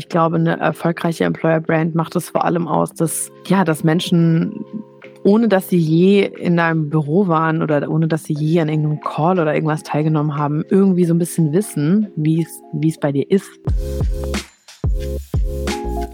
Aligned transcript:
ich 0.00 0.08
glaube, 0.08 0.36
eine 0.36 0.58
erfolgreiche 0.58 1.24
Employer 1.24 1.60
Brand 1.60 1.94
macht 1.94 2.16
es 2.16 2.30
vor 2.30 2.46
allem 2.46 2.66
aus, 2.66 2.94
dass, 2.94 3.30
ja, 3.46 3.64
dass 3.64 3.84
Menschen 3.84 4.64
ohne 5.24 5.46
dass 5.46 5.68
sie 5.68 5.76
je 5.76 6.24
in 6.24 6.58
einem 6.58 6.88
Büro 6.88 7.28
waren 7.28 7.62
oder 7.62 7.86
ohne 7.90 8.08
dass 8.08 8.24
sie 8.24 8.32
je 8.32 8.62
an 8.62 8.70
irgendeinem 8.70 9.02
Call 9.02 9.38
oder 9.38 9.54
irgendwas 9.54 9.82
teilgenommen 9.82 10.38
haben, 10.38 10.64
irgendwie 10.70 11.04
so 11.04 11.12
ein 11.12 11.18
bisschen 11.18 11.52
wissen, 11.52 12.08
wie 12.16 12.46
es 12.88 12.98
bei 12.98 13.12
dir 13.12 13.30
ist. 13.30 13.50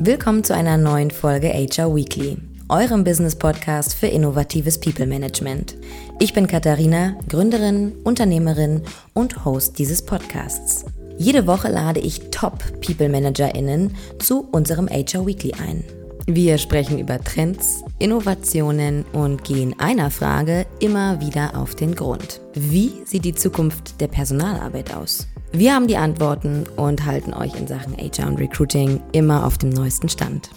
Willkommen 0.00 0.42
zu 0.42 0.52
einer 0.52 0.78
neuen 0.78 1.12
Folge 1.12 1.46
HR 1.46 1.94
Weekly, 1.94 2.38
eurem 2.68 3.04
Business 3.04 3.36
Podcast 3.36 3.94
für 3.94 4.08
innovatives 4.08 4.80
People 4.80 5.06
Management. 5.06 5.76
Ich 6.18 6.34
bin 6.34 6.48
Katharina, 6.48 7.14
Gründerin, 7.28 7.92
Unternehmerin 8.02 8.82
und 9.14 9.44
Host 9.44 9.78
dieses 9.78 10.04
Podcasts. 10.04 10.84
Jede 11.18 11.46
Woche 11.46 11.68
lade 11.68 12.00
ich 12.00 12.30
Top 12.30 12.58
People 12.80 13.08
ManagerInnen 13.08 13.94
zu 14.18 14.48
unserem 14.52 14.88
HR 14.88 15.26
Weekly 15.26 15.52
ein. 15.54 15.82
Wir 16.26 16.58
sprechen 16.58 16.98
über 16.98 17.18
Trends, 17.20 17.84
Innovationen 17.98 19.04
und 19.12 19.44
gehen 19.44 19.74
einer 19.78 20.10
Frage 20.10 20.66
immer 20.80 21.20
wieder 21.20 21.56
auf 21.56 21.74
den 21.74 21.94
Grund. 21.94 22.40
Wie 22.54 22.92
sieht 23.04 23.24
die 23.24 23.34
Zukunft 23.34 24.00
der 24.00 24.08
Personalarbeit 24.08 24.94
aus? 24.94 25.28
Wir 25.52 25.74
haben 25.74 25.86
die 25.86 25.96
Antworten 25.96 26.66
und 26.76 27.06
halten 27.06 27.32
euch 27.32 27.54
in 27.54 27.66
Sachen 27.66 27.96
HR 27.96 28.26
und 28.26 28.38
Recruiting 28.38 29.00
immer 29.12 29.46
auf 29.46 29.56
dem 29.56 29.70
neuesten 29.70 30.08
Stand. 30.08 30.50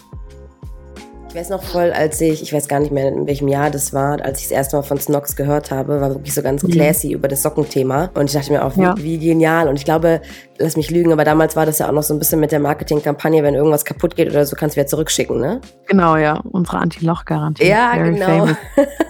Ich 1.29 1.35
weiß 1.35 1.49
noch 1.49 1.61
voll, 1.61 1.91
als 1.91 2.19
ich, 2.21 2.41
ich 2.41 2.51
weiß 2.51 2.67
gar 2.67 2.79
nicht 2.79 2.91
mehr, 2.91 3.07
in 3.07 3.27
welchem 3.27 3.47
Jahr 3.47 3.69
das 3.69 3.93
war, 3.93 4.19
als 4.19 4.39
ich 4.39 4.47
das 4.47 4.51
erste 4.51 4.77
Mal 4.77 4.81
von 4.81 4.99
Snox 4.99 5.35
gehört 5.35 5.69
habe, 5.69 6.01
war 6.01 6.09
wirklich 6.09 6.33
so 6.33 6.41
ganz 6.41 6.63
mhm. 6.63 6.71
classy 6.71 7.11
über 7.11 7.27
das 7.27 7.43
Sockenthema. 7.43 8.09
Und 8.15 8.25
ich 8.25 8.33
dachte 8.33 8.51
mir 8.51 8.65
auch, 8.65 8.75
wie, 8.75 8.81
ja. 8.81 8.95
wie, 8.97 9.19
genial. 9.19 9.67
Und 9.67 9.75
ich 9.75 9.85
glaube, 9.85 10.21
lass 10.57 10.75
mich 10.75 10.89
lügen, 10.89 11.13
aber 11.13 11.23
damals 11.23 11.55
war 11.55 11.67
das 11.67 11.77
ja 11.77 11.87
auch 11.87 11.91
noch 11.91 12.01
so 12.01 12.15
ein 12.15 12.19
bisschen 12.19 12.39
mit 12.39 12.51
der 12.51 12.59
Marketingkampagne, 12.59 13.43
wenn 13.43 13.53
irgendwas 13.53 13.85
kaputt 13.85 14.15
geht 14.15 14.31
oder 14.31 14.43
so, 14.43 14.55
kannst 14.55 14.75
du 14.75 14.79
wieder 14.79 14.87
zurückschicken, 14.87 15.39
ne? 15.39 15.61
Genau, 15.85 16.17
ja. 16.17 16.41
Unsere 16.51 16.79
Anti-Loch-Garantie. 16.79 17.63
Ja, 17.63 17.91
Very 17.93 18.13
genau. 18.15 18.47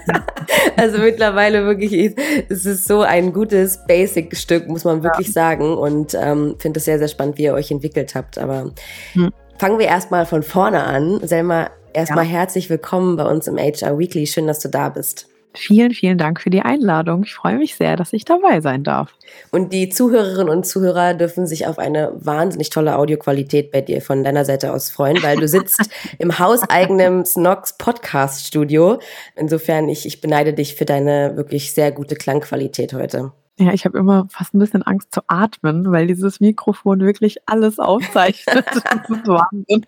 also 0.76 0.98
mittlerweile 0.98 1.64
wirklich, 1.64 2.18
es 2.50 2.66
ist 2.66 2.86
so 2.86 3.02
ein 3.02 3.32
gutes 3.32 3.86
Basic-Stück, 3.88 4.68
muss 4.68 4.84
man 4.84 5.04
wirklich 5.04 5.28
ja. 5.28 5.34
sagen. 5.34 5.78
Und 5.78 6.18
ähm, 6.22 6.56
finde 6.60 6.80
es 6.80 6.86
sehr, 6.86 7.00
sehr 7.00 7.08
spannend, 7.08 7.38
wie 7.38 7.44
ihr 7.44 7.54
euch 7.54 7.72
entwickelt 7.72 8.14
habt. 8.14 8.38
Aber 8.38 8.72
hm. 9.14 9.32
fangen 9.58 9.80
wir 9.80 9.86
erstmal 9.86 10.26
von 10.26 10.44
vorne 10.44 10.84
an. 10.84 11.22
Selma, 11.24 11.70
Erstmal 11.94 12.26
ja. 12.26 12.32
herzlich 12.32 12.70
willkommen 12.70 13.16
bei 13.16 13.26
uns 13.26 13.48
im 13.48 13.58
HR 13.58 13.98
Weekly. 13.98 14.28
Schön, 14.28 14.48
dass 14.48 14.60
du 14.60 14.70
da 14.70 14.90
bist. 14.90 15.28
Vielen, 15.56 15.92
vielen 15.92 16.20
Dank 16.20 16.40
für 16.40 16.52
die 16.52 16.62
Einladung. 16.62 17.24
Ich 17.24 17.34
freue 17.34 17.58
mich 17.58 17.76
sehr, 17.76 17.96
dass 17.96 18.14
ich 18.14 18.24
dabei 18.24 18.62
sein 18.62 18.84
darf. 18.84 19.16
Und 19.52 19.74
die 19.74 19.90
Zuhörerinnen 19.90 20.50
und 20.50 20.68
Zuhörer 20.68 21.16
dürfen 21.16 21.48
sich 21.48 21.66
auf 21.66 21.80
eine 21.80 22.12
wahnsinnig 22.14 22.70
tolle 22.70 22.96
Audioqualität 22.96 23.72
bei 23.72 23.82
dir 23.82 24.04
von 24.04 24.24
deiner 24.24 24.46
Seite 24.46 24.72
aus 24.72 24.92
freuen, 24.92 25.22
weil 25.24 25.38
du 25.38 25.48
sitzt 25.48 25.90
im 26.20 26.38
hauseigenen 26.38 27.26
Snox 27.26 27.78
Podcast 27.78 28.46
Studio. 28.46 29.00
Insofern, 29.36 29.90
ich, 29.90 30.06
ich 30.06 30.22
beneide 30.22 30.54
dich 30.54 30.76
für 30.76 30.86
deine 30.86 31.36
wirklich 31.36 31.74
sehr 31.74 31.92
gute 31.92 32.16
Klangqualität 32.16 32.94
heute. 32.94 33.32
Ja, 33.62 33.74
ich 33.74 33.84
habe 33.84 33.98
immer 33.98 34.26
fast 34.30 34.54
ein 34.54 34.60
bisschen 34.60 34.84
Angst 34.84 35.14
zu 35.14 35.20
atmen, 35.28 35.92
weil 35.92 36.08
dieses 36.08 36.40
Mikrofon 36.40 37.02
wirklich 37.02 37.40
alles 37.46 37.78
aufzeichnet. 37.78 38.64
das 38.74 38.78
ist 38.78 39.28
Wahnsinn. 39.28 39.86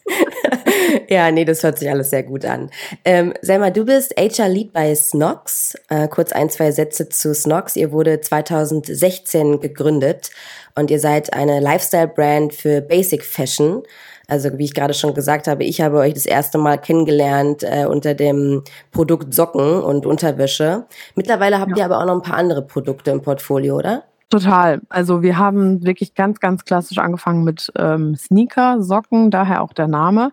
ja, 1.09 1.31
nee, 1.31 1.45
das 1.45 1.63
hört 1.63 1.79
sich 1.79 1.89
alles 1.89 2.09
sehr 2.09 2.23
gut 2.23 2.43
an. 2.43 2.69
Ähm, 3.05 3.33
Selma, 3.41 3.69
du 3.69 3.85
bist 3.85 4.13
HR 4.17 4.49
Lead 4.49 4.73
bei 4.73 4.93
Snox. 4.93 5.75
Äh, 5.87 6.09
kurz 6.09 6.33
ein, 6.33 6.49
zwei 6.49 6.71
Sätze 6.71 7.07
zu 7.07 7.33
Snox. 7.33 7.77
Ihr 7.77 7.93
wurde 7.93 8.19
2016 8.19 9.61
gegründet 9.61 10.31
und 10.75 10.91
ihr 10.91 10.99
seid 10.99 11.31
eine 11.31 11.61
Lifestyle-Brand 11.61 12.53
für 12.53 12.81
Basic 12.81 13.23
Fashion. 13.23 13.83
Also 14.31 14.57
wie 14.57 14.63
ich 14.63 14.73
gerade 14.73 14.93
schon 14.93 15.13
gesagt 15.13 15.49
habe, 15.49 15.65
ich 15.65 15.81
habe 15.81 15.97
euch 15.97 16.13
das 16.13 16.25
erste 16.25 16.57
Mal 16.57 16.77
kennengelernt 16.77 17.63
äh, 17.63 17.85
unter 17.85 18.13
dem 18.13 18.63
Produkt 18.91 19.33
Socken 19.33 19.83
und 19.83 20.05
Unterwäsche. 20.05 20.85
Mittlerweile 21.15 21.59
habt 21.59 21.71
ja. 21.71 21.79
ihr 21.79 21.85
aber 21.85 21.99
auch 21.99 22.05
noch 22.05 22.15
ein 22.15 22.21
paar 22.21 22.37
andere 22.37 22.61
Produkte 22.61 23.11
im 23.11 23.21
Portfolio, 23.21 23.75
oder? 23.75 24.03
Total. 24.29 24.79
Also 24.87 25.21
wir 25.21 25.37
haben 25.37 25.83
wirklich 25.83 26.15
ganz, 26.15 26.39
ganz 26.39 26.63
klassisch 26.63 26.97
angefangen 26.97 27.43
mit 27.43 27.73
ähm, 27.77 28.15
Sneaker, 28.15 28.81
Socken, 28.81 29.31
daher 29.31 29.61
auch 29.61 29.73
der 29.73 29.89
Name. 29.89 30.31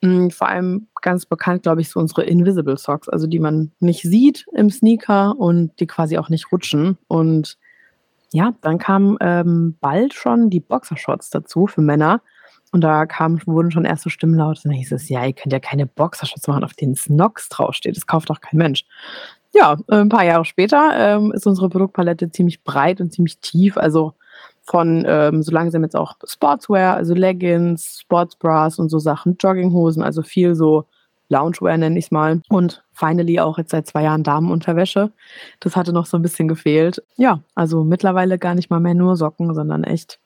Mhm, 0.00 0.30
vor 0.30 0.46
allem 0.46 0.86
ganz 1.02 1.26
bekannt, 1.26 1.64
glaube 1.64 1.80
ich, 1.80 1.90
so 1.90 1.98
unsere 1.98 2.22
Invisible 2.22 2.78
Socks, 2.78 3.08
also 3.08 3.26
die 3.26 3.40
man 3.40 3.72
nicht 3.80 4.02
sieht 4.02 4.46
im 4.52 4.70
Sneaker 4.70 5.36
und 5.36 5.72
die 5.80 5.88
quasi 5.88 6.18
auch 6.18 6.28
nicht 6.28 6.52
rutschen. 6.52 6.98
Und 7.08 7.58
ja, 8.32 8.54
dann 8.60 8.78
kamen 8.78 9.16
ähm, 9.20 9.76
bald 9.80 10.14
schon 10.14 10.50
die 10.50 10.60
Boxershorts 10.60 11.30
dazu 11.30 11.66
für 11.66 11.80
Männer. 11.80 12.20
Und 12.74 12.80
da 12.80 13.06
kamen, 13.06 13.40
wurden 13.46 13.70
schon 13.70 13.84
erste 13.84 14.10
Stimmen 14.10 14.34
laut. 14.34 14.56
Und 14.56 14.64
dann 14.64 14.72
hieß 14.72 14.90
es, 14.90 15.08
ja, 15.08 15.24
ihr 15.24 15.32
könnt 15.32 15.52
ja 15.52 15.60
keine 15.60 15.86
Boxershorts 15.86 16.48
machen, 16.48 16.64
auf 16.64 16.72
denen 16.72 16.96
Snox 16.96 17.48
draufsteht. 17.48 17.96
Das 17.96 18.08
kauft 18.08 18.30
doch 18.30 18.40
kein 18.40 18.58
Mensch. 18.58 18.84
Ja, 19.54 19.76
äh, 19.86 19.98
ein 19.98 20.08
paar 20.08 20.24
Jahre 20.24 20.44
später 20.44 20.90
ähm, 20.96 21.30
ist 21.30 21.46
unsere 21.46 21.68
Produktpalette 21.68 22.32
ziemlich 22.32 22.64
breit 22.64 23.00
und 23.00 23.12
ziemlich 23.12 23.38
tief. 23.38 23.76
Also 23.76 24.14
von 24.64 25.04
ähm, 25.06 25.44
so 25.44 25.52
langsam 25.52 25.84
jetzt 25.84 25.94
auch 25.94 26.16
Sportswear, 26.26 26.96
also 26.96 27.14
Leggings, 27.14 28.00
Sportsbras 28.00 28.80
und 28.80 28.88
so 28.88 28.98
Sachen, 28.98 29.36
Jogginghosen, 29.38 30.02
also 30.02 30.22
viel 30.22 30.56
so 30.56 30.86
Loungewear 31.28 31.78
nenne 31.78 31.96
ich 31.96 32.06
es 32.06 32.10
mal. 32.10 32.42
Und 32.48 32.82
finally 32.92 33.38
auch 33.38 33.56
jetzt 33.56 33.70
seit 33.70 33.86
zwei 33.86 34.02
Jahren 34.02 34.24
Damenunterwäsche. 34.24 35.12
Das 35.60 35.76
hatte 35.76 35.92
noch 35.92 36.06
so 36.06 36.18
ein 36.18 36.22
bisschen 36.22 36.48
gefehlt. 36.48 37.04
Ja, 37.16 37.38
also 37.54 37.84
mittlerweile 37.84 38.36
gar 38.36 38.56
nicht 38.56 38.68
mal 38.68 38.80
mehr 38.80 38.94
nur 38.94 39.14
Socken, 39.14 39.54
sondern 39.54 39.84
echt 39.84 40.18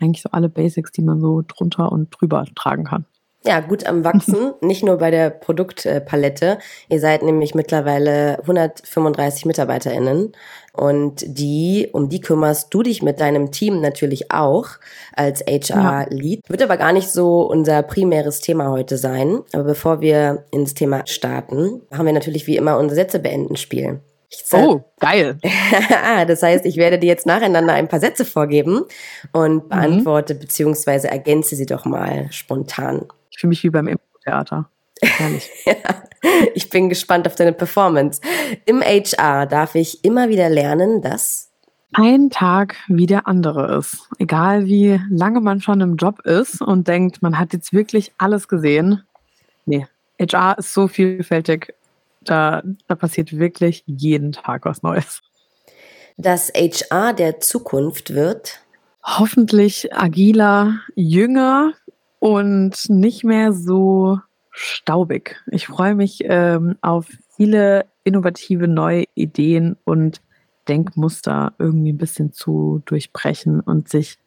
eigentlich 0.00 0.22
so 0.22 0.30
alle 0.30 0.48
Basics, 0.48 0.92
die 0.92 1.02
man 1.02 1.20
so 1.20 1.42
drunter 1.46 1.92
und 1.92 2.10
drüber 2.10 2.44
tragen 2.54 2.84
kann. 2.84 3.04
Ja, 3.42 3.60
gut 3.60 3.86
am 3.86 4.04
Wachsen, 4.04 4.52
nicht 4.60 4.84
nur 4.84 4.98
bei 4.98 5.10
der 5.10 5.30
Produktpalette. 5.30 6.58
Ihr 6.90 7.00
seid 7.00 7.22
nämlich 7.22 7.54
mittlerweile 7.54 8.38
135 8.40 9.46
MitarbeiterInnen 9.46 10.32
und 10.74 11.24
die, 11.26 11.88
um 11.92 12.10
die 12.10 12.20
kümmerst 12.20 12.72
du 12.72 12.82
dich 12.82 13.02
mit 13.02 13.18
deinem 13.18 13.50
Team 13.50 13.80
natürlich 13.80 14.30
auch 14.30 14.66
als 15.14 15.40
HR-Lead. 15.40 16.42
Ja. 16.44 16.50
Wird 16.50 16.62
aber 16.62 16.76
gar 16.76 16.92
nicht 16.92 17.08
so 17.08 17.42
unser 17.42 17.82
primäres 17.82 18.40
Thema 18.40 18.70
heute 18.70 18.98
sein. 18.98 19.40
Aber 19.54 19.64
bevor 19.64 20.02
wir 20.02 20.44
ins 20.50 20.74
Thema 20.74 21.06
starten, 21.06 21.80
haben 21.90 22.06
wir 22.06 22.12
natürlich 22.12 22.46
wie 22.46 22.58
immer 22.58 22.78
unser 22.78 22.94
Sätze 22.94 23.20
beenden 23.20 23.56
Spiel. 23.56 24.00
Oh, 24.52 24.82
geil. 24.98 25.38
das 26.26 26.42
heißt, 26.42 26.64
ich 26.66 26.76
werde 26.76 26.98
dir 26.98 27.06
jetzt 27.06 27.26
nacheinander 27.26 27.74
ein 27.74 27.88
paar 27.88 28.00
Sätze 28.00 28.24
vorgeben 28.24 28.84
und 29.32 29.64
mhm. 29.64 29.68
beantworte 29.68 30.34
mhm. 30.34 30.40
bzw. 30.40 31.08
ergänze 31.08 31.56
sie 31.56 31.66
doch 31.66 31.84
mal 31.84 32.30
spontan. 32.30 33.06
Ich 33.30 33.38
fühle 33.38 33.50
mich 33.50 33.62
wie 33.64 33.70
beim 33.70 33.88
Impro-Theater. 33.88 34.68
ja, 35.64 35.74
ich 36.54 36.68
bin 36.68 36.88
gespannt 36.88 37.26
auf 37.26 37.34
deine 37.34 37.52
Performance. 37.52 38.20
Im 38.66 38.82
HR 38.82 39.46
darf 39.46 39.74
ich 39.74 40.04
immer 40.04 40.28
wieder 40.28 40.50
lernen, 40.50 41.00
dass 41.00 41.50
ein 41.92 42.30
Tag 42.30 42.76
wie 42.88 43.06
der 43.06 43.26
andere 43.26 43.76
ist. 43.78 44.08
Egal 44.18 44.66
wie 44.66 45.00
lange 45.10 45.40
man 45.40 45.60
schon 45.60 45.80
im 45.80 45.96
Job 45.96 46.20
ist 46.20 46.60
und 46.60 46.86
denkt, 46.86 47.22
man 47.22 47.38
hat 47.38 47.52
jetzt 47.52 47.72
wirklich 47.72 48.12
alles 48.18 48.46
gesehen. 48.46 49.02
Nee, 49.64 49.86
HR 50.20 50.58
ist 50.58 50.72
so 50.72 50.86
vielfältig 50.86 51.74
da, 52.20 52.62
da 52.86 52.94
passiert 52.94 53.36
wirklich 53.38 53.82
jeden 53.86 54.32
Tag 54.32 54.64
was 54.64 54.82
Neues. 54.82 55.22
Das 56.16 56.52
HR 56.54 57.12
der 57.14 57.40
Zukunft 57.40 58.14
wird 58.14 58.60
hoffentlich 59.02 59.94
agiler, 59.94 60.80
jünger 60.94 61.72
und 62.18 62.90
nicht 62.90 63.24
mehr 63.24 63.52
so 63.52 64.18
staubig. 64.50 65.42
Ich 65.50 65.66
freue 65.66 65.94
mich 65.94 66.20
ähm, 66.24 66.76
auf 66.82 67.06
viele 67.36 67.86
innovative 68.04 68.68
neue 68.68 69.04
Ideen 69.14 69.76
und 69.84 70.20
Denkmuster 70.68 71.54
irgendwie 71.58 71.92
ein 71.92 71.98
bisschen 71.98 72.32
zu 72.32 72.82
durchbrechen 72.84 73.60
und 73.60 73.88
sich 73.88 74.18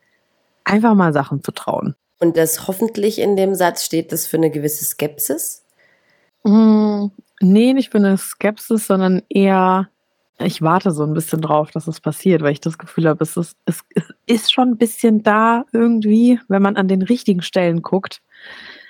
einfach 0.64 0.96
mal 0.96 1.14
Sachen 1.14 1.44
zu 1.44 1.52
trauen. 1.52 1.96
Und 2.20 2.38
das 2.38 2.68
hoffentlich 2.68 3.20
in 3.20 3.36
dem 3.36 3.54
Satz 3.54 3.84
steht 3.84 4.12
das 4.12 4.28
für 4.28 4.38
eine 4.38 4.50
gewisse 4.50 4.86
Skepsis? 4.86 5.64
Mm, 6.44 7.08
Nee, 7.44 7.74
nicht 7.74 7.92
für 7.92 7.98
eine 7.98 8.18
Skepsis, 8.18 8.88
sondern 8.88 9.22
eher, 9.28 9.90
ich 10.40 10.62
warte 10.62 10.92
so 10.92 11.04
ein 11.04 11.14
bisschen 11.14 11.42
drauf, 11.42 11.72
dass 11.72 11.88
es 11.88 12.00
passiert, 12.00 12.42
weil 12.42 12.54
ich 12.54 12.62
das 12.62 12.78
Gefühl 12.78 13.08
habe, 13.08 13.22
es 13.22 13.36
ist, 13.36 13.58
es 13.66 13.84
ist 14.26 14.54
schon 14.54 14.70
ein 14.70 14.78
bisschen 14.78 15.24
da 15.24 15.66
irgendwie, 15.74 16.40
wenn 16.48 16.62
man 16.62 16.78
an 16.78 16.88
den 16.88 17.02
richtigen 17.02 17.42
Stellen 17.42 17.82
guckt. 17.82 18.22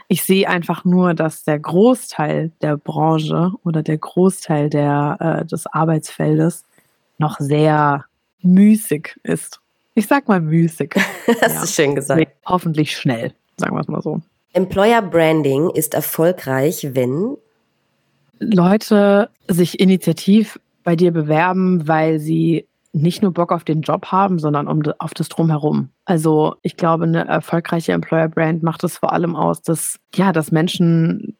Ich 0.07 0.21
sehe 0.21 0.47
einfach 0.47 0.85
nur, 0.85 1.15
dass 1.15 1.43
der 1.43 1.57
Großteil 1.57 2.51
der 2.61 2.77
Branche 2.77 3.51
oder 3.63 3.81
der 3.81 3.97
Großteil 3.97 4.69
der, 4.69 5.17
äh, 5.19 5.45
des 5.45 5.65
Arbeitsfeldes 5.65 6.63
noch 7.17 7.39
sehr 7.39 8.05
müßig 8.43 9.19
ist. 9.23 9.61
Ich 9.95 10.05
sag 10.05 10.27
mal 10.27 10.41
müßig. 10.41 10.93
Hast 11.41 11.55
ja. 11.55 11.61
du 11.61 11.67
schön 11.67 11.95
gesagt. 11.95 12.27
Hoffentlich 12.45 12.95
schnell, 12.95 13.33
sagen 13.57 13.75
wir 13.75 13.81
es 13.81 13.87
mal 13.87 14.01
so. 14.03 14.21
Employer 14.51 15.01
Branding 15.01 15.71
ist 15.71 15.95
erfolgreich, 15.95 16.89
wenn 16.91 17.37
Leute 18.51 19.29
sich 19.47 19.79
initiativ 19.79 20.59
bei 20.83 20.95
dir 20.95 21.11
bewerben, 21.11 21.87
weil 21.87 22.19
sie 22.19 22.67
nicht 22.93 23.23
nur 23.23 23.33
Bock 23.33 23.51
auf 23.51 23.63
den 23.63 23.81
Job 23.81 24.07
haben, 24.07 24.37
sondern 24.37 24.67
um, 24.67 24.83
auf 24.99 25.13
das 25.13 25.27
Drumherum. 25.27 25.89
Also 26.05 26.55
ich 26.61 26.77
glaube, 26.77 27.05
eine 27.05 27.25
erfolgreiche 27.27 27.91
Employer 27.91 28.29
Brand 28.29 28.61
macht 28.61 28.83
es 28.83 28.97
vor 28.97 29.13
allem 29.13 29.35
aus, 29.35 29.63
dass, 29.63 29.99
ja, 30.13 30.31
dass 30.31 30.51
Menschen, 30.51 31.35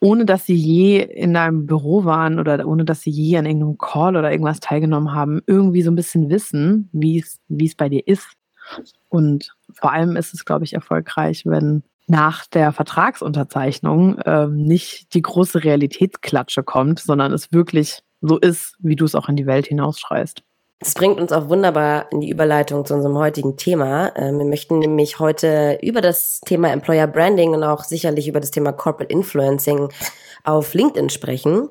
ohne 0.00 0.24
dass 0.24 0.46
sie 0.46 0.54
je 0.54 1.00
in 1.02 1.36
einem 1.36 1.66
Büro 1.66 2.04
waren 2.04 2.38
oder 2.38 2.66
ohne 2.66 2.84
dass 2.84 3.02
sie 3.02 3.10
je 3.10 3.36
an 3.36 3.46
irgendeinem 3.46 3.78
Call 3.78 4.16
oder 4.16 4.30
irgendwas 4.30 4.60
teilgenommen 4.60 5.12
haben, 5.12 5.42
irgendwie 5.46 5.82
so 5.82 5.90
ein 5.90 5.96
bisschen 5.96 6.30
wissen, 6.30 6.88
wie 6.92 7.18
es 7.18 7.74
bei 7.74 7.88
dir 7.88 8.06
ist. 8.06 8.28
Und 9.08 9.54
vor 9.72 9.92
allem 9.92 10.16
ist 10.16 10.34
es, 10.34 10.44
glaube 10.44 10.64
ich, 10.64 10.72
erfolgreich, 10.72 11.44
wenn 11.46 11.82
nach 12.12 12.44
der 12.46 12.72
Vertragsunterzeichnung 12.72 14.20
ähm, 14.26 14.54
nicht 14.54 15.14
die 15.14 15.22
große 15.22 15.64
Realitätsklatsche 15.64 16.62
kommt, 16.62 17.00
sondern 17.00 17.32
es 17.32 17.52
wirklich 17.52 18.02
so 18.20 18.38
ist, 18.38 18.76
wie 18.80 18.96
du 18.96 19.06
es 19.06 19.14
auch 19.14 19.30
in 19.30 19.36
die 19.36 19.46
Welt 19.46 19.66
hinausschreist. 19.66 20.42
Das 20.78 20.92
bringt 20.92 21.18
uns 21.18 21.32
auch 21.32 21.48
wunderbar 21.48 22.12
in 22.12 22.20
die 22.20 22.28
Überleitung 22.28 22.84
zu 22.84 22.94
unserem 22.94 23.16
heutigen 23.16 23.56
Thema. 23.56 24.12
Ähm, 24.14 24.38
wir 24.38 24.44
möchten 24.44 24.78
nämlich 24.78 25.20
heute 25.20 25.78
über 25.80 26.02
das 26.02 26.40
Thema 26.40 26.70
Employer 26.70 27.06
Branding 27.06 27.54
und 27.54 27.64
auch 27.64 27.82
sicherlich 27.82 28.28
über 28.28 28.40
das 28.40 28.50
Thema 28.50 28.72
Corporate 28.72 29.12
Influencing 29.12 29.88
auf 30.44 30.74
LinkedIn 30.74 31.08
sprechen. 31.08 31.70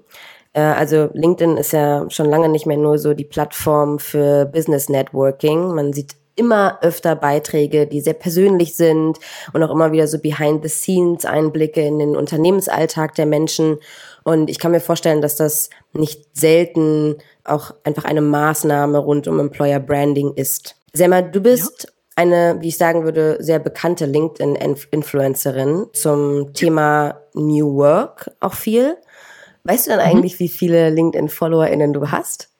Äh, 0.53 0.61
also 0.61 1.09
LinkedIn 1.13 1.57
ist 1.57 1.71
ja 1.71 2.09
schon 2.09 2.29
lange 2.29 2.49
nicht 2.49 2.65
mehr 2.65 2.77
nur 2.77 2.97
so 2.97 3.13
die 3.13 3.25
Plattform 3.25 3.99
für 3.99 4.45
Business 4.45 4.89
Networking. 4.89 5.75
Man 5.75 5.93
sieht 5.93 6.15
immer 6.35 6.79
öfter 6.81 7.15
Beiträge, 7.15 7.87
die 7.87 8.01
sehr 8.01 8.13
persönlich 8.13 8.75
sind 8.75 9.19
und 9.53 9.63
auch 9.63 9.71
immer 9.71 9.91
wieder 9.91 10.07
so 10.07 10.17
Behind-the-Scenes-Einblicke 10.19 11.81
in 11.81 11.99
den 11.99 12.15
Unternehmensalltag 12.15 13.15
der 13.15 13.25
Menschen. 13.25 13.77
Und 14.23 14.49
ich 14.49 14.59
kann 14.59 14.71
mir 14.71 14.79
vorstellen, 14.79 15.21
dass 15.21 15.35
das 15.35 15.69
nicht 15.93 16.37
selten 16.37 17.17
auch 17.43 17.73
einfach 17.83 18.05
eine 18.05 18.21
Maßnahme 18.21 18.97
rund 18.97 19.27
um 19.27 19.39
Employer 19.39 19.79
Branding 19.79 20.33
ist. 20.35 20.75
Selma, 20.93 21.21
du 21.21 21.41
bist 21.41 21.83
ja. 21.83 21.89
eine, 22.15 22.57
wie 22.59 22.69
ich 22.69 22.77
sagen 22.77 23.03
würde, 23.03 23.37
sehr 23.39 23.59
bekannte 23.59 24.05
LinkedIn-Influencerin 24.05 25.87
zum 25.93 26.53
Thema 26.53 27.21
New 27.33 27.75
Work 27.75 28.31
auch 28.39 28.53
viel. 28.53 28.97
Weißt 29.63 29.87
du 29.87 29.91
dann 29.91 29.99
mhm. 29.99 30.05
eigentlich, 30.05 30.39
wie 30.39 30.49
viele 30.49 30.89
LinkedIn-FollowerInnen 30.89 31.93
du 31.93 32.11
hast? 32.11 32.50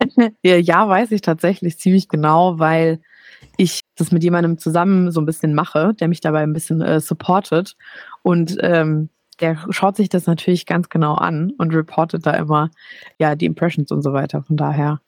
ja, 0.42 0.88
weiß 0.88 1.12
ich 1.12 1.20
tatsächlich 1.20 1.78
ziemlich 1.78 2.08
genau, 2.08 2.58
weil 2.58 3.00
ich 3.56 3.80
das 3.96 4.12
mit 4.12 4.22
jemandem 4.22 4.58
zusammen 4.58 5.10
so 5.10 5.20
ein 5.20 5.26
bisschen 5.26 5.54
mache, 5.54 5.94
der 5.94 6.08
mich 6.08 6.20
dabei 6.20 6.42
ein 6.42 6.52
bisschen 6.52 6.80
äh, 6.80 7.00
supportet. 7.00 7.76
Und 8.22 8.56
ähm, 8.60 9.08
der 9.40 9.58
schaut 9.70 9.96
sich 9.96 10.08
das 10.08 10.26
natürlich 10.26 10.66
ganz 10.66 10.88
genau 10.88 11.14
an 11.14 11.52
und 11.58 11.74
reportet 11.74 12.26
da 12.26 12.32
immer 12.32 12.70
ja 13.18 13.34
die 13.34 13.46
Impressions 13.46 13.90
und 13.90 14.02
so 14.02 14.12
weiter. 14.12 14.42
Von 14.42 14.56
daher, 14.56 15.00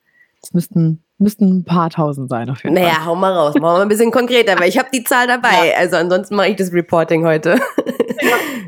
es 0.43 0.52
müssten 0.52 1.05
müssten 1.19 1.58
ein 1.58 1.64
paar 1.64 1.90
tausend 1.90 2.28
sein 2.28 2.50
auf 2.50 2.64
jeden 2.64 2.75
naja, 2.75 2.87
Fall. 2.87 2.96
Naja, 2.96 3.06
hau 3.06 3.14
mal 3.14 3.32
raus, 3.32 3.55
machen 3.55 3.78
wir 3.78 3.82
ein 3.82 3.88
bisschen 3.88 4.10
konkreter, 4.10 4.58
weil 4.58 4.69
ich 4.69 4.78
habe 4.78 4.88
die 4.93 5.05
Zahl 5.05 5.28
dabei. 5.28 5.70
Ja. 5.70 5.76
Also 5.78 5.96
ansonsten 5.96 6.34
mache 6.34 6.49
ich 6.49 6.56
das 6.56 6.72
Reporting 6.72 7.25
heute. 7.25 7.60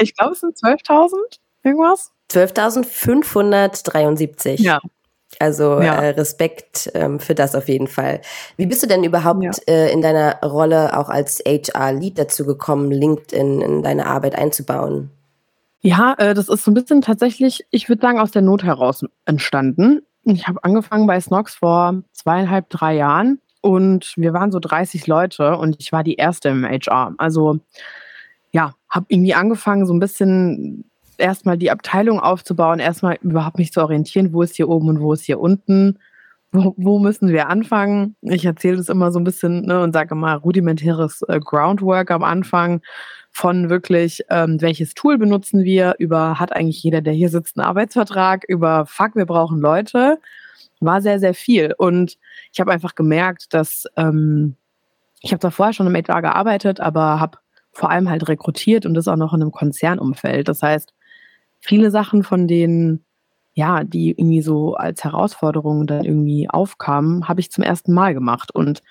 ich 0.00 0.16
glaube, 0.16 0.32
es 0.32 0.40
sind 0.40 0.56
12.000 0.56 1.16
irgendwas. 1.64 2.12
12.573. 2.30 4.62
Ja, 4.62 4.80
also 5.40 5.80
ja. 5.80 5.94
äh, 5.96 6.10
Respekt 6.10 6.90
ähm, 6.94 7.20
für 7.20 7.34
das 7.34 7.54
auf 7.54 7.68
jeden 7.68 7.88
Fall. 7.88 8.20
Wie 8.56 8.66
bist 8.66 8.82
du 8.82 8.86
denn 8.86 9.04
überhaupt 9.04 9.42
ja. 9.42 9.52
äh, 9.66 9.92
in 9.92 10.02
deiner 10.02 10.40
Rolle 10.42 10.96
auch 10.98 11.08
als 11.08 11.42
HR-Lead 11.46 12.18
dazu 12.18 12.44
gekommen, 12.44 12.90
LinkedIn 12.90 13.60
in 13.60 13.82
deine 13.82 14.06
Arbeit 14.06 14.36
einzubauen? 14.36 15.10
Ja, 15.80 16.14
äh, 16.18 16.34
das 16.34 16.48
ist 16.48 16.64
so 16.64 16.70
ein 16.70 16.74
bisschen 16.74 17.02
tatsächlich, 17.02 17.66
ich 17.70 17.88
würde 17.88 18.02
sagen, 18.02 18.18
aus 18.18 18.30
der 18.30 18.42
Not 18.42 18.64
heraus 18.64 19.04
entstanden. 19.24 20.02
Ich 20.24 20.48
habe 20.48 20.64
angefangen 20.64 21.06
bei 21.06 21.20
Snox 21.20 21.54
vor 21.54 22.02
zweieinhalb, 22.12 22.68
drei 22.70 22.96
Jahren 22.96 23.40
und 23.60 24.14
wir 24.16 24.32
waren 24.32 24.50
so 24.50 24.58
30 24.58 25.06
Leute 25.06 25.56
und 25.56 25.76
ich 25.78 25.92
war 25.92 26.02
die 26.02 26.16
erste 26.16 26.48
im 26.48 26.64
HR. 26.64 27.14
Also 27.18 27.60
ja, 28.50 28.74
habe 28.88 29.06
irgendwie 29.08 29.34
angefangen, 29.34 29.86
so 29.86 29.94
ein 29.94 30.00
bisschen 30.00 30.90
erstmal 31.18 31.58
die 31.58 31.70
Abteilung 31.70 32.20
aufzubauen, 32.20 32.78
erstmal 32.78 33.18
überhaupt 33.22 33.58
mich 33.58 33.72
zu 33.72 33.80
orientieren, 33.80 34.32
wo 34.32 34.42
ist 34.42 34.56
hier 34.56 34.68
oben 34.68 34.88
und 34.88 35.00
wo 35.00 35.12
ist 35.12 35.24
hier 35.24 35.40
unten, 35.40 35.98
wo, 36.52 36.74
wo 36.76 36.98
müssen 36.98 37.28
wir 37.28 37.48
anfangen. 37.48 38.16
Ich 38.22 38.44
erzähle 38.44 38.76
das 38.76 38.88
immer 38.88 39.12
so 39.12 39.18
ein 39.18 39.24
bisschen 39.24 39.66
ne, 39.66 39.82
und 39.82 39.92
sage 39.92 40.14
immer 40.14 40.34
rudimentäres 40.36 41.22
äh, 41.28 41.40
Groundwork 41.40 42.10
am 42.10 42.24
Anfang 42.24 42.82
von 43.30 43.68
wirklich, 43.68 44.22
ähm, 44.30 44.60
welches 44.62 44.94
Tool 44.94 45.18
benutzen 45.18 45.64
wir, 45.64 45.96
über 45.98 46.38
hat 46.38 46.54
eigentlich 46.54 46.82
jeder, 46.82 47.02
der 47.02 47.12
hier 47.12 47.28
sitzt, 47.28 47.58
einen 47.58 47.66
Arbeitsvertrag, 47.66 48.44
über 48.48 48.86
fuck, 48.86 49.14
wir 49.14 49.26
brauchen 49.26 49.60
Leute, 49.60 50.18
war 50.80 51.02
sehr, 51.02 51.20
sehr 51.20 51.34
viel. 51.34 51.74
Und 51.76 52.16
ich 52.52 52.60
habe 52.60 52.72
einfach 52.72 52.94
gemerkt, 52.94 53.52
dass 53.52 53.84
ähm, 53.96 54.56
ich 55.20 55.32
habe 55.32 55.40
da 55.40 55.50
vorher 55.50 55.72
schon 55.72 55.86
im 55.86 55.94
HR 55.94 56.22
gearbeitet, 56.22 56.80
aber 56.80 57.20
habe 57.20 57.38
vor 57.72 57.90
allem 57.90 58.08
halt 58.08 58.26
rekrutiert 58.28 58.86
und 58.86 58.94
das 58.94 59.08
auch 59.08 59.16
noch 59.16 59.34
in 59.34 59.42
einem 59.42 59.52
Konzernumfeld. 59.52 60.48
Das 60.48 60.62
heißt, 60.62 60.94
viele 61.60 61.90
Sachen 61.90 62.22
von 62.22 62.46
denen, 62.46 63.04
ja, 63.54 63.84
die 63.84 64.10
irgendwie 64.10 64.42
so 64.42 64.74
als 64.74 65.04
Herausforderungen 65.04 65.86
dann 65.86 66.04
irgendwie 66.04 66.48
aufkamen, 66.48 67.28
habe 67.28 67.40
ich 67.40 67.50
zum 67.50 67.64
ersten 67.64 67.92
Mal 67.92 68.14
gemacht. 68.14 68.54
Und 68.54 68.82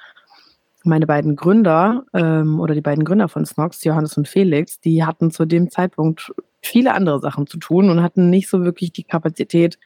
meine 0.84 1.08
beiden 1.08 1.36
Gründer 1.36 2.04
ähm, 2.14 2.60
oder 2.60 2.76
die 2.76 2.82
beiden 2.82 3.06
Gründer 3.06 3.28
von 3.28 3.46
Snox, 3.46 3.84
Johannes 3.84 4.18
und 4.18 4.28
Felix, 4.28 4.80
die 4.80 5.04
hatten 5.04 5.32
zu 5.32 5.46
dem 5.46 5.70
Zeitpunkt 5.70 6.32
viele 6.62 6.94
andere 6.94 7.20
Sachen 7.20 7.48
zu 7.48 7.58
tun 7.58 7.90
und 7.90 8.02
hatten 8.02 8.30
nicht 8.30 8.50
so 8.50 8.64
wirklich 8.64 8.92
die 8.92 9.04
Kapazität, 9.04 9.78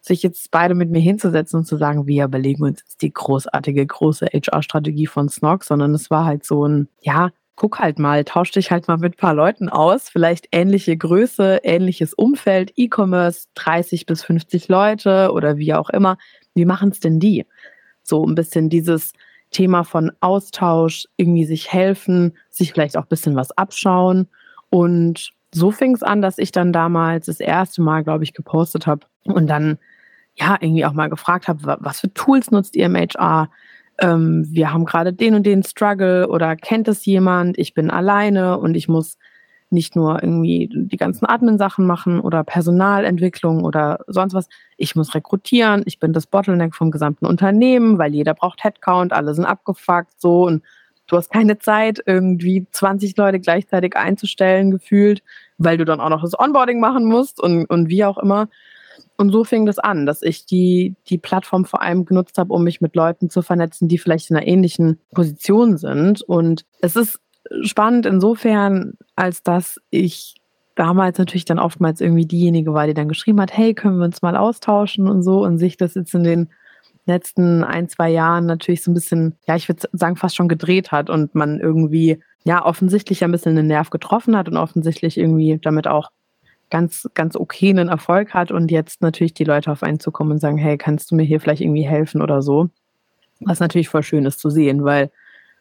sich 0.00 0.22
jetzt 0.22 0.50
beide 0.50 0.74
mit 0.74 0.90
mir 0.90 1.00
hinzusetzen 1.00 1.60
und 1.60 1.64
zu 1.64 1.76
sagen, 1.76 2.06
wir 2.06 2.24
überlegen 2.24 2.62
uns 2.62 2.80
jetzt 2.80 3.00
die 3.00 3.12
großartige, 3.12 3.86
große 3.86 4.26
HR-Strategie 4.26 5.06
von 5.06 5.30
Snox, 5.30 5.66
sondern 5.68 5.94
es 5.94 6.10
war 6.10 6.26
halt 6.26 6.44
so 6.44 6.66
ein, 6.66 6.88
ja, 7.00 7.30
guck 7.56 7.78
halt 7.78 7.98
mal, 7.98 8.24
tausch 8.24 8.50
dich 8.50 8.70
halt 8.70 8.88
mal 8.88 8.96
mit 8.96 9.14
ein 9.14 9.16
paar 9.18 9.34
Leuten 9.34 9.68
aus, 9.68 10.08
vielleicht 10.08 10.48
ähnliche 10.52 10.96
Größe, 10.96 11.60
ähnliches 11.62 12.14
Umfeld, 12.14 12.72
E-Commerce, 12.76 13.46
30 13.54 14.06
bis 14.06 14.24
50 14.24 14.68
Leute 14.68 15.30
oder 15.32 15.56
wie 15.56 15.74
auch 15.74 15.90
immer. 15.90 16.18
Wie 16.54 16.64
machen 16.64 16.90
es 16.90 17.00
denn 17.00 17.20
die? 17.20 17.46
So 18.02 18.26
ein 18.26 18.34
bisschen 18.34 18.68
dieses 18.70 19.12
Thema 19.50 19.84
von 19.84 20.10
Austausch, 20.20 21.06
irgendwie 21.16 21.44
sich 21.44 21.72
helfen, 21.72 22.36
sich 22.50 22.72
vielleicht 22.72 22.96
auch 22.96 23.04
ein 23.04 23.08
bisschen 23.08 23.36
was 23.36 23.52
abschauen. 23.52 24.28
Und 24.68 25.32
so 25.54 25.70
fing 25.70 25.94
es 25.94 26.02
an, 26.02 26.20
dass 26.20 26.38
ich 26.38 26.50
dann 26.50 26.72
damals 26.72 27.26
das 27.26 27.38
erste 27.38 27.80
Mal, 27.80 28.02
glaube 28.02 28.24
ich, 28.24 28.34
gepostet 28.34 28.86
habe 28.88 29.06
und 29.24 29.46
dann 29.46 29.78
ja 30.34 30.56
irgendwie 30.60 30.84
auch 30.84 30.92
mal 30.92 31.08
gefragt 31.08 31.46
habe, 31.46 31.76
was 31.78 32.00
für 32.00 32.12
Tools 32.12 32.50
nutzt 32.50 32.74
ihr 32.74 32.86
im 32.86 32.96
HR? 32.96 33.48
Ähm, 33.98 34.46
wir 34.50 34.72
haben 34.72 34.84
gerade 34.84 35.12
den 35.12 35.34
und 35.34 35.44
den 35.44 35.62
Struggle 35.62 36.28
oder 36.28 36.56
kennt 36.56 36.88
es 36.88 37.04
jemand, 37.04 37.58
ich 37.58 37.74
bin 37.74 37.90
alleine 37.90 38.58
und 38.58 38.74
ich 38.74 38.88
muss 38.88 39.18
nicht 39.70 39.96
nur 39.96 40.22
irgendwie 40.22 40.70
die 40.72 40.96
ganzen 40.96 41.26
Admin-Sachen 41.26 41.86
machen 41.86 42.20
oder 42.20 42.44
Personalentwicklung 42.44 43.64
oder 43.64 44.00
sonst 44.06 44.34
was. 44.34 44.48
Ich 44.76 44.94
muss 44.94 45.14
rekrutieren, 45.14 45.82
ich 45.84 45.98
bin 45.98 46.12
das 46.12 46.26
Bottleneck 46.26 46.74
vom 46.74 46.90
gesamten 46.90 47.26
Unternehmen, 47.26 47.98
weil 47.98 48.14
jeder 48.14 48.34
braucht 48.34 48.64
Headcount, 48.64 49.12
alle 49.12 49.34
sind 49.34 49.44
abgefuckt, 49.44 50.20
so 50.20 50.46
und 50.46 50.62
du 51.06 51.16
hast 51.16 51.30
keine 51.30 51.58
Zeit, 51.58 52.00
irgendwie 52.06 52.66
20 52.70 53.16
Leute 53.16 53.40
gleichzeitig 53.40 53.96
einzustellen, 53.96 54.70
gefühlt, 54.70 55.22
weil 55.58 55.76
du 55.76 55.84
dann 55.84 56.00
auch 56.00 56.08
noch 56.08 56.22
das 56.22 56.38
Onboarding 56.38 56.80
machen 56.80 57.04
musst 57.04 57.40
und, 57.40 57.66
und 57.66 57.88
wie 57.88 58.04
auch 58.04 58.18
immer. 58.18 58.48
Und 59.16 59.30
so 59.30 59.44
fing 59.44 59.64
das 59.64 59.78
an, 59.78 60.06
dass 60.06 60.22
ich 60.22 60.44
die, 60.44 60.96
die 61.08 61.18
Plattform 61.18 61.64
vor 61.64 61.82
allem 61.82 62.04
genutzt 62.04 62.36
habe, 62.38 62.52
um 62.52 62.64
mich 62.64 62.80
mit 62.80 62.96
Leuten 62.96 63.30
zu 63.30 63.42
vernetzen, 63.42 63.88
die 63.88 63.98
vielleicht 63.98 64.30
in 64.30 64.36
einer 64.36 64.46
ähnlichen 64.46 64.98
Position 65.12 65.76
sind. 65.76 66.22
Und 66.22 66.64
es 66.80 66.96
ist 66.96 67.20
spannend 67.62 68.06
insofern, 68.06 68.94
als 69.14 69.42
dass 69.42 69.78
ich 69.90 70.34
damals 70.74 71.18
natürlich 71.18 71.44
dann 71.44 71.58
oftmals 71.58 72.00
irgendwie 72.00 72.26
diejenige 72.26 72.74
war, 72.74 72.86
die 72.86 72.94
dann 72.94 73.08
geschrieben 73.08 73.40
hat, 73.40 73.56
hey, 73.56 73.74
können 73.74 73.98
wir 73.98 74.04
uns 74.04 74.22
mal 74.22 74.36
austauschen 74.36 75.08
und 75.08 75.22
so 75.22 75.44
und 75.44 75.58
sich 75.58 75.76
das 75.76 75.94
jetzt 75.94 76.14
in 76.14 76.24
den 76.24 76.48
letzten 77.06 77.62
ein, 77.64 77.88
zwei 77.88 78.10
Jahren 78.10 78.46
natürlich 78.46 78.82
so 78.82 78.90
ein 78.90 78.94
bisschen, 78.94 79.36
ja, 79.46 79.56
ich 79.56 79.68
würde 79.68 79.88
sagen, 79.92 80.16
fast 80.16 80.36
schon 80.36 80.48
gedreht 80.48 80.90
hat 80.90 81.10
und 81.10 81.34
man 81.34 81.60
irgendwie, 81.60 82.20
ja, 82.44 82.64
offensichtlich 82.64 83.22
ein 83.22 83.32
bisschen 83.32 83.56
den 83.56 83.66
Nerv 83.66 83.90
getroffen 83.90 84.36
hat 84.36 84.48
und 84.48 84.56
offensichtlich 84.56 85.18
irgendwie 85.18 85.58
damit 85.62 85.86
auch 85.86 86.10
ganz, 86.74 87.08
ganz 87.14 87.36
okay 87.36 87.70
einen 87.70 87.88
Erfolg 87.88 88.34
hat 88.34 88.50
und 88.50 88.68
jetzt 88.68 89.00
natürlich 89.00 89.32
die 89.32 89.44
Leute 89.44 89.70
auf 89.70 89.84
einen 89.84 90.00
zukommen 90.00 90.32
und 90.32 90.40
sagen, 90.40 90.58
hey, 90.58 90.76
kannst 90.76 91.08
du 91.08 91.14
mir 91.14 91.22
hier 91.22 91.38
vielleicht 91.38 91.62
irgendwie 91.62 91.86
helfen 91.86 92.20
oder 92.20 92.42
so. 92.42 92.68
Was 93.38 93.60
natürlich 93.60 93.88
voll 93.88 94.02
schön 94.02 94.26
ist 94.26 94.40
zu 94.40 94.50
sehen, 94.50 94.82
weil 94.82 95.12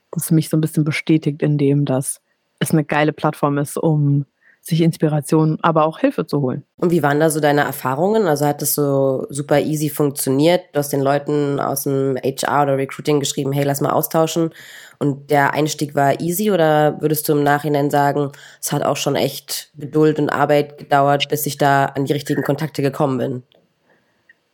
das 0.10 0.32
mich 0.32 0.50
so 0.50 0.58
ein 0.58 0.62
bisschen 0.62 0.84
bestätigt 0.84 1.43
in 1.43 1.60
dem, 1.60 1.86
dass 1.86 2.20
es 2.58 2.72
eine 2.72 2.84
geile 2.84 3.13
Plattform 3.13 3.60
ist, 3.60 3.77
um 3.77 4.25
sich 4.63 4.79
Inspiration, 4.82 5.58
aber 5.62 5.86
auch 5.86 6.00
Hilfe 6.00 6.25
zu 6.25 6.41
holen. 6.41 6.63
Und 6.77 6.91
wie 6.91 7.03
waren 7.03 7.20
da 7.20 7.29
so 7.29 7.41
deine 7.41 7.62
Erfahrungen? 7.62 8.27
Also 8.27 8.46
hat 8.46 8.62
das 8.62 8.74
so 8.74 9.27
super 9.29 9.60
easy 9.60 9.89
funktioniert? 9.89 10.62
Du 10.72 10.79
hast 10.79 10.93
den 10.93 11.01
Leuten 11.01 11.60
aus 11.60 11.84
dem 11.84 12.15
HR 12.15 12.63
oder 12.63 12.77
Recruiting 12.77 13.20
geschrieben, 13.20 13.51
hey, 13.51 13.65
lass 13.65 13.82
mal 13.82 13.91
austauschen. 13.91 14.51
Und 15.00 15.29
der 15.29 15.53
Einstieg 15.53 15.96
war 15.96 16.22
easy 16.22 16.50
oder 16.50 17.01
würdest 17.01 17.27
du 17.27 17.34
im 17.34 17.43
Nachhinein 17.43 17.89
sagen, 17.89 18.32
es 18.62 18.72
hat 18.72 18.84
auch 18.84 18.96
schon 18.96 19.17
echt 19.17 19.70
Geduld 19.77 20.17
und 20.17 20.29
Arbeit 20.29 20.77
gedauert, 20.77 21.27
bis 21.27 21.46
ich 21.46 21.58
da 21.58 21.86
an 21.86 22.05
die 22.05 22.13
richtigen 22.13 22.41
Kontakte 22.41 22.82
gekommen 22.82 23.17
bin? 23.17 23.43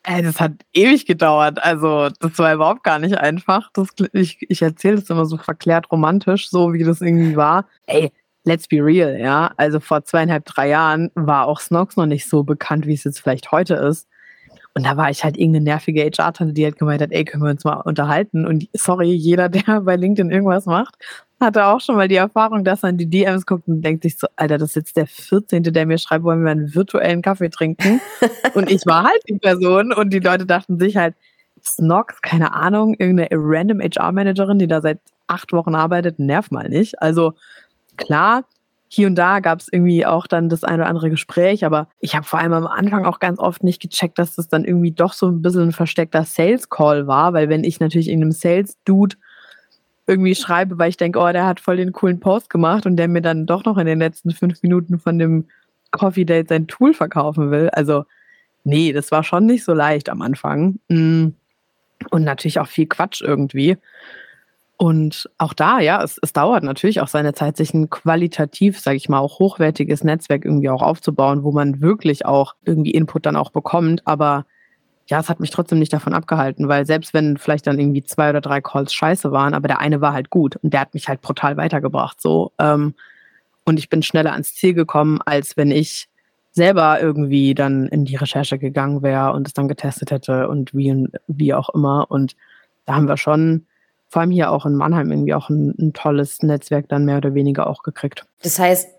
Ey, 0.01 0.23
das 0.23 0.39
hat 0.39 0.53
ewig 0.73 1.05
gedauert. 1.05 1.61
Also, 1.61 2.09
das 2.19 2.39
war 2.39 2.53
überhaupt 2.55 2.83
gar 2.83 2.97
nicht 2.97 3.17
einfach. 3.17 3.69
Das, 3.73 3.89
ich 4.13 4.37
ich 4.49 4.61
erzähle 4.63 4.95
das 4.95 5.09
immer 5.11 5.25
so 5.25 5.37
verklärt 5.37 5.91
romantisch, 5.91 6.49
so 6.49 6.73
wie 6.73 6.83
das 6.83 7.01
irgendwie 7.01 7.35
war. 7.35 7.67
Ey, 7.85 8.11
let's 8.43 8.67
be 8.67 8.83
real, 8.83 9.19
ja. 9.19 9.51
Also 9.57 9.79
vor 9.79 10.03
zweieinhalb, 10.03 10.45
drei 10.45 10.69
Jahren 10.69 11.11
war 11.15 11.47
auch 11.47 11.59
Snox 11.59 11.97
noch 11.97 12.05
nicht 12.05 12.27
so 12.27 12.43
bekannt, 12.43 12.87
wie 12.87 12.93
es 12.93 13.03
jetzt 13.03 13.19
vielleicht 13.19 13.51
heute 13.51 13.75
ist. 13.75 14.07
Und 14.75 14.85
da 14.85 14.95
war 14.97 15.09
ich 15.09 15.23
halt 15.23 15.37
irgendeine 15.37 15.65
nervige 15.65 16.03
HR-Tante, 16.03 16.53
die 16.53 16.63
halt 16.63 16.77
gemeint 16.77 17.01
hat, 17.01 17.11
ey, 17.11 17.25
können 17.25 17.43
wir 17.43 17.49
uns 17.49 17.63
mal 17.63 17.81
unterhalten? 17.81 18.45
Und 18.45 18.69
sorry, 18.73 19.11
jeder, 19.11 19.49
der 19.49 19.81
bei 19.81 19.95
LinkedIn 19.95 20.31
irgendwas 20.31 20.65
macht, 20.65 20.95
hatte 21.39 21.65
auch 21.65 21.81
schon 21.81 21.95
mal 21.95 22.07
die 22.07 22.15
Erfahrung, 22.15 22.63
dass 22.63 22.83
in 22.83 22.97
die 22.97 23.09
DMs 23.09 23.45
guckt 23.45 23.67
und 23.67 23.81
denkt 23.81 24.03
sich 24.03 24.17
so, 24.17 24.27
Alter, 24.35 24.57
das 24.57 24.69
ist 24.71 24.75
jetzt 24.75 24.97
der 24.97 25.07
14., 25.07 25.63
der 25.63 25.85
mir 25.85 25.97
schreibt, 25.97 26.23
wollen 26.23 26.43
wir 26.43 26.51
einen 26.51 26.75
virtuellen 26.75 27.21
Kaffee 27.21 27.49
trinken? 27.49 27.99
und 28.53 28.69
ich 28.69 28.85
war 28.85 29.03
halt 29.03 29.21
die 29.27 29.37
Person 29.37 29.91
und 29.91 30.11
die 30.11 30.19
Leute 30.19 30.45
dachten 30.45 30.79
sich 30.79 30.97
halt, 30.97 31.15
Snox, 31.61 32.21
keine 32.21 32.53
Ahnung, 32.53 32.95
irgendeine 32.97 33.29
random 33.31 33.81
HR-Managerin, 33.81 34.59
die 34.59 34.67
da 34.67 34.81
seit 34.81 34.99
acht 35.27 35.51
Wochen 35.51 35.75
arbeitet, 35.75 36.19
nervt 36.19 36.51
mal 36.51 36.69
nicht. 36.69 37.01
Also 37.01 37.33
klar, 37.99 38.45
hier 38.87 39.05
und 39.05 39.15
da 39.15 39.39
gab 39.39 39.59
es 39.59 39.67
irgendwie 39.71 40.05
auch 40.05 40.25
dann 40.25 40.49
das 40.49 40.63
eine 40.63 40.81
oder 40.81 40.89
andere 40.89 41.11
Gespräch, 41.11 41.63
aber 41.63 41.87
ich 41.99 42.15
habe 42.15 42.25
vor 42.25 42.39
allem 42.39 42.53
am 42.53 42.65
Anfang 42.65 43.05
auch 43.05 43.19
ganz 43.19 43.37
oft 43.37 43.63
nicht 43.63 43.81
gecheckt, 43.81 44.17
dass 44.17 44.35
das 44.35 44.47
dann 44.47 44.65
irgendwie 44.65 44.91
doch 44.91 45.13
so 45.13 45.27
ein 45.27 45.43
bisschen 45.43 45.69
ein 45.69 45.71
versteckter 45.71 46.23
Sales-Call 46.23 47.05
war, 47.05 47.33
weil 47.33 47.49
wenn 47.49 47.63
ich 47.63 47.79
natürlich 47.79 48.09
in 48.09 48.21
einem 48.21 48.31
Sales-Dude 48.31 49.15
irgendwie 50.07 50.33
schreibe, 50.33 50.79
weil 50.79 50.89
ich 50.89 50.97
denke, 50.97 51.19
oh, 51.19 51.31
der 51.31 51.45
hat 51.45 51.59
voll 51.59 51.77
den 51.77 51.91
coolen 51.91 52.19
Post 52.19 52.49
gemacht 52.49 52.87
und 52.87 52.97
der 52.97 53.07
mir 53.07 53.21
dann 53.21 53.45
doch 53.45 53.63
noch 53.63 53.77
in 53.77 53.85
den 53.85 53.99
letzten 53.99 54.31
fünf 54.31 54.63
Minuten 54.63 54.97
von 54.97 55.19
dem 55.19 55.45
Coffee 55.91 56.25
Date 56.25 56.49
sein 56.49 56.67
Tool 56.67 56.95
verkaufen 56.95 57.51
will. 57.51 57.69
Also, 57.69 58.05
nee, 58.63 58.91
das 58.91 59.11
war 59.11 59.23
schon 59.23 59.45
nicht 59.45 59.63
so 59.63 59.73
leicht 59.73 60.09
am 60.09 60.23
Anfang. 60.23 60.79
Mm. 60.87 61.27
Und 62.09 62.23
natürlich 62.23 62.59
auch 62.59 62.67
viel 62.67 62.87
Quatsch 62.87 63.21
irgendwie. 63.21 63.77
Und 64.81 65.29
auch 65.37 65.53
da, 65.53 65.81
ja, 65.81 66.01
es, 66.01 66.19
es 66.21 66.31
dauert 66.31 66.63
natürlich 66.63 67.01
auch 67.01 67.09
seine 67.09 67.33
Zeit, 67.33 67.57
sich 67.57 67.73
ein 67.73 67.89
qualitativ, 67.89 68.79
sage 68.79 68.95
ich 68.95 69.09
mal, 69.09 69.19
auch 69.19 69.39
hochwertiges 69.39 70.05
Netzwerk 70.05 70.45
irgendwie 70.45 70.69
auch 70.69 70.81
aufzubauen, 70.81 71.43
wo 71.43 71.51
man 71.51 71.81
wirklich 71.81 72.25
auch 72.25 72.55
irgendwie 72.63 72.91
Input 72.91 73.25
dann 73.25 73.35
auch 73.35 73.49
bekommt. 73.49 74.07
Aber 74.07 74.45
ja, 75.07 75.19
es 75.19 75.27
hat 75.27 75.41
mich 75.41 75.49
trotzdem 75.49 75.79
nicht 75.79 75.91
davon 75.91 76.13
abgehalten, 76.13 76.69
weil 76.69 76.85
selbst 76.85 77.13
wenn 77.13 77.35
vielleicht 77.35 77.67
dann 77.67 77.77
irgendwie 77.77 78.05
zwei 78.05 78.29
oder 78.29 78.39
drei 78.39 78.61
Calls 78.61 78.93
scheiße 78.93 79.33
waren, 79.33 79.53
aber 79.53 79.67
der 79.67 79.81
eine 79.81 79.99
war 79.99 80.13
halt 80.13 80.29
gut 80.29 80.55
und 80.55 80.71
der 80.71 80.79
hat 80.79 80.93
mich 80.93 81.09
halt 81.09 81.19
brutal 81.19 81.57
weitergebracht. 81.57 82.21
So. 82.21 82.53
Ähm, 82.57 82.93
und 83.65 83.79
ich 83.79 83.89
bin 83.89 84.01
schneller 84.01 84.31
ans 84.31 84.55
Ziel 84.55 84.73
gekommen, 84.73 85.19
als 85.25 85.57
wenn 85.57 85.71
ich 85.71 86.07
selber 86.51 87.01
irgendwie 87.01 87.53
dann 87.53 87.87
in 87.87 88.05
die 88.05 88.15
Recherche 88.15 88.57
gegangen 88.57 89.01
wäre 89.03 89.33
und 89.33 89.45
es 89.45 89.53
dann 89.53 89.67
getestet 89.67 90.11
hätte 90.11 90.47
und 90.47 90.73
wie, 90.73 91.09
wie 91.27 91.53
auch 91.53 91.67
immer. 91.67 92.09
Und 92.09 92.37
da 92.85 92.95
haben 92.95 93.09
wir 93.09 93.17
schon 93.17 93.65
vor 94.09 94.21
allem 94.21 94.31
hier 94.31 94.51
auch 94.51 94.65
in 94.65 94.75
Mannheim 94.75 95.11
irgendwie 95.11 95.33
auch 95.33 95.49
ein, 95.49 95.73
ein 95.79 95.93
tolles 95.93 96.41
Netzwerk 96.41 96.89
dann 96.89 97.05
mehr 97.05 97.17
oder 97.17 97.33
weniger 97.35 97.67
auch 97.67 97.83
gekriegt. 97.83 98.25
Das 98.41 98.57
heißt, 98.57 98.89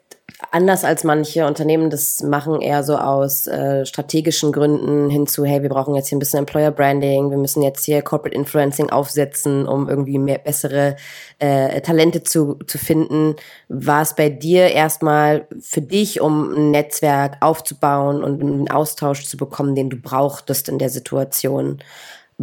anders 0.50 0.84
als 0.84 1.04
manche 1.04 1.46
Unternehmen 1.46 1.90
das 1.90 2.22
machen, 2.22 2.60
eher 2.60 2.82
so 2.82 2.96
aus 2.96 3.46
äh, 3.46 3.84
strategischen 3.84 4.52
Gründen 4.52 5.10
hinzu, 5.10 5.44
hey, 5.44 5.62
wir 5.62 5.68
brauchen 5.68 5.94
jetzt 5.94 6.08
hier 6.08 6.16
ein 6.16 6.20
bisschen 6.20 6.40
Employer 6.40 6.70
Branding, 6.70 7.30
wir 7.30 7.38
müssen 7.38 7.62
jetzt 7.62 7.84
hier 7.84 8.02
Corporate 8.02 8.36
Influencing 8.36 8.90
aufsetzen, 8.90 9.66
um 9.66 9.88
irgendwie 9.88 10.18
mehr 10.18 10.38
bessere 10.38 10.96
äh, 11.38 11.80
Talente 11.80 12.22
zu, 12.22 12.54
zu 12.66 12.78
finden. 12.78 13.36
War 13.68 14.02
es 14.02 14.14
bei 14.14 14.28
dir 14.28 14.68
erstmal 14.68 15.46
für 15.60 15.82
dich, 15.82 16.20
um 16.20 16.52
ein 16.52 16.70
Netzwerk 16.70 17.36
aufzubauen 17.40 18.22
und 18.22 18.40
einen 18.40 18.70
Austausch 18.70 19.26
zu 19.26 19.36
bekommen, 19.36 19.74
den 19.74 19.90
du 19.90 19.96
brauchtest 19.96 20.68
in 20.68 20.78
der 20.78 20.90
Situation? 20.90 21.78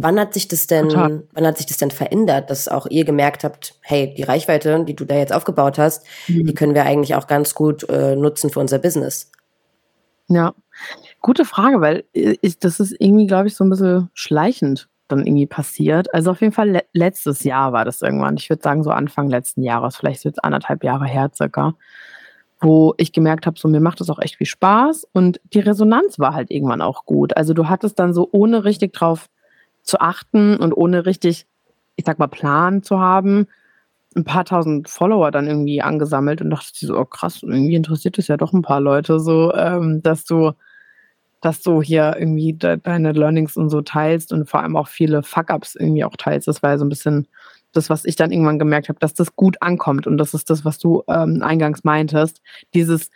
Wann 0.00 0.20
hat 0.20 0.32
sich 0.32 0.46
das 0.46 0.68
denn, 0.68 0.90
Total. 0.90 1.24
wann 1.32 1.44
hat 1.44 1.56
sich 1.56 1.66
das 1.66 1.78
denn 1.78 1.90
verändert, 1.90 2.50
dass 2.50 2.68
auch 2.68 2.86
ihr 2.86 3.04
gemerkt 3.04 3.42
habt, 3.42 3.74
hey, 3.82 4.14
die 4.16 4.22
Reichweite, 4.22 4.84
die 4.84 4.94
du 4.94 5.04
da 5.04 5.16
jetzt 5.16 5.32
aufgebaut 5.32 5.76
hast, 5.76 6.06
mhm. 6.28 6.46
die 6.46 6.54
können 6.54 6.76
wir 6.76 6.84
eigentlich 6.84 7.16
auch 7.16 7.26
ganz 7.26 7.52
gut 7.52 7.88
äh, 7.88 8.14
nutzen 8.14 8.50
für 8.50 8.60
unser 8.60 8.78
Business? 8.78 9.32
Ja, 10.28 10.54
gute 11.20 11.44
Frage, 11.44 11.80
weil 11.80 12.04
ich, 12.12 12.44
äh, 12.44 12.56
das 12.60 12.78
ist 12.78 12.94
irgendwie, 13.00 13.26
glaube 13.26 13.48
ich, 13.48 13.56
so 13.56 13.64
ein 13.64 13.70
bisschen 13.70 14.08
schleichend 14.14 14.88
dann 15.08 15.26
irgendwie 15.26 15.46
passiert. 15.46 16.14
Also 16.14 16.30
auf 16.30 16.42
jeden 16.42 16.52
Fall 16.52 16.70
le 16.70 16.84
letztes 16.92 17.42
Jahr 17.42 17.72
war 17.72 17.84
das 17.84 18.00
irgendwann. 18.00 18.36
Ich 18.36 18.48
würde 18.50 18.62
sagen, 18.62 18.84
so 18.84 18.90
Anfang 18.90 19.28
letzten 19.28 19.64
Jahres, 19.64 19.96
vielleicht 19.96 20.24
jetzt 20.24 20.44
anderthalb 20.44 20.84
Jahre 20.84 21.06
her 21.06 21.32
circa, 21.34 21.74
wo 22.60 22.94
ich 22.98 23.12
gemerkt 23.12 23.46
habe, 23.46 23.58
so 23.58 23.66
mir 23.66 23.80
macht 23.80 23.98
das 23.98 24.10
auch 24.10 24.20
echt 24.20 24.36
viel 24.36 24.46
Spaß 24.46 25.08
und 25.12 25.40
die 25.54 25.60
Resonanz 25.60 26.20
war 26.20 26.34
halt 26.34 26.52
irgendwann 26.52 26.82
auch 26.82 27.04
gut. 27.04 27.36
Also 27.36 27.52
du 27.52 27.68
hattest 27.68 27.98
dann 27.98 28.14
so 28.14 28.28
ohne 28.30 28.64
richtig 28.64 28.92
drauf 28.92 29.28
zu 29.88 30.00
achten 30.00 30.56
und 30.56 30.72
ohne 30.72 31.06
richtig, 31.06 31.46
ich 31.96 32.04
sag 32.04 32.18
mal, 32.18 32.28
Plan 32.28 32.82
zu 32.82 33.00
haben, 33.00 33.46
ein 34.16 34.24
paar 34.24 34.44
tausend 34.44 34.88
Follower 34.88 35.30
dann 35.30 35.46
irgendwie 35.46 35.82
angesammelt 35.82 36.40
und 36.40 36.50
dachte 36.50 36.68
so, 36.72 36.98
oh 36.98 37.04
krass, 37.04 37.42
irgendwie 37.42 37.74
interessiert 37.74 38.18
es 38.18 38.28
ja 38.28 38.36
doch 38.36 38.52
ein 38.52 38.62
paar 38.62 38.80
Leute 38.80 39.20
so, 39.20 39.52
ähm, 39.54 40.02
dass 40.02 40.24
du, 40.24 40.52
dass 41.40 41.62
du 41.62 41.82
hier 41.82 42.16
irgendwie 42.18 42.52
de 42.52 42.78
deine 42.82 43.12
Learnings 43.12 43.56
und 43.56 43.70
so 43.70 43.82
teilst 43.82 44.32
und 44.32 44.48
vor 44.48 44.60
allem 44.60 44.76
auch 44.76 44.88
viele 44.88 45.22
Fuck-Ups 45.22 45.76
irgendwie 45.76 46.04
auch 46.04 46.16
teilst. 46.16 46.48
Das 46.48 46.62
war 46.62 46.70
ja 46.70 46.78
so 46.78 46.84
ein 46.84 46.88
bisschen 46.88 47.28
das, 47.72 47.90
was 47.90 48.04
ich 48.04 48.16
dann 48.16 48.32
irgendwann 48.32 48.58
gemerkt 48.58 48.88
habe, 48.88 48.98
dass 48.98 49.14
das 49.14 49.36
gut 49.36 49.60
ankommt 49.60 50.06
und 50.06 50.18
das 50.18 50.34
ist 50.34 50.50
das, 50.50 50.64
was 50.64 50.78
du 50.78 51.02
ähm, 51.06 51.42
eingangs 51.42 51.84
meintest. 51.84 52.40
Dieses 52.74 53.10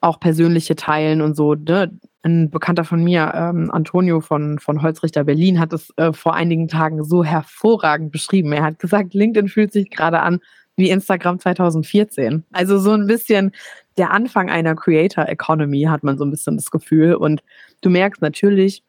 auch 0.00 0.20
persönliche 0.20 0.76
Teilen 0.76 1.20
und 1.20 1.36
so, 1.36 1.54
ne? 1.54 1.90
ein 2.22 2.50
Bekannter 2.50 2.84
von 2.84 3.02
mir, 3.02 3.32
ähm, 3.34 3.70
Antonio 3.70 4.20
von, 4.20 4.58
von 4.58 4.82
Holzrichter 4.82 5.24
Berlin, 5.24 5.58
hat 5.58 5.72
es 5.72 5.92
äh, 5.96 6.12
vor 6.12 6.34
einigen 6.34 6.68
Tagen 6.68 7.02
so 7.02 7.24
hervorragend 7.24 8.12
beschrieben. 8.12 8.52
Er 8.52 8.62
hat 8.62 8.78
gesagt, 8.78 9.14
LinkedIn 9.14 9.48
fühlt 9.48 9.72
sich 9.72 9.90
gerade 9.90 10.20
an 10.20 10.40
wie 10.76 10.90
Instagram 10.90 11.38
2014. 11.38 12.44
Also 12.52 12.78
so 12.78 12.92
ein 12.92 13.06
bisschen 13.06 13.52
der 13.96 14.10
Anfang 14.12 14.50
einer 14.50 14.74
Creator 14.74 15.28
Economy 15.28 15.82
hat 15.82 16.02
man 16.02 16.18
so 16.18 16.24
ein 16.24 16.30
bisschen 16.30 16.56
das 16.56 16.70
Gefühl. 16.70 17.14
Und 17.14 17.42
du 17.80 17.90
merkst 17.90 18.22
natürlich, 18.22 18.82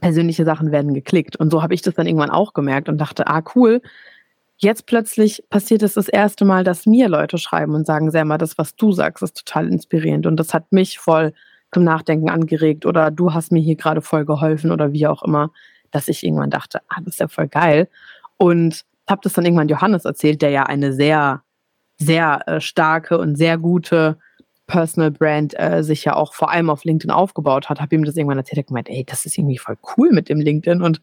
persönliche 0.00 0.44
Sachen 0.44 0.72
werden 0.72 0.94
geklickt. 0.94 1.36
Und 1.36 1.50
so 1.50 1.62
habe 1.62 1.74
ich 1.74 1.82
das 1.82 1.94
dann 1.94 2.06
irgendwann 2.06 2.30
auch 2.30 2.54
gemerkt 2.54 2.88
und 2.88 2.98
dachte, 2.98 3.26
ah 3.26 3.42
cool, 3.54 3.82
jetzt 4.62 4.86
plötzlich 4.86 5.44
passiert 5.50 5.82
es 5.82 5.94
das 5.94 6.08
erste 6.08 6.44
Mal, 6.44 6.64
dass 6.64 6.86
mir 6.86 7.08
Leute 7.08 7.38
schreiben 7.38 7.74
und 7.74 7.86
sagen, 7.86 8.10
Selma, 8.10 8.38
das, 8.38 8.58
was 8.58 8.76
du 8.76 8.92
sagst, 8.92 9.22
ist 9.22 9.44
total 9.44 9.68
inspirierend. 9.68 10.26
Und 10.26 10.36
das 10.36 10.54
hat 10.54 10.72
mich 10.72 10.98
voll 10.98 11.32
zum 11.72 11.84
Nachdenken 11.84 12.30
angeregt 12.30 12.86
oder 12.86 13.10
du 13.10 13.32
hast 13.34 13.50
mir 13.50 13.60
hier 13.60 13.76
gerade 13.76 14.02
voll 14.02 14.24
geholfen 14.24 14.70
oder 14.70 14.92
wie 14.92 15.06
auch 15.06 15.22
immer, 15.22 15.50
dass 15.90 16.08
ich 16.08 16.24
irgendwann 16.24 16.50
dachte, 16.50 16.80
ah, 16.88 17.00
das 17.00 17.14
ist 17.14 17.20
ja 17.20 17.28
voll 17.28 17.48
geil. 17.48 17.88
Und 18.36 18.84
habe 19.08 19.20
das 19.22 19.32
dann 19.32 19.44
irgendwann 19.44 19.68
Johannes 19.68 20.04
erzählt, 20.04 20.42
der 20.42 20.50
ja 20.50 20.64
eine 20.64 20.92
sehr, 20.92 21.42
sehr 21.98 22.46
äh, 22.46 22.60
starke 22.60 23.18
und 23.18 23.36
sehr 23.36 23.58
gute 23.58 24.18
Personal 24.66 25.10
Brand 25.10 25.58
äh, 25.58 25.82
sich 25.82 26.04
ja 26.04 26.14
auch 26.14 26.34
vor 26.34 26.50
allem 26.50 26.70
auf 26.70 26.84
LinkedIn 26.84 27.10
aufgebaut 27.10 27.68
hat, 27.68 27.80
habe 27.80 27.94
ihm 27.94 28.04
das 28.04 28.16
irgendwann 28.16 28.38
erzählt, 28.38 28.58
er 28.58 28.62
gemeint, 28.64 28.88
ey, 28.88 29.04
das 29.04 29.26
ist 29.26 29.36
irgendwie 29.36 29.58
voll 29.58 29.76
cool 29.96 30.10
mit 30.12 30.28
dem 30.28 30.40
LinkedIn 30.40 30.82
und 30.82 31.02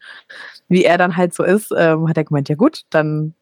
wie 0.69 0.85
er 0.85 0.97
dann 0.97 1.17
halt 1.17 1.33
so 1.33 1.43
ist, 1.43 1.71
ähm, 1.77 2.07
hat 2.07 2.17
er 2.17 2.23
gemeint, 2.23 2.49
ja 2.49 2.55
gut, 2.55 2.83
dann 2.89 3.35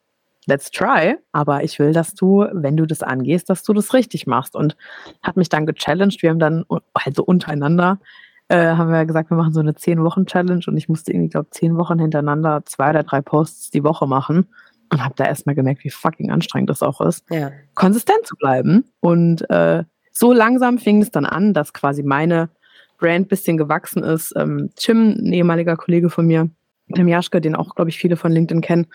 let's 0.48 0.72
try, 0.72 1.18
aber 1.32 1.64
ich 1.64 1.78
will, 1.78 1.94
dass 1.94 2.16
du, 2.16 2.48
wenn 2.52 2.78
du 2.78 2.86
das 2.86 3.04
angehst, 3.04 3.50
dass 3.50 3.64
du 3.64 3.74
das 3.74 3.94
richtig 3.94 4.26
machst. 4.26 4.56
Und 4.56 4.76
hat 5.22 5.38
mich 5.38 5.50
dann 5.50 5.66
gechallenged. 5.66 6.24
Wir 6.24 6.32
haben 6.32 6.40
dann, 6.40 6.66
also 6.94 7.24
untereinander, 7.24 8.00
äh, 8.48 8.58
haben 8.58 8.92
wir 8.92 9.06
gesagt, 9.06 9.30
wir 9.30 9.38
machen 9.38 9.54
so 9.54 9.60
eine 9.60 9.74
10-Wochen-Challenge 9.74 10.64
und 10.68 10.78
ich 10.78 10.90
musste 10.90 11.12
irgendwie, 11.12 11.30
glaube 11.30 11.50
zehn 11.52 11.78
Wochen 11.78 12.00
hintereinander 12.00 12.64
zwei 12.66 12.90
oder 12.90 13.04
drei 13.04 13.22
Posts 13.22 13.72
die 13.72 13.84
Woche 13.84 14.08
machen 14.08 14.48
und 14.92 15.04
habe 15.04 15.16
da 15.18 15.26
erstmal 15.26 15.56
gemerkt, 15.56 15.84
wie 15.84 15.90
fucking 15.90 16.32
anstrengend 16.32 16.70
das 16.70 16.82
auch 16.82 17.02
ist, 17.02 17.30
ja. 17.30 17.52
konsistent 17.76 18.26
zu 18.26 18.36
bleiben. 18.38 18.86
Und 19.02 19.48
äh, 19.50 19.84
so 20.14 20.32
langsam 20.32 20.78
fing 20.78 21.02
es 21.02 21.12
dann 21.12 21.26
an, 21.26 21.54
dass 21.54 21.74
quasi 21.74 22.04
meine 22.04 22.50
Brand 22.98 23.28
bisschen 23.28 23.58
gewachsen 23.58 24.02
ist. 24.04 24.34
Ähm, 24.38 24.72
Tim, 24.76 25.10
ein 25.10 25.34
ehemaliger 25.34 25.76
Kollege 25.76 26.10
von 26.10 26.26
mir, 26.26 26.50
Tim 26.96 27.08
Jaschke, 27.10 27.42
den 27.42 27.56
auch, 27.56 27.76
glaube 27.76 27.90
ich, 27.90 27.98
viele 27.98 28.16
von 28.16 28.32
LinkedIn 28.32 28.62
kennen, 28.62 28.88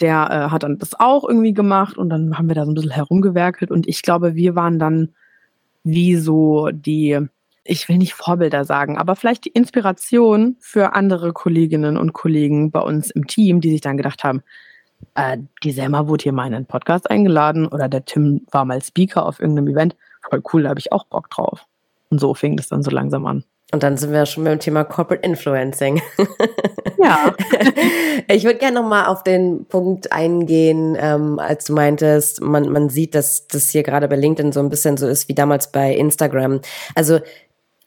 der 0.00 0.28
äh, 0.30 0.50
hat 0.50 0.62
dann 0.62 0.78
das 0.78 0.98
auch 0.98 1.24
irgendwie 1.28 1.54
gemacht 1.54 1.96
und 1.96 2.10
dann 2.10 2.36
haben 2.36 2.48
wir 2.48 2.54
da 2.54 2.64
so 2.64 2.70
ein 2.70 2.74
bisschen 2.74 2.90
herumgewerkelt 2.90 3.70
und 3.70 3.88
ich 3.88 4.02
glaube, 4.02 4.34
wir 4.34 4.54
waren 4.54 4.78
dann 4.78 5.14
wie 5.84 6.16
so 6.16 6.68
die, 6.72 7.18
ich 7.64 7.88
will 7.88 7.98
nicht 7.98 8.14
Vorbilder 8.14 8.64
sagen, 8.64 8.98
aber 8.98 9.16
vielleicht 9.16 9.44
die 9.44 9.50
Inspiration 9.50 10.56
für 10.60 10.94
andere 10.94 11.32
Kolleginnen 11.32 11.96
und 11.96 12.12
Kollegen 12.12 12.70
bei 12.70 12.80
uns 12.80 13.10
im 13.10 13.26
Team, 13.26 13.60
die 13.60 13.70
sich 13.70 13.80
dann 13.80 13.96
gedacht 13.96 14.24
haben, 14.24 14.42
äh, 15.14 15.38
die 15.62 15.72
Selma 15.72 16.08
wurde 16.08 16.24
hier 16.24 16.32
mal 16.32 16.46
in 16.46 16.54
einen 16.54 16.66
Podcast 16.66 17.10
eingeladen 17.10 17.66
oder 17.66 17.88
der 17.88 18.04
Tim 18.04 18.46
war 18.50 18.64
mal 18.64 18.82
Speaker 18.82 19.24
auf 19.24 19.40
irgendeinem 19.40 19.68
Event. 19.68 19.96
Voll 20.28 20.42
cool, 20.52 20.64
da 20.64 20.70
habe 20.70 20.80
ich 20.80 20.92
auch 20.92 21.04
Bock 21.04 21.30
drauf. 21.30 21.66
Und 22.10 22.20
so 22.20 22.34
fing 22.34 22.56
das 22.56 22.68
dann 22.68 22.82
so 22.82 22.90
langsam 22.90 23.26
an. 23.26 23.44
Und 23.72 23.82
dann 23.82 23.96
sind 23.96 24.12
wir 24.12 24.26
schon 24.26 24.44
beim 24.44 24.60
Thema 24.60 24.84
Corporate 24.84 25.26
Influencing. 25.26 26.02
Ja. 26.98 27.34
ich 28.28 28.44
würde 28.44 28.58
gerne 28.58 28.80
nochmal 28.80 29.06
auf 29.06 29.22
den 29.22 29.66
Punkt 29.66 30.12
eingehen, 30.12 30.96
ähm, 30.98 31.38
als 31.38 31.66
du 31.66 31.74
meintest, 31.74 32.40
man, 32.40 32.70
man 32.70 32.88
sieht, 32.88 33.14
dass 33.14 33.46
das 33.48 33.70
hier 33.70 33.82
gerade 33.82 34.08
bei 34.08 34.16
LinkedIn 34.16 34.52
so 34.52 34.60
ein 34.60 34.70
bisschen 34.70 34.96
so 34.96 35.06
ist 35.06 35.28
wie 35.28 35.34
damals 35.34 35.70
bei 35.70 35.94
Instagram. 35.94 36.60
Also 36.94 37.20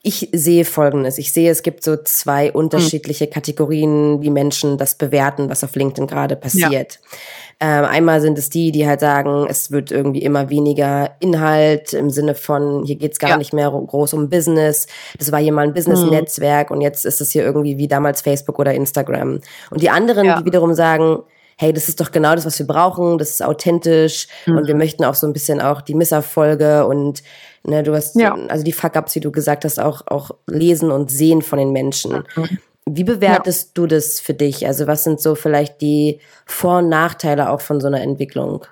ich 0.01 0.29
sehe 0.31 0.63
Folgendes. 0.63 1.17
Ich 1.17 1.33
sehe, 1.33 1.51
es 1.51 1.63
gibt 1.63 1.83
so 1.83 1.98
zwei 1.98 2.48
hm. 2.48 2.55
unterschiedliche 2.55 3.27
Kategorien, 3.27 4.21
wie 4.21 4.29
Menschen 4.29 4.77
das 4.77 4.95
bewerten, 4.95 5.50
was 5.50 5.63
auf 5.63 5.75
LinkedIn 5.75 6.07
gerade 6.07 6.36
passiert. 6.36 7.00
Ja. 7.01 7.17
Ähm, 7.62 7.84
einmal 7.84 8.22
sind 8.22 8.38
es 8.38 8.50
die, 8.50 8.72
die 8.72 8.88
halt 8.88 9.01
sagen, 9.01 9.46
es 9.50 9.70
wird 9.70 9.92
irgendwie 9.92 10.22
immer 10.22 10.50
weniger 10.50 11.12
Inhalt 11.20 11.92
im 11.92 12.10
Sinne 12.10 12.34
von, 12.34 12.86
hier 12.86 12.96
geht's 12.96 13.20
gar 13.20 13.32
ja. 13.32 13.38
nicht 13.38 13.51
mehr 13.51 13.70
groß 13.70 14.13
um 14.13 14.30
Business. 14.30 14.88
Das 15.18 15.34
war 15.34 15.39
hier 15.39 15.51
mal 15.51 15.66
ein 15.66 15.74
Business-Netzwerk 15.74 16.70
mhm. 16.70 16.78
und 16.78 16.82
jetzt 16.82 17.06
ist 17.06 17.20
es 17.20 17.32
hier 17.32 17.44
irgendwie 17.44 17.78
wie 17.78 17.89
damals 17.89 18.22
Facebook 18.22 18.60
oder 18.60 18.74
Instagram. 18.74 19.42
Und 19.72 19.82
die 19.82 19.89
anderen, 19.89 20.25
ja. 20.25 20.39
die 20.39 20.46
wiederum 20.46 20.74
sagen, 20.74 21.20
hey, 21.58 21.74
das 21.74 21.89
ist 21.89 22.00
doch 22.00 22.12
genau 22.12 22.34
das, 22.34 22.46
was 22.46 22.58
wir 22.58 22.66
brauchen, 22.66 23.18
das 23.18 23.32
ist 23.32 23.44
authentisch 23.44 24.28
mhm. 24.46 24.60
und 24.60 24.68
wir 24.68 24.75
möchten 24.75 25.04
auch 25.04 25.16
so 25.16 25.28
ein 25.28 25.34
bisschen 25.34 25.60
auch 25.60 25.82
die 25.82 25.96
Misserfolge 25.96 26.88
und 26.88 27.22
ne, 27.63 27.84
du 27.84 27.94
hast, 27.94 28.16
ja. 28.16 28.34
also 28.48 28.63
die 28.63 28.72
Fuck-Ups, 28.72 29.16
wie 29.16 29.20
du 29.20 29.32
gesagt 29.32 29.66
hast, 29.66 29.78
auch, 29.78 30.08
auch 30.08 30.32
lesen 30.48 30.92
und 30.92 31.12
sehen 31.12 31.42
von 31.42 31.60
den 31.60 31.74
Menschen. 31.74 32.24
Mhm. 32.38 32.58
Wie 32.96 33.03
bewertest 33.03 33.69
ja. 33.69 33.72
du 33.75 33.88
das 33.88 34.19
für 34.19 34.34
dich? 34.34 34.65
Also 34.67 34.88
was 34.88 35.03
sind 35.03 35.19
so 35.19 35.36
vielleicht 35.36 35.81
die 35.81 36.19
Vor- 36.46 36.79
und 36.79 36.89
Nachteile 36.89 37.50
auch 37.50 37.62
von 37.62 37.79
so 37.79 37.88
einer 37.88 38.01
Entwicklung? 38.01 38.65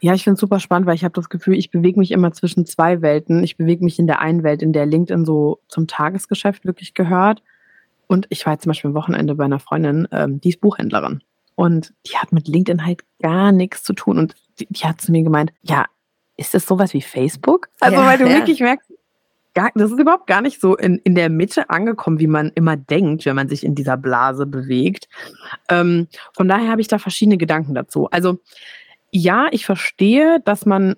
Ja, 0.00 0.14
ich 0.14 0.24
finde 0.24 0.34
es 0.34 0.40
super 0.40 0.60
spannend, 0.60 0.86
weil 0.86 0.94
ich 0.94 1.04
habe 1.04 1.14
das 1.14 1.28
Gefühl, 1.28 1.56
ich 1.56 1.70
bewege 1.70 1.98
mich 1.98 2.10
immer 2.10 2.32
zwischen 2.32 2.66
zwei 2.66 3.02
Welten. 3.02 3.42
Ich 3.42 3.56
bewege 3.56 3.84
mich 3.84 3.98
in 3.98 4.06
der 4.06 4.20
einen 4.20 4.42
Welt, 4.42 4.62
in 4.62 4.72
der 4.72 4.86
LinkedIn 4.86 5.24
so 5.24 5.60
zum 5.68 5.86
Tagesgeschäft 5.86 6.64
wirklich 6.64 6.94
gehört. 6.94 7.42
Und 8.06 8.26
ich 8.30 8.44
war 8.46 8.52
jetzt 8.52 8.62
zum 8.62 8.70
Beispiel 8.70 8.90
am 8.90 8.94
Wochenende 8.94 9.34
bei 9.34 9.44
einer 9.44 9.58
Freundin, 9.58 10.06
ähm, 10.12 10.40
die 10.40 10.50
ist 10.50 10.60
Buchhändlerin. 10.60 11.22
Und 11.54 11.94
die 12.06 12.16
hat 12.16 12.32
mit 12.32 12.48
LinkedIn 12.48 12.84
halt 12.84 13.02
gar 13.20 13.50
nichts 13.50 13.82
zu 13.82 13.94
tun. 13.94 14.18
Und 14.18 14.34
die, 14.60 14.66
die 14.68 14.84
hat 14.84 15.00
zu 15.00 15.10
mir 15.10 15.22
gemeint, 15.22 15.52
ja, 15.62 15.86
ist 16.36 16.54
das 16.54 16.66
sowas 16.66 16.92
wie 16.92 17.00
Facebook? 17.00 17.68
Also, 17.80 17.96
ja, 17.96 18.06
weil 18.06 18.18
du 18.18 18.28
ja. 18.28 18.34
wirklich 18.36 18.60
merkst, 18.60 18.85
gar, 19.56 19.72
das 19.74 19.90
ist 19.90 19.98
überhaupt 19.98 20.28
gar 20.28 20.40
nicht 20.40 20.60
so 20.60 20.76
in, 20.76 20.98
in 20.98 21.16
der 21.16 21.28
Mitte 21.28 21.68
angekommen, 21.70 22.20
wie 22.20 22.28
man 22.28 22.52
immer 22.54 22.76
denkt, 22.76 23.26
wenn 23.26 23.34
man 23.34 23.48
sich 23.48 23.64
in 23.64 23.74
dieser 23.74 23.96
Blase 23.96 24.46
bewegt. 24.46 25.08
Ähm, 25.68 26.06
von 26.34 26.46
daher 26.46 26.70
habe 26.70 26.80
ich 26.80 26.88
da 26.88 26.98
verschiedene 26.98 27.38
Gedanken 27.38 27.74
dazu. 27.74 28.08
Also, 28.10 28.38
ja, 29.10 29.48
ich 29.50 29.66
verstehe, 29.66 30.40
dass 30.44 30.66
man 30.66 30.94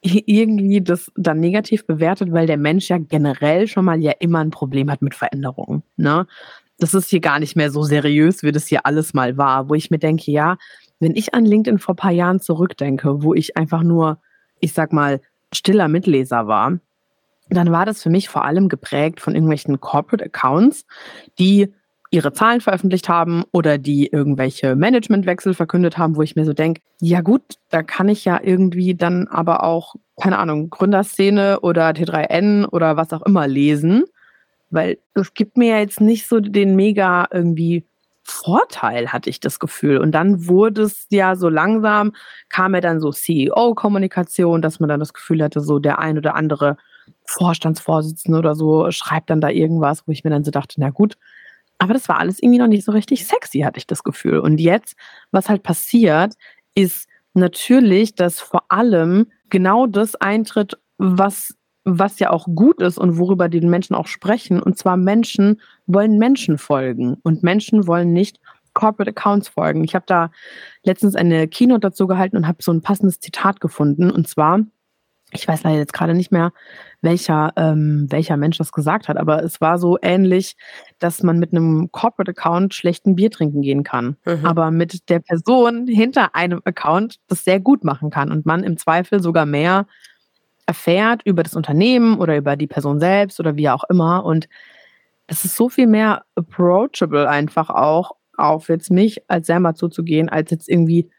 irgendwie 0.00 0.80
das 0.80 1.12
dann 1.16 1.40
negativ 1.40 1.86
bewertet, 1.86 2.32
weil 2.32 2.46
der 2.46 2.56
Mensch 2.56 2.88
ja 2.88 2.98
generell 2.98 3.66
schon 3.66 3.84
mal 3.84 4.00
ja 4.00 4.12
immer 4.20 4.38
ein 4.38 4.50
Problem 4.50 4.90
hat 4.90 5.02
mit 5.02 5.14
Veränderungen. 5.14 5.82
Ne? 5.96 6.26
das 6.78 6.94
ist 6.94 7.10
hier 7.10 7.20
gar 7.20 7.40
nicht 7.40 7.56
mehr 7.56 7.70
so 7.70 7.82
seriös, 7.82 8.42
wie 8.42 8.52
das 8.52 8.66
hier 8.66 8.86
alles 8.86 9.12
mal 9.12 9.36
war, 9.36 9.68
wo 9.68 9.74
ich 9.74 9.90
mir 9.90 9.98
denke, 9.98 10.30
ja, 10.30 10.56
wenn 11.00 11.16
ich 11.16 11.34
an 11.34 11.44
LinkedIn 11.44 11.78
vor 11.78 11.94
ein 11.94 11.96
paar 11.96 12.12
Jahren 12.12 12.40
zurückdenke, 12.40 13.22
wo 13.22 13.34
ich 13.34 13.56
einfach 13.56 13.82
nur, 13.82 14.18
ich 14.60 14.72
sag 14.72 14.92
mal, 14.92 15.20
stiller 15.52 15.88
Mitleser 15.88 16.46
war, 16.46 16.78
dann 17.50 17.72
war 17.72 17.86
das 17.86 18.02
für 18.02 18.10
mich 18.10 18.28
vor 18.28 18.44
allem 18.44 18.68
geprägt 18.68 19.20
von 19.20 19.34
irgendwelchen 19.34 19.80
Corporate 19.80 20.24
Accounts, 20.24 20.84
die 21.38 21.72
ihre 22.10 22.32
Zahlen 22.32 22.60
veröffentlicht 22.60 23.08
haben 23.08 23.44
oder 23.52 23.76
die 23.76 24.06
irgendwelche 24.06 24.76
Managementwechsel 24.76 25.52
verkündet 25.52 25.98
haben, 25.98 26.16
wo 26.16 26.22
ich 26.22 26.36
mir 26.36 26.46
so 26.46 26.54
denke, 26.54 26.80
ja 27.00 27.20
gut, 27.20 27.42
da 27.68 27.82
kann 27.82 28.08
ich 28.08 28.24
ja 28.24 28.40
irgendwie 28.42 28.94
dann 28.94 29.28
aber 29.28 29.62
auch, 29.62 29.94
keine 30.20 30.38
Ahnung, 30.38 30.70
Gründerszene 30.70 31.60
oder 31.60 31.90
T3N 31.90 32.66
oder 32.66 32.96
was 32.96 33.12
auch 33.12 33.22
immer 33.22 33.46
lesen 33.46 34.04
weil 34.70 34.98
es 35.14 35.34
gibt 35.34 35.56
mir 35.56 35.74
ja 35.74 35.78
jetzt 35.78 36.00
nicht 36.00 36.26
so 36.26 36.40
den 36.40 36.76
mega 36.76 37.26
irgendwie 37.30 37.84
Vorteil, 38.22 39.08
hatte 39.08 39.30
ich 39.30 39.40
das 39.40 39.58
Gefühl. 39.58 39.98
Und 39.98 40.12
dann 40.12 40.46
wurde 40.46 40.82
es 40.82 41.06
ja 41.10 41.34
so 41.34 41.48
langsam, 41.48 42.12
kam 42.50 42.74
ja 42.74 42.82
dann 42.82 43.00
so 43.00 43.10
CEO-Kommunikation, 43.10 44.60
dass 44.60 44.80
man 44.80 44.88
dann 44.88 45.00
das 45.00 45.14
Gefühl 45.14 45.42
hatte, 45.42 45.60
so 45.60 45.78
der 45.78 45.98
ein 45.98 46.18
oder 46.18 46.34
andere 46.34 46.76
Vorstandsvorsitzende 47.24 48.38
oder 48.38 48.54
so 48.54 48.90
schreibt 48.90 49.30
dann 49.30 49.40
da 49.40 49.50
irgendwas, 49.50 50.06
wo 50.06 50.12
ich 50.12 50.24
mir 50.24 50.30
dann 50.30 50.44
so 50.44 50.50
dachte, 50.50 50.76
na 50.78 50.90
gut. 50.90 51.16
Aber 51.78 51.94
das 51.94 52.08
war 52.08 52.18
alles 52.18 52.42
irgendwie 52.42 52.58
noch 52.58 52.66
nicht 52.66 52.84
so 52.84 52.92
richtig 52.92 53.26
sexy, 53.26 53.60
hatte 53.60 53.78
ich 53.78 53.86
das 53.86 54.02
Gefühl. 54.02 54.38
Und 54.40 54.58
jetzt, 54.58 54.96
was 55.30 55.48
halt 55.48 55.62
passiert, 55.62 56.34
ist 56.74 57.08
natürlich, 57.34 58.14
dass 58.14 58.40
vor 58.40 58.64
allem 58.68 59.26
genau 59.48 59.86
das 59.86 60.16
eintritt, 60.16 60.78
was 60.98 61.54
was 61.84 62.18
ja 62.18 62.30
auch 62.30 62.46
gut 62.54 62.82
ist 62.82 62.98
und 62.98 63.16
worüber 63.16 63.48
die 63.48 63.60
Menschen 63.62 63.96
auch 63.96 64.06
sprechen. 64.06 64.62
Und 64.62 64.76
zwar 64.76 64.96
Menschen 64.96 65.60
wollen 65.86 66.18
Menschen 66.18 66.58
folgen 66.58 67.16
und 67.22 67.42
Menschen 67.42 67.86
wollen 67.86 68.12
nicht 68.12 68.40
Corporate 68.74 69.10
Accounts 69.10 69.48
folgen. 69.48 69.84
Ich 69.84 69.94
habe 69.94 70.04
da 70.06 70.30
letztens 70.84 71.16
eine 71.16 71.48
Keynote 71.48 71.80
dazu 71.80 72.06
gehalten 72.06 72.36
und 72.36 72.46
habe 72.46 72.62
so 72.62 72.72
ein 72.72 72.82
passendes 72.82 73.20
Zitat 73.20 73.60
gefunden. 73.60 74.10
Und 74.10 74.28
zwar, 74.28 74.60
ich 75.32 75.46
weiß 75.46 75.62
leider 75.62 75.78
jetzt 75.78 75.92
gerade 75.92 76.14
nicht 76.14 76.32
mehr, 76.32 76.52
welcher, 77.02 77.52
ähm, 77.56 78.06
welcher 78.08 78.36
Mensch 78.36 78.58
das 78.58 78.72
gesagt 78.72 79.08
hat, 79.08 79.16
aber 79.16 79.42
es 79.42 79.60
war 79.60 79.78
so 79.78 79.98
ähnlich, 80.00 80.56
dass 80.98 81.22
man 81.22 81.38
mit 81.38 81.52
einem 81.52 81.90
Corporate 81.92 82.30
Account 82.30 82.74
schlechten 82.74 83.14
Bier 83.14 83.30
trinken 83.30 83.60
gehen 83.60 83.84
kann, 83.84 84.16
mhm. 84.24 84.44
aber 84.44 84.70
mit 84.70 85.08
der 85.10 85.20
Person 85.20 85.86
hinter 85.86 86.34
einem 86.34 86.62
Account 86.64 87.18
das 87.28 87.44
sehr 87.44 87.60
gut 87.60 87.84
machen 87.84 88.10
kann 88.10 88.32
und 88.32 88.46
man 88.46 88.64
im 88.64 88.78
Zweifel 88.78 89.20
sogar 89.22 89.46
mehr 89.46 89.86
erfährt 90.66 91.22
über 91.24 91.42
das 91.42 91.56
Unternehmen 91.56 92.18
oder 92.18 92.36
über 92.36 92.56
die 92.56 92.66
Person 92.66 93.00
selbst 93.00 93.40
oder 93.40 93.56
wie 93.56 93.70
auch 93.70 93.84
immer. 93.88 94.24
Und 94.24 94.48
es 95.26 95.44
ist 95.44 95.56
so 95.56 95.68
viel 95.68 95.86
mehr 95.86 96.24
approachable 96.34 97.28
einfach 97.28 97.70
auch 97.70 98.12
auf 98.36 98.68
jetzt 98.68 98.90
mich 98.90 99.22
als 99.28 99.46
selber 99.46 99.74
zuzugehen, 99.74 100.28
als 100.28 100.50
jetzt 100.50 100.68
irgendwie 100.68 101.10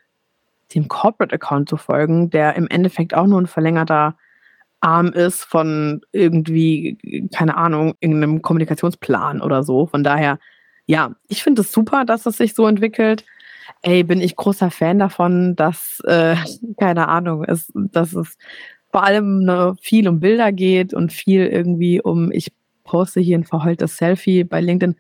dem 0.74 0.88
Corporate 0.88 1.36
Account 1.36 1.70
zu 1.70 1.78
folgen, 1.78 2.30
der 2.30 2.56
im 2.56 2.68
Endeffekt 2.68 3.14
auch 3.14 3.28
nur 3.28 3.42
ein 3.42 3.48
verlängerter 3.48 4.16
Arm 4.82 5.08
ist 5.08 5.44
von 5.44 6.02
irgendwie, 6.12 7.30
keine 7.34 7.58
Ahnung, 7.58 7.96
irgendeinem 8.00 8.42
Kommunikationsplan 8.42 9.42
oder 9.42 9.64
so. 9.64 9.88
Von 9.88 10.04
daher, 10.04 10.40
ja, 10.86 11.16
ich 11.28 11.44
finde 11.44 11.62
es 11.62 11.72
super, 11.72 12.06
dass 12.06 12.26
es 12.26 12.38
sich 12.38 12.56
so 12.56 12.68
entwickelt. 12.68 13.26
Ey, 13.82 14.04
bin 14.04 14.22
ich 14.22 14.36
großer 14.36 14.72
Fan 14.72 15.00
davon, 15.00 15.56
dass, 15.56 16.02
äh, 16.06 16.36
keine 16.80 17.08
Ahnung, 17.08 17.44
ist, 17.44 17.72
dass 17.76 18.14
es 18.14 18.38
vor 18.92 19.04
allem 19.04 19.44
ne, 19.44 19.76
viel 19.82 20.08
um 20.08 20.20
Bilder 20.20 20.52
geht 20.52 20.94
und 20.94 21.14
viel 21.14 21.46
irgendwie 21.46 22.02
um, 22.02 22.32
ich 22.32 22.52
poste 22.84 23.20
hier 23.20 23.38
ein 23.38 23.44
verheultes 23.44 23.98
Selfie 23.98 24.44
bei 24.44 24.62
LinkedIn. 24.62 24.96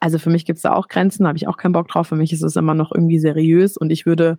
Also 0.00 0.18
für 0.18 0.30
mich 0.30 0.44
gibt 0.44 0.58
es 0.58 0.62
da 0.62 0.74
auch 0.74 0.88
Grenzen, 0.88 1.26
habe 1.26 1.38
ich 1.38 1.48
auch 1.48 1.56
keinen 1.56 1.72
Bock 1.72 1.88
drauf. 1.88 2.08
Für 2.08 2.16
mich 2.16 2.32
ist 2.32 2.42
es 2.42 2.56
immer 2.56 2.74
noch 2.74 2.92
irgendwie 2.92 3.18
seriös 3.18 3.76
und 3.76 3.90
ich 3.90 4.04
würde 4.04 4.38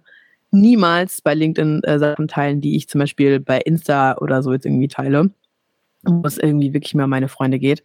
niemals 0.54 1.22
bei 1.22 1.34
LinkedIn 1.34 1.84
äh, 1.84 2.00
Sachen 2.00 2.28
teilen, 2.28 2.62
die 2.62 2.76
ich 2.76 2.88
zum 2.88 3.00
Beispiel 3.00 3.40
bei 3.40 3.60
Insta 3.60 4.18
oder 4.18 4.44
so 4.44 4.54
jetzt 4.54 4.66
irgendwie 4.66 4.88
teile, 4.88 5.32
wo 6.04 6.26
es 6.26 6.38
irgendwie 6.38 6.74
wirklich 6.74 6.94
mehr 6.94 7.06
um 7.06 7.10
meine 7.10 7.28
Freunde 7.28 7.60
geht. 7.60 7.84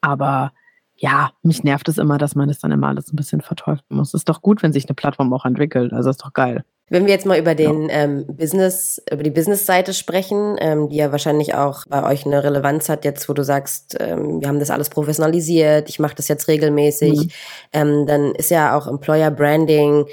Aber 0.00 0.52
ja, 0.96 1.30
mich 1.42 1.62
nervt 1.62 1.88
es 1.88 1.98
immer, 1.98 2.16
dass 2.18 2.34
man 2.34 2.48
das 2.48 2.58
dann 2.58 2.72
immer 2.72 2.88
alles 2.88 3.12
ein 3.12 3.16
bisschen 3.16 3.42
verteufeln 3.42 3.84
muss. 3.90 4.14
Ist 4.14 4.28
doch 4.28 4.40
gut, 4.40 4.62
wenn 4.62 4.72
sich 4.72 4.86
eine 4.88 4.94
Plattform 4.94 5.32
auch 5.32 5.44
entwickelt. 5.44 5.92
Also 5.92 6.10
ist 6.10 6.24
doch 6.24 6.32
geil. 6.32 6.64
Wenn 6.88 7.06
wir 7.06 7.12
jetzt 7.12 7.26
mal 7.26 7.38
über 7.38 7.56
den 7.56 7.88
ja. 7.88 7.96
ähm, 7.96 8.26
Business, 8.28 9.02
über 9.10 9.24
die 9.24 9.30
Business-Seite 9.30 9.92
sprechen, 9.92 10.56
ähm, 10.60 10.88
die 10.88 10.96
ja 10.96 11.10
wahrscheinlich 11.10 11.54
auch 11.54 11.82
bei 11.88 12.04
euch 12.04 12.24
eine 12.24 12.44
Relevanz 12.44 12.88
hat, 12.88 13.04
jetzt 13.04 13.28
wo 13.28 13.32
du 13.32 13.42
sagst, 13.42 13.96
ähm, 13.98 14.40
wir 14.40 14.46
haben 14.46 14.60
das 14.60 14.70
alles 14.70 14.88
professionalisiert, 14.88 15.88
ich 15.88 15.98
mache 15.98 16.14
das 16.14 16.28
jetzt 16.28 16.46
regelmäßig, 16.46 17.18
mhm. 17.18 17.30
ähm, 17.72 18.06
dann 18.06 18.34
ist 18.36 18.52
ja 18.52 18.76
auch 18.76 18.86
Employer 18.86 19.32
Branding, 19.32 20.06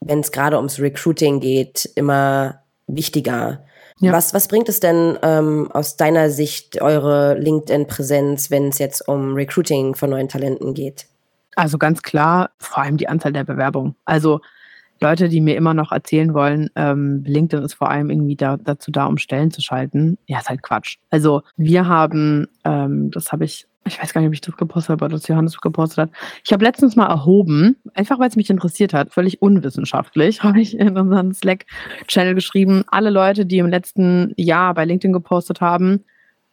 wenn 0.00 0.20
es 0.20 0.32
gerade 0.32 0.56
ums 0.56 0.80
Recruiting 0.80 1.40
geht, 1.40 1.90
immer 1.94 2.62
wichtiger. 2.86 3.64
Ja. 4.00 4.12
Was, 4.12 4.32
was 4.32 4.48
bringt 4.48 4.68
es 4.68 4.80
denn 4.80 5.18
ähm, 5.22 5.70
aus 5.72 5.96
deiner 5.96 6.30
Sicht 6.30 6.80
eure 6.80 7.34
LinkedIn-Präsenz, 7.34 8.50
wenn 8.50 8.68
es 8.68 8.78
jetzt 8.78 9.08
um 9.08 9.34
Recruiting 9.34 9.94
von 9.94 10.10
neuen 10.10 10.28
Talenten 10.28 10.74
geht? 10.74 11.06
Also 11.56 11.78
ganz 11.78 12.02
klar, 12.02 12.50
vor 12.58 12.78
allem 12.78 12.96
die 12.96 13.08
Anzahl 13.08 13.32
der 13.32 13.42
Bewerbungen. 13.42 13.96
Also 14.04 14.40
Leute, 15.00 15.28
die 15.28 15.40
mir 15.40 15.56
immer 15.56 15.74
noch 15.74 15.92
erzählen 15.92 16.34
wollen, 16.34 16.70
ähm, 16.76 17.22
LinkedIn 17.24 17.64
ist 17.64 17.74
vor 17.74 17.90
allem 17.90 18.10
irgendwie 18.10 18.36
da, 18.36 18.56
dazu 18.56 18.90
da, 18.90 19.06
um 19.06 19.18
Stellen 19.18 19.50
zu 19.50 19.60
schalten. 19.60 20.18
Ja, 20.26 20.38
ist 20.38 20.48
halt 20.48 20.62
Quatsch. 20.62 20.96
Also 21.10 21.42
wir 21.56 21.86
haben, 21.86 22.48
ähm, 22.64 23.10
das 23.10 23.32
habe 23.32 23.44
ich, 23.44 23.66
ich 23.86 24.00
weiß 24.00 24.12
gar 24.12 24.20
nicht, 24.20 24.28
ob 24.28 24.34
ich 24.34 24.40
das 24.40 24.56
gepostet 24.56 24.90
habe 24.90 25.04
oder 25.04 25.16
das 25.16 25.28
Johannes 25.28 25.60
gepostet 25.60 25.98
hat. 25.98 26.10
Ich 26.44 26.52
habe 26.52 26.64
letztens 26.64 26.96
mal 26.96 27.06
erhoben, 27.06 27.76
einfach 27.94 28.18
weil 28.18 28.28
es 28.28 28.36
mich 28.36 28.50
interessiert 28.50 28.92
hat, 28.92 29.12
völlig 29.12 29.40
unwissenschaftlich, 29.40 30.42
habe 30.42 30.60
ich 30.60 30.78
in 30.78 30.96
unseren 30.96 31.32
Slack-Channel 31.32 32.34
geschrieben, 32.34 32.84
alle 32.88 33.10
Leute, 33.10 33.46
die 33.46 33.58
im 33.58 33.68
letzten 33.68 34.32
Jahr 34.36 34.74
bei 34.74 34.84
LinkedIn 34.84 35.12
gepostet 35.12 35.60
haben, 35.60 36.04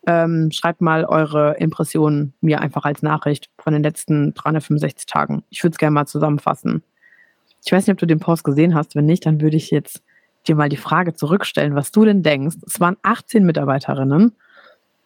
ähm, 0.07 0.51
schreibt 0.51 0.81
mal 0.81 1.05
eure 1.05 1.55
Impressionen 1.57 2.33
mir 2.41 2.61
einfach 2.61 2.85
als 2.85 3.01
Nachricht 3.01 3.49
von 3.57 3.73
den 3.73 3.83
letzten 3.83 4.33
365 4.33 5.05
Tagen. 5.07 5.43
Ich 5.49 5.63
würde 5.63 5.73
es 5.73 5.77
gerne 5.79 5.93
mal 5.93 6.05
zusammenfassen. 6.05 6.83
Ich 7.65 7.71
weiß 7.71 7.87
nicht, 7.87 7.93
ob 7.93 7.99
du 7.99 8.05
den 8.05 8.19
Post 8.19 8.43
gesehen 8.43 8.75
hast. 8.75 8.95
Wenn 8.95 9.05
nicht, 9.05 9.25
dann 9.25 9.41
würde 9.41 9.57
ich 9.57 9.71
jetzt 9.71 10.01
dir 10.47 10.55
mal 10.55 10.69
die 10.69 10.77
Frage 10.77 11.13
zurückstellen, 11.13 11.75
was 11.75 11.91
du 11.91 12.05
denn 12.05 12.21
denkst. 12.21 12.57
Es 12.65 12.79
waren 12.79 12.97
18 13.01 13.45
Mitarbeiterinnen. 13.45 14.33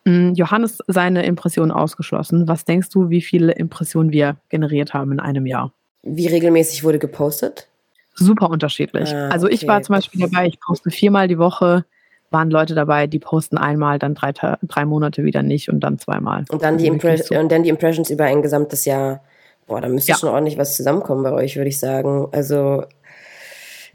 Hm, 0.05 0.33
Johannes 0.35 0.79
seine 0.87 1.25
Impressionen 1.25 1.71
ausgeschlossen. 1.71 2.47
Was 2.47 2.65
denkst 2.65 2.89
du, 2.89 3.09
wie 3.09 3.21
viele 3.21 3.53
Impressionen 3.53 4.11
wir 4.11 4.37
generiert 4.49 4.93
haben 4.93 5.11
in 5.13 5.19
einem 5.19 5.45
Jahr? 5.45 5.73
Wie 6.03 6.27
regelmäßig 6.27 6.83
wurde 6.83 6.99
gepostet? 6.99 7.67
Super 8.15 8.49
unterschiedlich. 8.49 9.13
Ah, 9.13 9.29
also 9.29 9.47
ich 9.47 9.65
war 9.67 9.81
zum 9.81 9.95
Beispiel 9.95 10.21
dabei, 10.21 10.47
ich 10.47 10.59
poste 10.59 10.91
viermal 10.91 11.27
die 11.27 11.37
Woche 11.37 11.85
waren 12.31 12.49
Leute 12.51 12.75
dabei, 12.75 13.07
die 13.07 13.19
posten 13.19 13.57
einmal, 13.57 13.99
dann 13.99 14.15
drei, 14.15 14.31
drei 14.33 14.85
Monate 14.85 15.23
wieder 15.23 15.41
nicht 15.41 15.69
und 15.69 15.79
dann 15.79 15.97
zweimal. 15.97 16.45
Und 16.49 16.61
dann, 16.61 16.77
die 16.77 16.85
so. 16.85 17.39
und 17.39 17.51
dann 17.51 17.63
die 17.63 17.69
Impressions 17.69 18.09
über 18.09 18.25
ein 18.25 18.41
gesamtes 18.41 18.85
Jahr. 18.85 19.21
Boah, 19.69 19.81
da 19.81 19.87
müsste 19.87 20.11
ja. 20.11 20.17
schon 20.17 20.29
ordentlich 20.29 20.57
was 20.57 20.75
zusammenkommen 20.75 21.23
bei 21.23 21.31
euch, 21.31 21.55
würde 21.55 21.69
ich 21.69 21.79
sagen. 21.79 22.27
Also, 22.31 22.83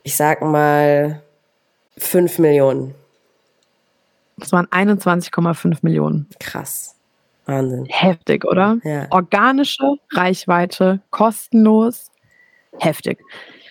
ich 0.05 0.17
sag 0.17 0.41
mal 0.41 1.21
5 1.99 2.39
Millionen. 2.39 2.95
Es 4.41 4.53
waren 4.53 4.67
21,5 4.69 5.79
Millionen. 5.83 6.29
Krass. 6.39 6.95
Wahnsinn. 7.47 7.87
Heftig, 7.89 8.45
oder? 8.45 8.79
Ja. 8.85 9.09
Organische 9.11 9.97
Reichweite, 10.13 11.01
kostenlos. 11.11 12.11
Heftig. 12.79 13.19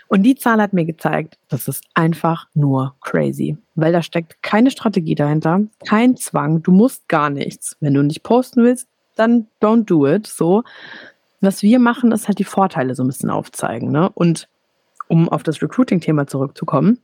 Und 0.10 0.24
die 0.24 0.36
Zahl 0.36 0.62
hat 0.62 0.74
mir 0.74 0.86
gezeigt, 0.86 1.38
das 1.48 1.70
ist 1.70 1.86
einfach 1.94 2.48
nur 2.54 2.96
crazy, 3.02 3.58
weil 3.76 3.94
da 3.94 4.04
steckt 4.04 4.44
keine 4.44 4.72
Strategie 4.72 5.16
dahinter, 5.16 5.62
kein 5.88 6.18
Zwang, 6.18 6.62
du 6.62 6.72
musst 6.72 7.08
gar 7.08 7.30
nichts. 7.30 7.78
Wenn 7.80 7.94
du 7.94 8.04
nicht 8.04 8.24
posten 8.24 8.64
willst, 8.64 8.88
dann 9.16 9.48
don't 9.62 9.86
do 9.86 10.06
it. 10.06 10.28
So. 10.28 10.64
Was 11.44 11.62
wir 11.62 11.78
machen, 11.80 12.12
ist 12.14 12.28
halt 12.28 12.40
die 12.40 12.46
Vorteile 12.46 12.96
so 12.96 13.04
ein 13.04 13.08
bisschen 13.08 13.30
aufzeigen. 13.30 13.92
Ne? 13.92 14.10
Und 14.14 14.48
um 15.10 15.28
auf 15.28 15.44
das 15.44 15.62
Recruiting-Thema 15.62 16.26
zurückzukommen, 16.26 17.00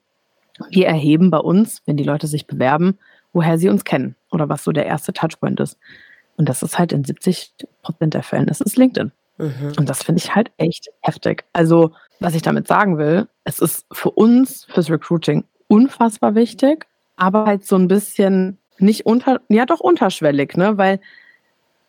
wir 0.69 0.87
erheben 0.87 1.29
bei 1.29 1.39
uns, 1.39 1.81
wenn 1.85 1.97
die 1.97 2.03
Leute 2.03 2.27
sich 2.27 2.47
bewerben, 2.47 2.97
woher 3.33 3.57
sie 3.57 3.69
uns 3.69 3.83
kennen 3.83 4.15
oder 4.31 4.49
was 4.49 4.63
so 4.63 4.71
der 4.71 4.85
erste 4.85 5.13
Touchpoint 5.13 5.59
ist. 5.59 5.77
Und 6.37 6.47
das 6.47 6.63
ist 6.63 6.79
halt 6.79 6.93
in 6.93 7.03
70 7.03 7.53
Prozent 7.81 8.13
der 8.13 8.23
Fällen, 8.23 8.47
das 8.47 8.61
ist 8.61 8.77
LinkedIn. 8.77 9.11
Mhm. 9.37 9.73
Und 9.77 9.89
das 9.89 10.03
finde 10.03 10.19
ich 10.19 10.35
halt 10.35 10.51
echt 10.57 10.89
heftig. 11.01 11.43
Also, 11.53 11.91
was 12.19 12.33
ich 12.33 12.41
damit 12.41 12.67
sagen 12.67 12.97
will, 12.97 13.27
es 13.43 13.59
ist 13.59 13.85
für 13.91 14.11
uns, 14.11 14.65
fürs 14.65 14.89
Recruiting, 14.89 15.43
unfassbar 15.67 16.35
wichtig, 16.35 16.87
aber 17.17 17.45
halt 17.45 17.65
so 17.65 17.75
ein 17.75 17.89
bisschen 17.89 18.57
nicht 18.77 19.05
unter, 19.05 19.41
ja 19.49 19.65
doch 19.65 19.81
unterschwellig, 19.81 20.55
ne? 20.55 20.77
Weil 20.77 20.99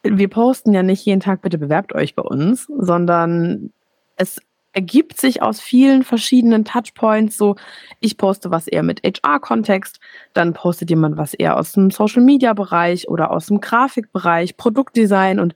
wir 0.03 0.29
posten 0.29 0.73
ja 0.73 0.83
nicht 0.83 1.05
jeden 1.05 1.21
Tag, 1.21 1.43
bitte 1.43 1.59
bewerbt 1.59 1.95
euch 1.95 2.15
bei 2.15 2.23
uns, 2.23 2.67
sondern 2.79 3.73
es 4.17 4.41
ergibt 4.73 5.21
sich 5.21 5.43
aus 5.43 5.61
vielen 5.61 6.05
verschiedenen 6.05 6.65
Touchpoints. 6.65 7.37
So, 7.37 7.57
ich 7.99 8.17
poste 8.17 8.51
was 8.51 8.69
eher 8.69 8.83
mit 8.83 9.03
HR-Kontext, 9.03 10.01
dann 10.33 10.53
postet 10.53 10.91
jemand 10.91 11.17
was 11.17 11.35
eher 11.35 11.57
aus 11.57 11.73
dem 11.73 11.91
Social-Media-Bereich 11.91 13.09
oder 13.09 13.31
aus 13.31 13.47
dem 13.47 13.61
Grafikbereich, 13.61 14.57
Produktdesign 14.57 15.41
und 15.41 15.55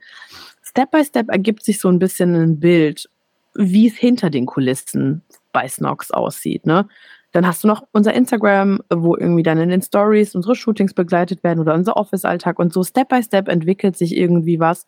Step 0.62 0.90
by 0.90 1.04
Step 1.04 1.30
ergibt 1.30 1.64
sich 1.64 1.78
so 1.78 1.88
ein 1.88 2.00
bisschen 2.00 2.34
ein 2.34 2.58
Bild, 2.58 3.08
wie 3.54 3.86
es 3.86 3.94
hinter 3.94 4.30
den 4.30 4.46
Kulissen 4.46 5.22
bei 5.52 5.68
Snox 5.68 6.10
aussieht. 6.10 6.66
Ne? 6.66 6.88
Dann 7.34 7.48
hast 7.48 7.64
du 7.64 7.68
noch 7.68 7.82
unser 7.90 8.14
Instagram, 8.14 8.78
wo 8.90 9.16
irgendwie 9.16 9.42
dann 9.42 9.58
in 9.58 9.68
den 9.68 9.82
Stories 9.82 10.36
unsere 10.36 10.54
Shootings 10.54 10.94
begleitet 10.94 11.42
werden 11.42 11.58
oder 11.58 11.74
unser 11.74 11.96
Office-Alltag 11.96 12.60
und 12.60 12.72
so 12.72 12.84
Step 12.84 13.08
by 13.08 13.20
Step 13.24 13.48
entwickelt 13.48 13.96
sich 13.96 14.16
irgendwie 14.16 14.60
was. 14.60 14.86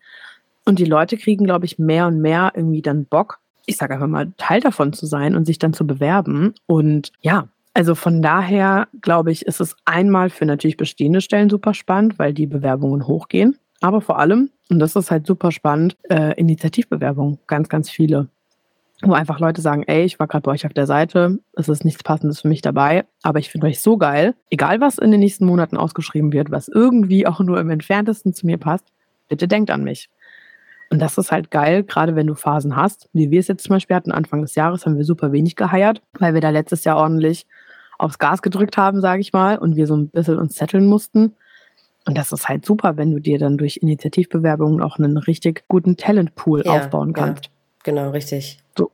Und 0.64 0.78
die 0.78 0.84
Leute 0.84 1.16
kriegen, 1.16 1.44
glaube 1.44 1.64
ich, 1.64 1.80
mehr 1.80 2.06
und 2.06 2.20
mehr 2.20 2.52
irgendwie 2.54 2.82
dann 2.82 3.04
Bock, 3.04 3.40
ich 3.66 3.76
sage 3.76 3.94
einfach 3.94 4.06
mal, 4.06 4.32
Teil 4.36 4.60
davon 4.60 4.92
zu 4.92 5.06
sein 5.06 5.34
und 5.34 5.44
sich 5.44 5.58
dann 5.58 5.72
zu 5.72 5.88
bewerben. 5.88 6.54
Und 6.66 7.10
ja, 7.20 7.48
also 7.74 7.96
von 7.96 8.22
daher 8.22 8.86
glaube 9.00 9.32
ich, 9.32 9.44
ist 9.44 9.60
es 9.60 9.74
einmal 9.84 10.30
für 10.30 10.46
natürlich 10.46 10.76
bestehende 10.76 11.20
Stellen 11.20 11.50
super 11.50 11.74
spannend, 11.74 12.16
weil 12.20 12.32
die 12.32 12.46
Bewerbungen 12.46 13.08
hochgehen. 13.08 13.58
Aber 13.80 14.00
vor 14.00 14.20
allem, 14.20 14.50
und 14.70 14.78
das 14.78 14.94
ist 14.94 15.10
halt 15.10 15.26
super 15.26 15.50
spannend, 15.50 15.96
äh, 16.08 16.38
Initiativbewerbungen, 16.38 17.40
ganz, 17.48 17.68
ganz 17.68 17.90
viele. 17.90 18.28
Wo 19.02 19.12
einfach 19.12 19.40
Leute 19.40 19.60
sagen, 19.60 19.84
ey, 19.86 20.04
ich 20.04 20.18
war 20.18 20.26
gerade 20.26 20.42
bei 20.42 20.52
euch 20.52 20.64
auf 20.64 20.72
der 20.72 20.86
Seite, 20.86 21.38
es 21.52 21.68
ist 21.68 21.84
nichts 21.84 22.02
Passendes 22.02 22.40
für 22.40 22.48
mich 22.48 22.62
dabei, 22.62 23.04
aber 23.22 23.38
ich 23.38 23.50
finde 23.50 23.66
euch 23.66 23.80
so 23.80 23.98
geil, 23.98 24.34
egal 24.50 24.80
was 24.80 24.96
in 24.96 25.10
den 25.10 25.20
nächsten 25.20 25.44
Monaten 25.44 25.76
ausgeschrieben 25.76 26.32
wird, 26.32 26.50
was 26.50 26.68
irgendwie 26.68 27.26
auch 27.26 27.40
nur 27.40 27.60
im 27.60 27.68
entferntesten 27.68 28.32
zu 28.32 28.46
mir 28.46 28.56
passt, 28.56 28.86
bitte 29.28 29.48
denkt 29.48 29.70
an 29.70 29.84
mich. 29.84 30.08
Und 30.88 31.00
das 31.00 31.18
ist 31.18 31.32
halt 31.32 31.50
geil, 31.50 31.82
gerade 31.82 32.14
wenn 32.14 32.26
du 32.26 32.34
Phasen 32.34 32.76
hast, 32.76 33.08
wie 33.12 33.30
wir 33.30 33.40
es 33.40 33.48
jetzt 33.48 33.64
zum 33.64 33.74
Beispiel 33.74 33.96
hatten, 33.96 34.12
Anfang 34.12 34.40
des 34.42 34.54
Jahres 34.54 34.86
haben 34.86 34.96
wir 34.96 35.04
super 35.04 35.32
wenig 35.32 35.56
geheiert, 35.56 36.00
weil 36.18 36.32
wir 36.32 36.40
da 36.40 36.50
letztes 36.50 36.84
Jahr 36.84 36.96
ordentlich 36.96 37.46
aufs 37.98 38.18
Gas 38.18 38.40
gedrückt 38.40 38.76
haben, 38.76 39.00
sage 39.00 39.20
ich 39.20 39.32
mal, 39.32 39.58
und 39.58 39.76
wir 39.76 39.86
so 39.86 39.96
ein 39.96 40.08
bisschen 40.08 40.38
uns 40.38 40.54
zetteln 40.54 40.86
mussten. 40.86 41.34
Und 42.06 42.16
das 42.16 42.30
ist 42.30 42.48
halt 42.48 42.64
super, 42.64 42.96
wenn 42.96 43.10
du 43.10 43.18
dir 43.18 43.38
dann 43.38 43.58
durch 43.58 43.78
Initiativbewerbungen 43.78 44.80
auch 44.80 44.98
einen 44.98 45.16
richtig 45.16 45.64
guten 45.66 45.96
Talentpool 45.96 46.62
ja, 46.64 46.72
aufbauen 46.72 47.12
kannst. 47.12 47.46
Ja, 47.46 47.50
genau, 47.82 48.10
richtig. 48.10 48.58
So. 48.76 48.90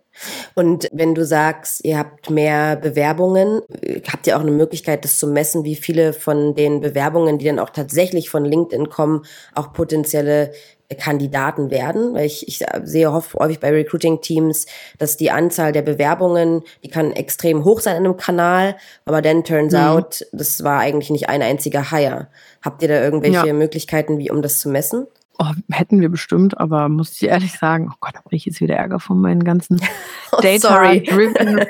Und 0.55 0.89
wenn 0.93 1.15
du 1.15 1.25
sagst, 1.25 1.85
ihr 1.85 1.99
habt 1.99 2.31
mehr 2.31 2.77
Bewerbungen, 2.77 3.63
habt 4.11 4.27
ihr 4.27 4.37
auch 4.37 4.43
eine 4.43 4.51
Möglichkeit, 4.51 5.05
das 5.05 5.19
zu 5.19 5.27
messen, 5.27 5.65
wie 5.65 5.77
viele 5.77 6.13
von 6.13 6.55
den 6.55 6.81
Bewerbungen, 6.81 7.39
die 7.39 7.47
dann 7.47 7.59
auch 7.59 7.71
tatsächlich 7.71 8.31
von 8.31 8.45
LinkedIn 8.45 8.91
kommen, 8.91 9.25
auch 9.55 9.73
potenzielle 9.73 10.53
Kandidaten 10.95 11.71
werden, 11.71 12.15
weil 12.15 12.27
ich, 12.27 12.47
ich 12.49 12.65
sehe 12.85 13.13
häufig 13.13 13.61
bei 13.61 13.71
Recruiting-Teams, 13.71 14.67
dass 14.99 15.17
die 15.17 15.31
Anzahl 15.31 15.73
der 15.73 15.83
Bewerbungen, 15.83 16.63
die 16.85 16.89
kann 16.89 17.13
extrem 17.13 17.65
hoch 17.65 17.81
sein 17.81 17.97
in 17.97 18.05
einem 18.05 18.17
Kanal, 18.17 18.77
aber 19.05 19.23
dann 19.23 19.45
turns 19.45 19.73
mhm. 19.73 19.81
out, 19.81 20.27
das 20.33 20.63
war 20.65 20.81
eigentlich 20.81 21.11
nicht 21.11 21.29
ein 21.29 21.43
einziger 21.43 21.91
Hire. 21.91 22.29
Habt 22.63 22.83
ihr 22.83 22.89
da 22.89 23.03
irgendwelche 23.03 23.47
ja. 23.47 23.53
Möglichkeiten, 23.53 24.19
wie 24.19 24.31
um 24.31 24.43
das 24.43 24.61
zu 24.61 24.69
messen? 24.69 25.07
Oh, 25.43 25.51
hätten 25.73 26.01
wir 26.01 26.09
bestimmt, 26.09 26.57
aber 26.61 26.89
muss 26.89 27.21
ich 27.21 27.29
ehrlich 27.29 27.59
sagen, 27.59 27.89
oh 27.91 27.97
Gott, 27.99 28.15
da 28.15 28.21
habe 28.21 28.37
ich 28.37 28.45
jetzt 28.45 28.61
wieder 28.61 28.77
Ärger 28.77 29.01
von 29.01 29.21
meinen 29.21 29.43
ganzen 29.43 29.81
oh, 30.33 30.41
Data-Freunden. 30.41 31.65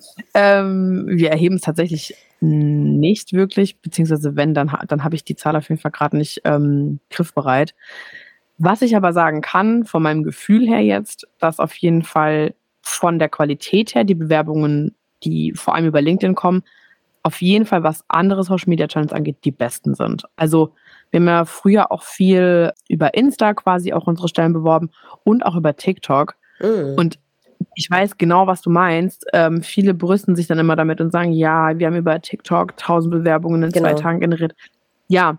Ähm, 0.34 1.04
wir 1.08 1.30
erheben 1.30 1.56
es 1.56 1.62
tatsächlich 1.62 2.14
nicht 2.40 3.32
wirklich, 3.32 3.80
beziehungsweise 3.80 4.36
wenn, 4.36 4.52
dann, 4.52 4.76
dann 4.88 5.04
habe 5.04 5.14
ich 5.14 5.24
die 5.24 5.36
Zahl 5.36 5.56
auf 5.56 5.68
jeden 5.68 5.80
Fall 5.80 5.90
gerade 5.90 6.16
nicht 6.18 6.42
ähm, 6.44 7.00
griffbereit. 7.10 7.74
Was 8.58 8.82
ich 8.82 8.94
aber 8.94 9.12
sagen 9.12 9.40
kann, 9.40 9.84
von 9.84 10.02
meinem 10.02 10.22
Gefühl 10.22 10.66
her 10.66 10.80
jetzt, 10.80 11.26
dass 11.38 11.60
auf 11.60 11.74
jeden 11.76 12.02
Fall 12.02 12.54
von 12.82 13.18
der 13.18 13.30
Qualität 13.30 13.94
her 13.94 14.04
die 14.04 14.14
Bewerbungen, 14.14 14.94
die 15.22 15.52
vor 15.54 15.74
allem 15.74 15.86
über 15.86 16.02
LinkedIn 16.02 16.34
kommen, 16.34 16.62
auf 17.22 17.40
jeden 17.40 17.64
Fall, 17.64 17.82
was 17.82 18.04
andere 18.08 18.44
Social 18.44 18.68
Media 18.68 18.86
Channels 18.86 19.12
angeht, 19.12 19.38
die 19.44 19.50
besten 19.50 19.94
sind. 19.94 20.24
Also 20.36 20.74
wir 21.14 21.20
haben 21.20 21.28
ja 21.28 21.44
früher 21.44 21.92
auch 21.92 22.02
viel 22.02 22.72
über 22.88 23.14
Insta 23.14 23.54
quasi 23.54 23.92
auch 23.92 24.08
unsere 24.08 24.28
Stellen 24.28 24.52
beworben 24.52 24.90
und 25.22 25.46
auch 25.46 25.54
über 25.54 25.76
TikTok. 25.76 26.34
Mhm. 26.60 26.94
Und 26.96 27.18
ich 27.76 27.88
weiß 27.88 28.18
genau, 28.18 28.48
was 28.48 28.62
du 28.62 28.70
meinst. 28.70 29.24
Ähm, 29.32 29.62
viele 29.62 29.94
brüsten 29.94 30.34
sich 30.34 30.48
dann 30.48 30.58
immer 30.58 30.74
damit 30.74 31.00
und 31.00 31.12
sagen, 31.12 31.32
ja, 31.32 31.78
wir 31.78 31.86
haben 31.86 31.96
über 31.96 32.20
TikTok 32.20 32.72
1000 32.72 33.14
Bewerbungen 33.14 33.62
in 33.62 33.70
genau. 33.70 33.88
zwei 33.88 33.94
Tagen 33.94 34.20
generiert. 34.20 34.54
Ja, 35.06 35.38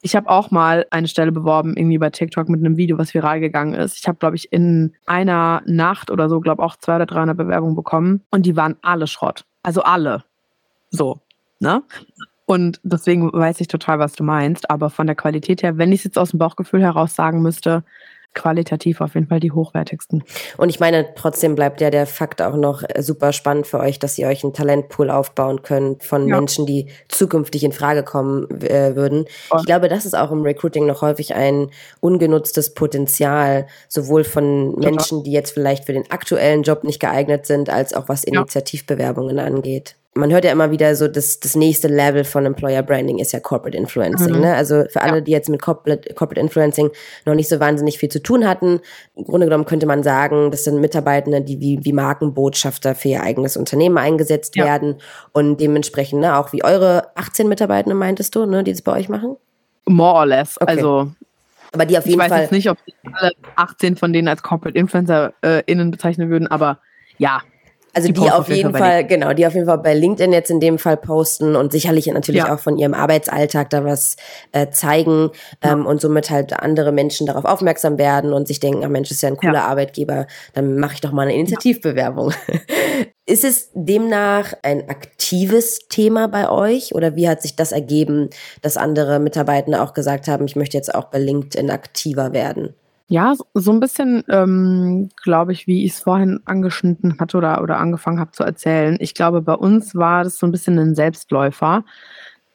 ich 0.00 0.14
habe 0.14 0.28
auch 0.28 0.52
mal 0.52 0.86
eine 0.90 1.08
Stelle 1.08 1.32
beworben, 1.32 1.76
irgendwie 1.76 1.98
bei 1.98 2.10
TikTok 2.10 2.48
mit 2.48 2.60
einem 2.60 2.76
Video, 2.76 2.96
was 2.96 3.12
viral 3.12 3.40
gegangen 3.40 3.74
ist. 3.74 3.98
Ich 3.98 4.06
habe, 4.06 4.18
glaube 4.18 4.36
ich, 4.36 4.52
in 4.52 4.94
einer 5.06 5.62
Nacht 5.66 6.12
oder 6.12 6.28
so, 6.28 6.38
glaube 6.38 6.62
auch 6.62 6.76
zwei 6.76 6.96
oder 6.96 7.06
300 7.06 7.36
Bewerbungen 7.36 7.74
bekommen 7.74 8.22
und 8.30 8.46
die 8.46 8.54
waren 8.54 8.76
alle 8.82 9.08
Schrott. 9.08 9.44
Also 9.64 9.82
alle. 9.82 10.22
So, 10.90 11.18
ne? 11.58 11.82
Und 12.46 12.80
deswegen 12.84 13.32
weiß 13.32 13.60
ich 13.60 13.68
total, 13.68 13.98
was 13.98 14.12
du 14.12 14.24
meinst. 14.24 14.70
Aber 14.70 14.88
von 14.88 15.06
der 15.06 15.16
Qualität 15.16 15.62
her, 15.62 15.78
wenn 15.78 15.92
ich 15.92 16.00
es 16.00 16.04
jetzt 16.04 16.18
aus 16.18 16.30
dem 16.30 16.38
Bauchgefühl 16.38 16.82
heraus 16.82 17.14
sagen 17.14 17.42
müsste, 17.42 17.82
qualitativ 18.36 19.00
auf 19.00 19.14
jeden 19.14 19.26
Fall 19.26 19.40
die 19.40 19.50
hochwertigsten. 19.50 20.22
Und 20.58 20.68
ich 20.68 20.78
meine, 20.78 21.08
trotzdem 21.16 21.56
bleibt 21.56 21.80
ja 21.80 21.90
der 21.90 22.06
Fakt 22.06 22.40
auch 22.42 22.54
noch 22.54 22.84
äh, 22.86 23.02
super 23.02 23.32
spannend 23.32 23.66
für 23.66 23.80
euch, 23.80 23.98
dass 23.98 24.16
ihr 24.18 24.28
euch 24.28 24.44
einen 24.44 24.52
Talentpool 24.52 25.10
aufbauen 25.10 25.62
könnt 25.62 26.04
von 26.04 26.28
ja. 26.28 26.36
Menschen, 26.36 26.66
die 26.66 26.86
zukünftig 27.08 27.64
in 27.64 27.72
Frage 27.72 28.04
kommen 28.04 28.48
äh, 28.60 28.94
würden. 28.94 29.24
Ich 29.58 29.64
glaube, 29.64 29.88
das 29.88 30.04
ist 30.04 30.14
auch 30.14 30.30
im 30.30 30.42
Recruiting 30.42 30.86
noch 30.86 31.02
häufig 31.02 31.34
ein 31.34 31.70
ungenutztes 32.00 32.74
Potenzial, 32.74 33.66
sowohl 33.88 34.22
von 34.22 34.78
Menschen, 34.78 35.24
die 35.24 35.32
jetzt 35.32 35.52
vielleicht 35.52 35.86
für 35.86 35.94
den 35.94 36.08
aktuellen 36.10 36.62
Job 36.62 36.84
nicht 36.84 37.00
geeignet 37.00 37.46
sind, 37.46 37.70
als 37.70 37.94
auch 37.94 38.08
was 38.08 38.22
Initiativbewerbungen 38.22 39.38
angeht 39.38 39.96
man 40.16 40.32
hört 40.32 40.44
ja 40.44 40.52
immer 40.52 40.70
wieder 40.70 40.96
so, 40.96 41.08
dass 41.08 41.40
das 41.40 41.54
nächste 41.54 41.88
Level 41.88 42.24
von 42.24 42.46
Employer 42.46 42.82
Branding 42.82 43.18
ist 43.18 43.32
ja 43.32 43.40
Corporate 43.40 43.76
Influencing. 43.76 44.34
Mhm. 44.34 44.40
Ne? 44.40 44.54
Also 44.54 44.84
für 44.88 45.02
alle, 45.02 45.16
ja. 45.16 45.20
die 45.20 45.30
jetzt 45.30 45.48
mit 45.48 45.60
Corporate, 45.62 46.14
Corporate 46.14 46.40
Influencing 46.40 46.90
noch 47.24 47.34
nicht 47.34 47.48
so 47.48 47.60
wahnsinnig 47.60 47.98
viel 47.98 48.08
zu 48.08 48.22
tun 48.22 48.46
hatten, 48.48 48.80
im 49.14 49.24
Grunde 49.24 49.46
genommen 49.46 49.66
könnte 49.66 49.86
man 49.86 50.02
sagen, 50.02 50.50
das 50.50 50.64
sind 50.64 50.80
Mitarbeitende, 50.80 51.42
die 51.42 51.60
wie, 51.60 51.84
wie 51.84 51.92
Markenbotschafter 51.92 52.94
für 52.94 53.08
ihr 53.08 53.22
eigenes 53.22 53.56
Unternehmen 53.56 53.98
eingesetzt 53.98 54.56
ja. 54.56 54.64
werden 54.64 54.96
und 55.32 55.60
dementsprechend 55.60 56.20
ne, 56.20 56.36
auch 56.36 56.52
wie 56.52 56.64
eure 56.64 57.16
18 57.16 57.48
Mitarbeitende 57.48 57.94
meintest 57.94 58.34
du, 58.34 58.46
ne, 58.46 58.64
die 58.64 58.72
das 58.72 58.82
bei 58.82 58.92
euch 58.92 59.08
machen? 59.08 59.36
More 59.84 60.14
or 60.14 60.26
less. 60.26 60.60
Okay. 60.60 60.78
Also 60.78 61.10
aber 61.72 61.84
die 61.84 61.98
auf 61.98 62.06
jeden 62.06 62.18
Fall. 62.18 62.28
Ich 62.28 62.32
weiß 62.32 62.40
jetzt 62.42 62.52
nicht, 62.52 62.70
ob 62.70 62.78
alle 63.12 63.32
18 63.56 63.96
von 63.96 64.12
denen 64.12 64.28
als 64.28 64.42
Corporate 64.42 64.78
Influencer 64.78 65.34
äh, 65.42 65.62
innen 65.66 65.90
bezeichnen 65.90 66.30
würden, 66.30 66.46
aber 66.46 66.78
ja, 67.18 67.42
also 67.96 68.08
die, 68.08 68.12
die 68.12 68.30
auf 68.30 68.48
jeden 68.50 68.72
Fall, 68.72 68.80
Fall 68.80 69.06
genau, 69.06 69.32
die 69.32 69.46
auf 69.46 69.54
jeden 69.54 69.64
Fall 69.64 69.78
bei 69.78 69.94
LinkedIn 69.94 70.30
jetzt 70.30 70.50
in 70.50 70.60
dem 70.60 70.78
Fall 70.78 70.98
posten 70.98 71.56
und 71.56 71.72
sicherlich 71.72 72.06
natürlich 72.08 72.42
ja. 72.42 72.54
auch 72.54 72.58
von 72.58 72.76
ihrem 72.76 72.92
Arbeitsalltag 72.92 73.70
da 73.70 73.86
was 73.86 74.16
äh, 74.52 74.68
zeigen 74.68 75.30
ja. 75.64 75.72
ähm, 75.72 75.86
und 75.86 76.02
somit 76.02 76.28
halt 76.28 76.52
andere 76.52 76.92
Menschen 76.92 77.26
darauf 77.26 77.46
aufmerksam 77.46 77.96
werden 77.96 78.34
und 78.34 78.48
sich 78.48 78.60
denken, 78.60 78.84
ah 78.84 78.88
Mensch, 78.90 79.10
ist 79.10 79.22
ja 79.22 79.30
ein 79.30 79.38
cooler 79.38 79.54
ja. 79.54 79.64
Arbeitgeber, 79.64 80.26
dann 80.52 80.78
mache 80.78 80.92
ich 80.92 81.00
doch 81.00 81.12
mal 81.12 81.22
eine 81.22 81.34
Initiativbewerbung. 81.34 82.34
Ist 83.28 83.44
es 83.44 83.70
demnach 83.74 84.52
ein 84.62 84.88
aktives 84.88 85.88
Thema 85.88 86.28
bei 86.28 86.48
euch 86.48 86.94
oder 86.94 87.16
wie 87.16 87.28
hat 87.28 87.42
sich 87.42 87.56
das 87.56 87.72
ergeben, 87.72 88.28
dass 88.60 88.76
andere 88.76 89.18
Mitarbeiter 89.18 89.82
auch 89.82 89.94
gesagt 89.94 90.28
haben, 90.28 90.44
ich 90.44 90.54
möchte 90.54 90.76
jetzt 90.76 90.94
auch 90.94 91.06
bei 91.06 91.18
LinkedIn 91.18 91.70
aktiver 91.70 92.32
werden? 92.32 92.74
Ja, 93.08 93.34
so 93.54 93.70
ein 93.70 93.78
bisschen, 93.78 94.24
ähm, 94.28 95.10
glaube 95.22 95.52
ich, 95.52 95.68
wie 95.68 95.84
ich 95.84 95.92
es 95.92 96.00
vorhin 96.00 96.40
angeschnitten 96.44 97.20
hatte 97.20 97.36
oder, 97.36 97.62
oder 97.62 97.78
angefangen 97.78 98.18
habe 98.18 98.32
zu 98.32 98.42
erzählen. 98.42 98.96
Ich 98.98 99.14
glaube, 99.14 99.42
bei 99.42 99.54
uns 99.54 99.94
war 99.94 100.24
das 100.24 100.38
so 100.38 100.46
ein 100.46 100.50
bisschen 100.50 100.76
ein 100.80 100.96
Selbstläufer, 100.96 101.84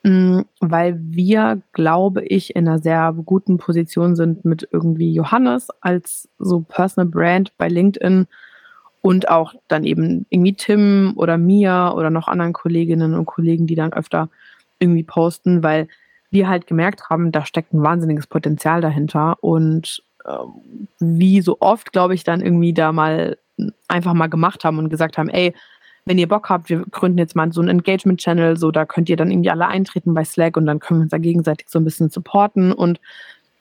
mh, 0.04 0.12
mm, 0.12 0.46
weil 0.60 1.00
wir, 1.00 1.62
glaube 1.72 2.26
ich, 2.26 2.54
in 2.54 2.68
einer 2.68 2.80
sehr 2.80 3.14
guten 3.26 3.58
Position 3.58 4.18
sind 4.18 4.44
mit 4.44 4.68
irgendwie 4.72 5.14
Johannes 5.14 5.70
als 5.80 6.28
so 6.38 6.60
Personal 6.62 7.10
Brand 7.10 7.54
bei 7.58 7.70
LinkedIn 7.70 8.28
und 9.02 9.30
auch 9.30 9.54
dann 9.70 9.86
eben 9.86 10.26
irgendwie 10.30 10.54
Tim 10.56 11.14
oder 11.16 11.38
Mia 11.38 11.94
oder 11.94 12.10
noch 12.10 12.28
anderen 12.28 12.54
Kolleginnen 12.54 13.14
und 13.16 13.26
Kollegen, 13.26 13.68
die 13.68 13.76
dann 13.76 13.94
öfter 13.94 14.30
irgendwie 14.80 15.04
posten, 15.04 15.64
weil 15.64 15.88
wir 16.30 16.48
halt 16.50 16.68
gemerkt 16.68 17.10
haben, 17.10 17.32
da 17.32 17.46
steckt 17.46 17.74
ein 17.74 17.84
wahnsinniges 17.84 18.28
Potenzial 18.28 18.82
dahinter 18.82 19.38
und 19.42 20.04
wie 20.99 21.41
so 21.41 21.57
oft, 21.60 21.91
glaube 21.91 22.13
ich, 22.13 22.23
dann 22.23 22.41
irgendwie 22.41 22.73
da 22.73 22.91
mal 22.91 23.38
einfach 23.88 24.13
mal 24.13 24.27
gemacht 24.27 24.63
haben 24.63 24.79
und 24.79 24.89
gesagt 24.89 25.17
haben, 25.17 25.29
ey, 25.29 25.53
wenn 26.05 26.17
ihr 26.17 26.27
Bock 26.27 26.49
habt, 26.49 26.69
wir 26.69 26.84
gründen 26.89 27.19
jetzt 27.19 27.36
mal 27.36 27.51
so 27.53 27.62
einen 27.62 27.69
Engagement-Channel, 27.69 28.57
so 28.57 28.71
da 28.71 28.86
könnt 28.86 29.10
ihr 29.10 29.17
dann 29.17 29.29
irgendwie 29.29 29.51
alle 29.51 29.67
eintreten 29.67 30.13
bei 30.13 30.23
Slack 30.23 30.57
und 30.57 30.65
dann 30.65 30.79
können 30.79 30.99
wir 30.99 31.03
uns 31.03 31.12
da 31.12 31.19
gegenseitig 31.19 31.69
so 31.69 31.79
ein 31.79 31.84
bisschen 31.84 32.10
supporten 32.10 32.73
und 32.73 32.99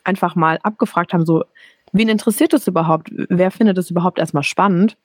einfach 0.05 0.35
mal 0.37 0.59
abgefragt 0.63 1.13
haben, 1.13 1.27
so, 1.27 1.45
wen 1.93 2.09
interessiert 2.09 2.53
das 2.55 2.67
überhaupt? 2.67 3.11
Wer 3.29 3.51
findet 3.51 3.77
das 3.77 3.91
überhaupt 3.91 4.19
erstmal 4.19 4.43
spannend? 4.43 4.97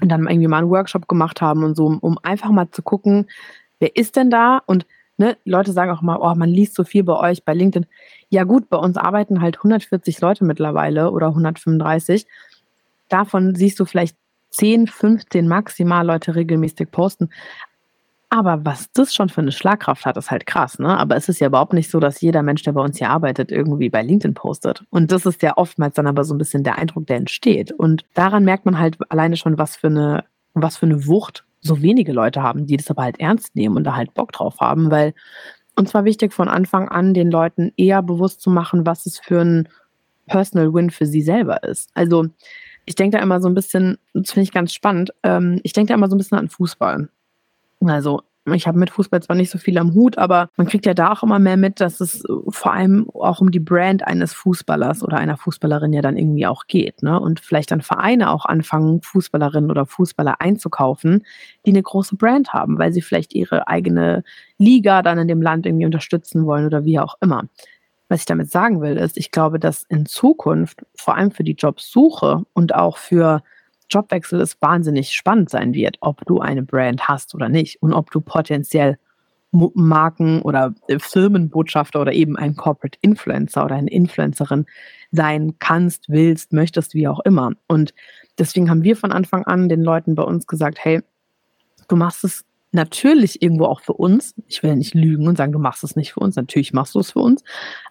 und 0.00 0.08
dann 0.08 0.26
irgendwie 0.28 0.48
mal 0.48 0.58
einen 0.58 0.70
Workshop 0.70 1.08
gemacht 1.08 1.40
haben 1.40 1.64
und 1.64 1.76
so, 1.76 1.98
um 2.00 2.18
einfach 2.22 2.50
mal 2.50 2.70
zu 2.70 2.82
gucken, 2.82 3.26
wer 3.78 3.94
ist 3.96 4.16
denn 4.16 4.30
da? 4.30 4.60
Und 4.66 4.86
ne, 5.16 5.36
Leute 5.44 5.72
sagen 5.72 5.90
auch 5.90 6.02
mal, 6.02 6.18
oh, 6.20 6.34
man 6.34 6.48
liest 6.48 6.74
so 6.74 6.84
viel 6.84 7.04
bei 7.04 7.16
euch 7.16 7.44
bei 7.44 7.54
LinkedIn. 7.54 7.86
Ja 8.30 8.44
gut, 8.44 8.68
bei 8.68 8.76
uns 8.76 8.96
arbeiten 8.96 9.40
halt 9.40 9.58
140 9.58 10.20
Leute 10.20 10.44
mittlerweile 10.44 11.10
oder 11.10 11.28
135. 11.28 12.26
Davon 13.08 13.54
siehst 13.54 13.78
du 13.80 13.84
vielleicht 13.84 14.16
10, 14.50 14.86
15 14.86 15.46
maximal 15.48 16.06
Leute 16.06 16.34
regelmäßig 16.34 16.90
posten. 16.90 17.30
Aber 18.30 18.64
was 18.64 18.90
das 18.92 19.14
schon 19.14 19.28
für 19.28 19.42
eine 19.42 19.52
Schlagkraft 19.52 20.04
hat, 20.06 20.16
ist 20.16 20.30
halt 20.30 20.44
krass, 20.44 20.80
ne? 20.80 20.98
Aber 20.98 21.14
es 21.14 21.28
ist 21.28 21.38
ja 21.38 21.46
überhaupt 21.46 21.72
nicht 21.72 21.88
so, 21.88 22.00
dass 22.00 22.20
jeder 22.20 22.42
Mensch, 22.42 22.62
der 22.62 22.72
bei 22.72 22.80
uns 22.80 22.98
hier 22.98 23.10
arbeitet, 23.10 23.52
irgendwie 23.52 23.90
bei 23.90 24.02
LinkedIn 24.02 24.34
postet. 24.34 24.82
Und 24.90 25.12
das 25.12 25.24
ist 25.24 25.42
ja 25.42 25.56
oftmals 25.56 25.94
dann 25.94 26.08
aber 26.08 26.24
so 26.24 26.34
ein 26.34 26.38
bisschen 26.38 26.64
der 26.64 26.76
Eindruck, 26.76 27.06
der 27.06 27.18
entsteht. 27.18 27.70
Und 27.70 28.04
daran 28.14 28.44
merkt 28.44 28.64
man 28.64 28.78
halt 28.78 28.98
alleine 29.08 29.36
schon, 29.36 29.56
was 29.56 29.76
für 29.76 29.86
eine, 29.86 30.24
was 30.54 30.76
für 30.76 30.86
eine 30.86 31.06
Wucht 31.06 31.43
so 31.64 31.82
wenige 31.82 32.12
Leute 32.12 32.42
haben, 32.42 32.66
die 32.66 32.76
das 32.76 32.90
aber 32.90 33.02
halt 33.02 33.18
ernst 33.18 33.56
nehmen 33.56 33.76
und 33.76 33.84
da 33.84 33.96
halt 33.96 34.14
Bock 34.14 34.32
drauf 34.32 34.60
haben, 34.60 34.90
weil 34.90 35.14
uns 35.76 35.94
war 35.94 36.04
wichtig 36.04 36.32
von 36.32 36.48
Anfang 36.48 36.88
an, 36.88 37.14
den 37.14 37.30
Leuten 37.30 37.72
eher 37.76 38.02
bewusst 38.02 38.40
zu 38.40 38.50
machen, 38.50 38.86
was 38.86 39.06
es 39.06 39.18
für 39.18 39.40
ein 39.40 39.68
Personal 40.26 40.72
Win 40.72 40.90
für 40.90 41.06
sie 41.06 41.22
selber 41.22 41.62
ist. 41.64 41.90
Also 41.94 42.26
ich 42.84 42.94
denke 42.94 43.16
da 43.16 43.22
immer 43.22 43.40
so 43.40 43.48
ein 43.48 43.54
bisschen, 43.54 43.98
das 44.12 44.32
finde 44.32 44.44
ich 44.44 44.52
ganz 44.52 44.72
spannend, 44.72 45.12
ähm, 45.22 45.58
ich 45.62 45.72
denke 45.72 45.88
da 45.88 45.94
immer 45.94 46.08
so 46.08 46.14
ein 46.14 46.18
bisschen 46.18 46.38
an 46.38 46.48
Fußball. 46.48 47.08
Also 47.80 48.22
ich 48.52 48.66
habe 48.66 48.78
mit 48.78 48.90
Fußball 48.90 49.22
zwar 49.22 49.36
nicht 49.36 49.50
so 49.50 49.58
viel 49.58 49.78
am 49.78 49.94
Hut, 49.94 50.18
aber 50.18 50.50
man 50.56 50.66
kriegt 50.66 50.84
ja 50.84 50.92
da 50.92 51.12
auch 51.12 51.22
immer 51.22 51.38
mehr 51.38 51.56
mit, 51.56 51.80
dass 51.80 52.00
es 52.00 52.22
vor 52.48 52.72
allem 52.72 53.08
auch 53.10 53.40
um 53.40 53.50
die 53.50 53.60
Brand 53.60 54.06
eines 54.06 54.34
Fußballers 54.34 55.02
oder 55.02 55.16
einer 55.16 55.38
Fußballerin 55.38 55.94
ja 55.94 56.02
dann 56.02 56.18
irgendwie 56.18 56.46
auch 56.46 56.66
geht. 56.66 57.02
Ne? 57.02 57.18
Und 57.18 57.40
vielleicht 57.40 57.70
dann 57.70 57.80
Vereine 57.80 58.30
auch 58.30 58.44
anfangen, 58.44 59.00
Fußballerinnen 59.00 59.70
oder 59.70 59.86
Fußballer 59.86 60.40
einzukaufen, 60.40 61.24
die 61.64 61.70
eine 61.70 61.82
große 61.82 62.16
Brand 62.16 62.52
haben, 62.52 62.78
weil 62.78 62.92
sie 62.92 63.02
vielleicht 63.02 63.34
ihre 63.34 63.66
eigene 63.66 64.24
Liga 64.58 65.02
dann 65.02 65.18
in 65.18 65.28
dem 65.28 65.40
Land 65.40 65.64
irgendwie 65.64 65.86
unterstützen 65.86 66.44
wollen 66.44 66.66
oder 66.66 66.84
wie 66.84 66.98
auch 66.98 67.16
immer. 67.22 67.44
Was 68.08 68.20
ich 68.20 68.26
damit 68.26 68.50
sagen 68.50 68.82
will, 68.82 68.98
ist, 68.98 69.16
ich 69.16 69.30
glaube, 69.30 69.58
dass 69.58 69.84
in 69.84 70.04
Zukunft 70.04 70.84
vor 70.94 71.16
allem 71.16 71.30
für 71.30 71.44
die 71.44 71.54
Jobsuche 71.54 72.44
und 72.52 72.74
auch 72.74 72.98
für 72.98 73.42
Jobwechsel 73.94 74.40
es 74.40 74.60
wahnsinnig 74.60 75.12
spannend 75.12 75.50
sein 75.50 75.74
wird, 75.74 75.98
ob 76.00 76.24
du 76.26 76.40
eine 76.40 76.62
Brand 76.62 77.08
hast 77.08 77.34
oder 77.34 77.48
nicht 77.48 77.80
und 77.82 77.92
ob 77.92 78.10
du 78.10 78.20
potenziell 78.20 78.98
Marken 79.74 80.42
oder 80.42 80.74
äh, 80.88 80.98
Firmenbotschafter 80.98 82.00
oder 82.00 82.12
eben 82.12 82.36
ein 82.36 82.56
Corporate 82.56 82.98
Influencer 83.02 83.64
oder 83.64 83.76
eine 83.76 83.90
Influencerin 83.90 84.66
sein 85.12 85.54
kannst, 85.60 86.08
willst, 86.08 86.52
möchtest, 86.52 86.94
wie 86.94 87.06
auch 87.06 87.20
immer. 87.20 87.52
Und 87.68 87.94
deswegen 88.38 88.68
haben 88.68 88.82
wir 88.82 88.96
von 88.96 89.12
Anfang 89.12 89.44
an 89.44 89.68
den 89.68 89.80
Leuten 89.80 90.16
bei 90.16 90.24
uns 90.24 90.46
gesagt, 90.46 90.78
hey, 90.80 91.02
du 91.88 91.96
machst 91.96 92.24
es 92.24 92.44
natürlich 92.72 93.40
irgendwo 93.40 93.66
auch 93.66 93.80
für 93.80 93.92
uns. 93.92 94.34
Ich 94.48 94.62
will 94.62 94.70
ja 94.70 94.76
nicht 94.76 94.94
lügen 94.94 95.28
und 95.28 95.36
sagen, 95.36 95.52
du 95.52 95.60
machst 95.60 95.84
es 95.84 95.94
nicht 95.94 96.12
für 96.12 96.20
uns. 96.20 96.34
Natürlich 96.34 96.72
machst 96.72 96.96
du 96.96 96.98
es 96.98 97.12
für 97.12 97.20
uns. 97.20 97.44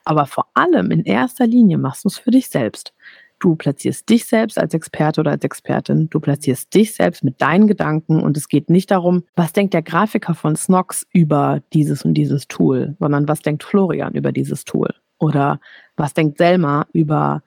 Aber 0.03 0.25
vor 0.25 0.47
allem 0.53 0.91
in 0.91 1.05
erster 1.05 1.47
Linie 1.47 1.77
machst 1.77 2.03
du 2.03 2.09
es 2.09 2.17
für 2.17 2.31
dich 2.31 2.49
selbst. 2.49 2.93
Du 3.43 3.55
platzierst 3.57 4.07
dich 4.07 4.23
selbst 4.23 4.57
als 4.57 4.73
Experte 4.73 5.19
oder 5.19 5.31
als 5.31 5.43
Expertin. 5.43 6.09
Du 6.09 6.21
platzierst 6.21 6.73
dich 6.73 6.93
selbst 6.93 7.25
mit 7.25 7.41
deinen 7.41 7.67
Gedanken 7.67 8.23
und 8.23 8.37
es 8.37 8.47
geht 8.47 8.69
nicht 8.69 8.89
darum, 8.89 9.25
was 9.35 9.51
denkt 9.51 9.73
der 9.73 9.81
Grafiker 9.81 10.33
von 10.33 10.55
Snox 10.55 11.05
über 11.11 11.61
dieses 11.73 12.05
und 12.05 12.13
dieses 12.13 12.47
Tool, 12.47 12.95
sondern 13.01 13.27
was 13.27 13.41
denkt 13.41 13.65
Florian 13.65 14.13
über 14.13 14.31
dieses 14.31 14.63
Tool 14.63 14.93
oder 15.19 15.59
was 15.97 16.13
denkt 16.13 16.37
Selma 16.37 16.85
über 16.93 17.43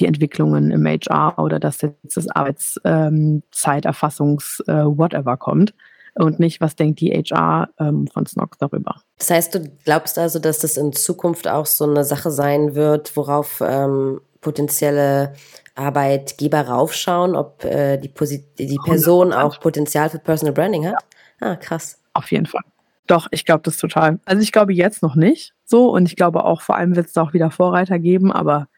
die 0.00 0.06
Entwicklungen 0.06 0.72
im 0.72 0.84
HR 0.84 1.38
oder 1.38 1.60
dass 1.60 1.80
jetzt 1.80 2.16
das 2.16 2.26
Arbeitszeiterfassungs 2.26 4.64
ähm, 4.66 4.98
äh, 4.98 5.36
kommt 5.36 5.74
und 6.16 6.40
nicht, 6.40 6.60
was 6.60 6.74
denkt 6.74 6.98
die 6.98 7.12
HR 7.12 7.68
ähm, 7.78 8.08
von 8.08 8.26
Snox 8.26 8.58
darüber. 8.58 8.96
Das 9.18 9.30
heißt, 9.30 9.54
du 9.54 9.60
glaubst 9.84 10.18
also, 10.18 10.40
dass 10.40 10.58
das 10.58 10.76
in 10.76 10.92
Zukunft 10.92 11.46
auch 11.46 11.66
so 11.66 11.84
eine 11.84 12.02
Sache 12.02 12.32
sein 12.32 12.74
wird, 12.74 13.16
worauf 13.16 13.62
ähm, 13.64 14.20
potenzielle 14.40 15.34
Arbeitgeber 15.74 16.62
raufschauen, 16.62 17.36
ob 17.36 17.64
äh, 17.64 17.96
die, 17.98 18.08
Posi 18.08 18.44
die 18.58 18.78
Person 18.84 19.32
auch 19.32 19.60
Potenzial 19.60 20.10
für 20.10 20.18
Personal 20.18 20.52
Branding 20.52 20.86
hat? 20.86 20.96
Ah, 21.40 21.56
krass. 21.56 21.98
Auf 22.12 22.30
jeden 22.30 22.46
Fall. 22.46 22.62
Doch, 23.06 23.28
ich 23.30 23.44
glaube 23.44 23.62
das 23.64 23.76
total. 23.76 24.20
Also 24.24 24.42
ich 24.42 24.52
glaube 24.52 24.72
jetzt 24.72 25.02
noch 25.02 25.16
nicht 25.16 25.54
so 25.64 25.90
und 25.90 26.06
ich 26.06 26.16
glaube 26.16 26.44
auch 26.44 26.60
vor 26.60 26.76
allem 26.76 26.94
wird 26.96 27.06
es 27.06 27.12
da 27.12 27.22
auch 27.22 27.32
wieder 27.32 27.50
Vorreiter 27.50 27.98
geben, 27.98 28.30
aber 28.30 28.68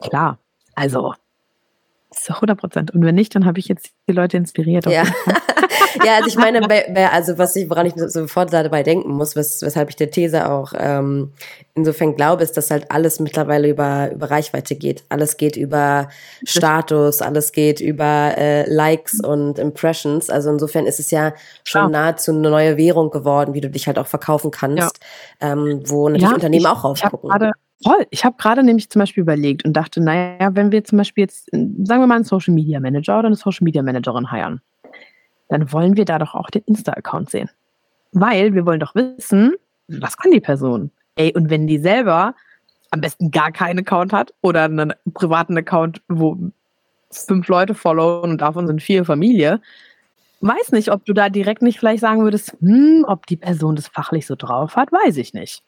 klar, 0.00 0.38
also 0.74 1.14
zu 2.12 2.34
100 2.34 2.58
Prozent. 2.58 2.90
Und 2.92 3.04
wenn 3.04 3.14
nicht, 3.14 3.34
dann 3.34 3.46
habe 3.46 3.58
ich 3.58 3.68
jetzt 3.68 3.90
die 4.08 4.12
Leute 4.12 4.36
inspiriert. 4.36 4.86
Ja. 4.86 5.04
ja, 6.04 6.16
also 6.16 6.28
ich 6.28 6.36
meine, 6.36 6.60
also 7.12 7.38
was 7.38 7.56
ich, 7.56 7.68
woran 7.68 7.86
ich 7.86 7.94
sofort 7.96 8.52
dabei 8.52 8.82
denken 8.82 9.12
muss, 9.12 9.36
wes, 9.36 9.62
weshalb 9.62 9.90
ich 9.90 9.96
der 9.96 10.10
These 10.10 10.50
auch 10.50 10.72
ähm, 10.76 11.32
insofern 11.74 12.16
glaube, 12.16 12.42
ist, 12.42 12.56
dass 12.56 12.70
halt 12.70 12.90
alles 12.90 13.20
mittlerweile 13.20 13.68
über, 13.68 14.10
über 14.12 14.30
Reichweite 14.30 14.74
geht. 14.74 15.04
Alles 15.08 15.36
geht 15.36 15.56
über 15.56 16.08
Status, 16.44 17.22
alles 17.22 17.52
geht 17.52 17.80
über 17.80 18.34
äh, 18.36 18.68
Likes 18.72 19.20
und 19.20 19.58
Impressions. 19.58 20.30
Also 20.30 20.50
insofern 20.50 20.86
ist 20.86 21.00
es 21.00 21.10
ja 21.10 21.32
schon 21.64 21.82
ja. 21.82 21.88
nahezu 21.88 22.32
eine 22.32 22.50
neue 22.50 22.76
Währung 22.76 23.10
geworden, 23.10 23.54
wie 23.54 23.60
du 23.60 23.70
dich 23.70 23.86
halt 23.86 23.98
auch 23.98 24.06
verkaufen 24.06 24.50
kannst, 24.50 25.00
ja. 25.40 25.52
ähm, 25.52 25.82
wo 25.86 26.08
natürlich 26.08 26.28
ja, 26.28 26.34
Unternehmen 26.34 26.62
ich, 26.62 26.68
auch 26.68 26.84
raufgucken. 26.84 27.30
Voll. 27.82 28.06
Ich 28.10 28.24
habe 28.24 28.36
gerade 28.38 28.62
nämlich 28.62 28.90
zum 28.90 29.00
Beispiel 29.00 29.22
überlegt 29.22 29.64
und 29.64 29.72
dachte, 29.72 30.00
naja, 30.00 30.50
wenn 30.54 30.70
wir 30.70 30.84
zum 30.84 30.98
Beispiel 30.98 31.22
jetzt, 31.22 31.50
sagen 31.50 31.84
wir 31.86 32.06
mal, 32.06 32.16
einen 32.16 32.24
Social 32.24 32.54
Media 32.54 32.78
Manager 32.80 33.18
oder 33.18 33.26
eine 33.26 33.36
Social 33.36 33.64
Media 33.64 33.82
Managerin 33.82 34.30
heiern, 34.30 34.60
dann 35.48 35.72
wollen 35.72 35.96
wir 35.96 36.04
da 36.04 36.18
doch 36.18 36.34
auch 36.34 36.50
den 36.50 36.62
Insta-Account 36.66 37.30
sehen. 37.30 37.50
Weil 38.12 38.54
wir 38.54 38.66
wollen 38.66 38.80
doch 38.80 38.94
wissen, 38.94 39.54
was 39.88 40.16
kann 40.16 40.30
die 40.30 40.40
Person? 40.40 40.90
Ey, 41.16 41.32
und 41.34 41.50
wenn 41.50 41.66
die 41.66 41.78
selber 41.78 42.34
am 42.90 43.00
besten 43.00 43.30
gar 43.30 43.52
keinen 43.52 43.80
Account 43.80 44.12
hat 44.12 44.32
oder 44.42 44.64
einen 44.64 44.92
privaten 45.14 45.56
Account, 45.56 46.02
wo 46.08 46.36
fünf 47.10 47.48
Leute 47.48 47.74
followen 47.74 48.30
und 48.32 48.40
davon 48.40 48.66
sind 48.66 48.82
vier 48.82 49.04
Familie, 49.04 49.60
weiß 50.40 50.72
nicht, 50.72 50.90
ob 50.90 51.04
du 51.04 51.12
da 51.12 51.28
direkt 51.28 51.62
nicht 51.62 51.78
vielleicht 51.78 52.00
sagen 52.00 52.22
würdest, 52.22 52.56
hm, 52.60 53.04
ob 53.06 53.26
die 53.26 53.36
Person 53.36 53.76
das 53.76 53.88
fachlich 53.88 54.26
so 54.26 54.36
drauf 54.36 54.76
hat, 54.76 54.92
weiß 54.92 55.16
ich 55.16 55.34
nicht. 55.34 55.62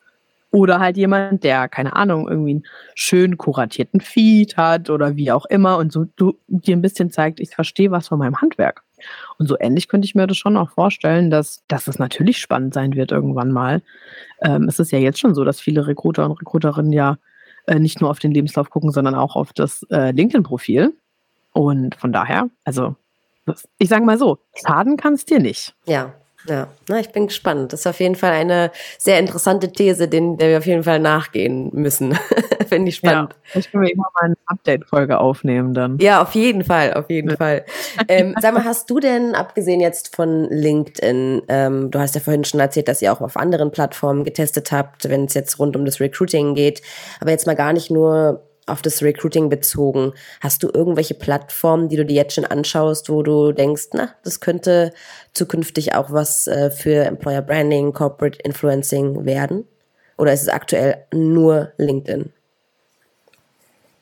Oder 0.55 0.79
halt 0.79 0.97
jemand, 0.97 1.43
der, 1.43 1.69
keine 1.69 1.97
Ahnung, 1.97 2.29
irgendwie 2.29 2.53
einen 2.53 2.67
schön 2.95 3.37
kuratierten 3.37 4.01
Feed 4.01 4.57
hat 4.57 4.89
oder 4.89 5.17
wie 5.17 5.33
auch 5.33 5.47
immer 5.47 5.79
und 5.79 5.91
so 5.91 6.07
du, 6.15 6.39
dir 6.47 6.77
ein 6.77 6.81
bisschen 6.81 7.11
zeigt, 7.11 7.41
ich 7.41 7.51
verstehe 7.51 7.91
was 7.91 8.07
von 8.07 8.21
meinem 8.21 8.41
Handwerk. 8.41 8.85
Und 9.37 9.49
so 9.49 9.57
ähnlich 9.59 9.89
könnte 9.89 10.07
ich 10.07 10.15
mir 10.15 10.29
das 10.29 10.37
schon 10.37 10.57
auch 10.57 10.71
vorstellen, 10.71 11.29
dass, 11.29 11.65
dass 11.67 11.89
es 11.89 11.99
natürlich 11.99 12.39
spannend 12.39 12.73
sein 12.73 12.95
wird 12.95 13.11
irgendwann 13.11 13.51
mal. 13.51 13.83
Ähm, 14.43 14.69
es 14.69 14.79
ist 14.79 14.93
ja 14.93 15.01
jetzt 15.01 15.19
schon 15.19 15.35
so, 15.35 15.43
dass 15.43 15.59
viele 15.59 15.89
Recruiter 15.89 16.25
und 16.25 16.41
Recruiterinnen 16.41 16.93
ja 16.93 17.19
äh, 17.67 17.81
nicht 17.81 18.01
nur 18.01 18.11
auf 18.11 18.21
den 18.21 18.31
Lebenslauf 18.31 18.71
gucken, 18.71 18.93
sondern 18.93 19.17
auch 19.17 19.35
auf 19.35 19.53
das 19.53 19.85
äh, 19.91 20.13
LinkedIn-Profil. 20.13 20.95
Und 21.53 21.97
von 21.97 22.13
daher, 22.13 22.49
also 22.65 22.95
ich 23.79 23.89
sage 23.89 24.05
mal 24.05 24.19
so, 24.19 24.39
schaden 24.65 24.97
kann 24.99 25.15
es 25.15 25.25
dir 25.25 25.41
nicht. 25.41 25.75
Ja, 25.85 26.15
Ja, 26.47 26.69
na, 26.89 27.01
ich 27.01 27.11
bin 27.11 27.29
gespannt. 27.29 27.73
Das 27.73 27.81
ist 27.81 27.87
auf 27.87 28.01
jeden 28.01 28.17
Fall 28.17 28.33
eine 28.33 28.71
sehr 28.99 29.19
interessante 29.19 29.73
These, 29.73 30.09
den, 30.09 30.37
der 30.37 30.51
wir 30.51 30.59
auf 30.59 30.67
jeden 30.67 30.83
Fall 30.83 30.99
nachgehen 30.99 31.71
müssen. 31.73 32.19
Finde 32.69 32.91
ich 32.91 32.97
spannend. 32.97 33.35
Ja, 33.53 33.61
ich 33.61 33.71
kann 33.71 33.81
mir 33.81 33.91
immer 33.91 34.09
mal 34.15 34.27
eine 34.27 34.37
Update-Folge 34.47 35.19
aufnehmen 35.19 35.73
dann. 35.75 35.99
Ja, 35.99 36.23
auf 36.23 36.35
jeden 36.35 36.65
Fall, 36.65 36.95
auf 36.95 37.09
jeden 37.09 37.31
ja. 37.31 37.37
Fall. 37.37 37.65
Ähm, 38.09 38.35
sag 38.41 38.53
mal, 38.53 38.65
hast 38.65 38.91
du 38.91 39.01
denn, 39.01 39.35
abgesehen 39.35 39.81
jetzt 39.81 40.15
von 40.15 40.45
LinkedIn, 40.51 41.43
ähm, 41.49 41.91
du 41.91 41.99
hast 41.99 42.15
ja 42.15 42.21
vorhin 42.21 42.45
schon 42.45 42.61
erzählt, 42.61 42.89
dass 42.89 43.01
ihr 43.01 43.13
auch 43.13 43.21
auf 43.21 43.37
anderen 43.37 43.71
Plattformen 43.71 44.25
getestet 44.25 44.73
habt, 44.73 45.09
wenn 45.09 45.25
es 45.25 45.35
jetzt 45.35 45.59
rund 45.59 45.77
um 45.77 45.85
das 45.85 46.01
Recruiting 46.01 46.55
geht, 46.55 46.83
aber 47.21 47.31
jetzt 47.31 47.47
mal 47.47 47.57
gar 47.57 47.73
nicht 47.73 47.91
nur 47.91 48.43
auf 48.67 48.83
das 48.83 49.03
Recruiting 49.03 49.49
bezogen. 49.49 50.13
Hast 50.41 50.63
du 50.63 50.71
irgendwelche 50.73 51.15
Plattformen, 51.15 51.89
die 51.89 51.97
du 51.97 52.05
dir 52.05 52.15
jetzt 52.15 52.35
schon 52.35 52.45
anschaust, 52.45 53.11
wo 53.11 53.23
du 53.23 53.53
denkst, 53.53 53.89
na, 53.93 54.11
das 54.23 54.41
könnte 54.41 54.93
zukünftig 55.33 55.95
auch 55.95 56.11
was 56.11 56.47
äh, 56.47 56.71
für 56.71 57.05
Employer 57.05 57.43
Branding, 57.43 57.93
Corporate 57.93 58.39
Influencing 58.43 59.25
werden? 59.25 59.65
Oder 60.17 60.33
ist 60.33 60.43
es 60.43 60.49
aktuell 60.49 61.05
nur 61.13 61.73
LinkedIn? 61.77 62.33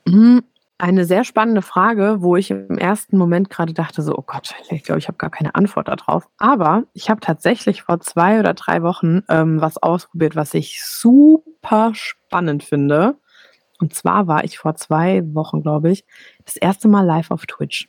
Mhm. 0.07 0.43
Eine 0.79 1.05
sehr 1.05 1.23
spannende 1.23 1.63
Frage, 1.63 2.23
wo 2.23 2.35
ich 2.35 2.51
im 2.51 2.77
ersten 2.77 3.17
Moment 3.17 3.51
gerade 3.51 3.73
dachte, 3.73 4.03
so, 4.03 4.17
oh 4.19 4.25
Gott, 4.27 4.53
ich 4.69 4.83
glaube, 4.83 4.99
ich 4.99 5.07
habe 5.07 5.17
gar 5.17 5.31
keine 5.31 5.55
Antwort 5.55 5.87
darauf. 5.87 6.29
Aber 6.39 6.83
ich 6.93 7.09
habe 7.09 7.21
tatsächlich 7.21 7.83
vor 7.83 8.01
zwei 8.01 8.41
oder 8.41 8.53
drei 8.53 8.83
Wochen 8.83 9.23
ähm, 9.29 9.61
was 9.61 9.81
ausprobiert, 9.81 10.35
was 10.35 10.55
ich 10.55 10.85
super 10.85 11.93
spannend 11.95 12.65
finde. 12.65 13.15
Und 13.83 13.93
zwar 13.95 14.27
war 14.29 14.45
ich 14.45 14.59
vor 14.59 14.77
zwei 14.77 15.23
Wochen, 15.35 15.61
glaube 15.61 15.91
ich, 15.91 16.05
das 16.45 16.57
erste 16.57 16.87
Mal 16.87 17.05
live 17.05 17.33
auf 17.33 17.47
Twitch. 17.47 17.89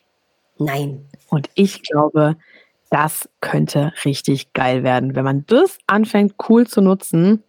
Nein. 0.57 1.05
Und 1.29 1.51
ich 1.53 1.83
glaube, 1.83 2.35
das 2.89 3.29
könnte 3.41 3.93
richtig 4.03 4.53
geil 4.53 4.81
werden. 4.81 5.15
Wenn 5.15 5.23
man 5.23 5.45
das 5.45 5.77
anfängt, 5.85 6.33
cool 6.49 6.65
zu 6.65 6.81
nutzen, 6.81 7.43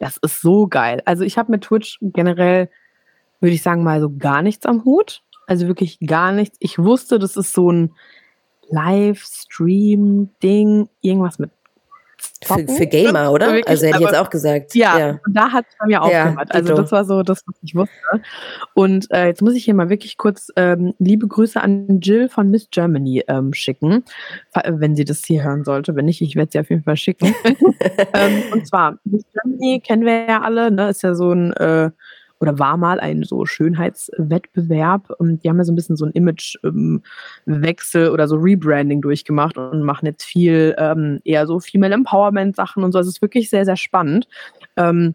das 0.00 0.16
ist 0.16 0.40
so 0.40 0.66
geil. 0.66 1.02
Also 1.04 1.22
ich 1.22 1.38
habe 1.38 1.52
mit 1.52 1.62
Twitch 1.62 2.00
generell, 2.02 2.68
würde 3.38 3.54
ich 3.54 3.62
sagen, 3.62 3.84
mal 3.84 4.00
so 4.00 4.10
gar 4.10 4.42
nichts 4.42 4.66
am 4.66 4.84
Hut. 4.84 5.22
Also 5.46 5.68
wirklich 5.68 6.00
gar 6.00 6.32
nichts. 6.32 6.56
Ich 6.58 6.80
wusste, 6.80 7.20
das 7.20 7.36
ist 7.36 7.52
so 7.52 7.70
ein 7.70 7.92
Livestream-Ding, 8.70 10.88
irgendwas 11.00 11.38
mit 11.38 11.52
für, 12.44 12.66
für 12.68 12.86
Gamer, 12.86 13.32
oder? 13.32 13.48
Wirklich, 13.48 13.68
also 13.68 13.86
hätte 13.86 13.98
ich 13.98 14.04
jetzt 14.04 14.16
auch 14.16 14.30
gesagt. 14.30 14.74
Ja, 14.74 14.98
ja. 14.98 15.20
und 15.26 15.36
da 15.36 15.50
hat 15.50 15.66
es 15.68 15.76
bei 15.78 15.86
mir 15.86 16.02
aufgehört. 16.02 16.48
Ja, 16.48 16.54
also 16.54 16.74
das 16.74 16.92
war 16.92 17.04
so 17.04 17.22
das, 17.22 17.42
was 17.46 17.56
ich 17.62 17.74
wusste. 17.74 17.94
Und 18.74 19.10
äh, 19.10 19.26
jetzt 19.26 19.42
muss 19.42 19.54
ich 19.54 19.64
hier 19.64 19.74
mal 19.74 19.90
wirklich 19.90 20.16
kurz 20.16 20.48
ähm, 20.56 20.94
liebe 20.98 21.26
Grüße 21.26 21.60
an 21.60 22.00
Jill 22.00 22.28
von 22.28 22.50
Miss 22.50 22.68
Germany 22.70 23.24
ähm, 23.28 23.52
schicken, 23.52 24.04
wenn 24.66 24.94
sie 24.96 25.04
das 25.04 25.24
hier 25.24 25.42
hören 25.44 25.64
sollte. 25.64 25.94
Wenn 25.96 26.04
nicht, 26.04 26.20
ich 26.20 26.36
werde 26.36 26.52
sie 26.52 26.60
auf 26.60 26.70
jeden 26.70 26.84
Fall 26.84 26.96
schicken. 26.96 27.34
ähm, 28.14 28.42
und 28.52 28.66
zwar, 28.66 28.98
Miss 29.04 29.24
Germany 29.32 29.80
kennen 29.80 30.04
wir 30.04 30.26
ja 30.26 30.42
alle, 30.42 30.70
ne? 30.70 30.90
ist 30.90 31.02
ja 31.02 31.14
so 31.14 31.32
ein 31.32 31.52
äh, 31.54 31.90
oder 32.40 32.58
war 32.58 32.76
mal 32.76 33.00
ein 33.00 33.22
so 33.22 33.46
Schönheitswettbewerb. 33.46 35.10
Und 35.18 35.42
die 35.42 35.48
haben 35.48 35.58
ja 35.58 35.64
so 35.64 35.72
ein 35.72 35.76
bisschen 35.76 35.96
so 35.96 36.04
ein 36.04 36.12
Imagewechsel 36.12 38.06
ähm, 38.06 38.12
oder 38.12 38.28
so 38.28 38.36
Rebranding 38.36 39.00
durchgemacht 39.00 39.56
und 39.56 39.82
machen 39.82 40.06
jetzt 40.06 40.24
viel 40.24 40.74
ähm, 40.78 41.20
eher 41.24 41.46
so 41.46 41.60
Female 41.60 41.94
Empowerment 41.94 42.56
Sachen 42.56 42.84
und 42.84 42.92
so. 42.92 42.98
Es 42.98 43.06
ist 43.06 43.22
wirklich 43.22 43.50
sehr, 43.50 43.64
sehr 43.64 43.76
spannend. 43.76 44.28
Ähm, 44.76 45.14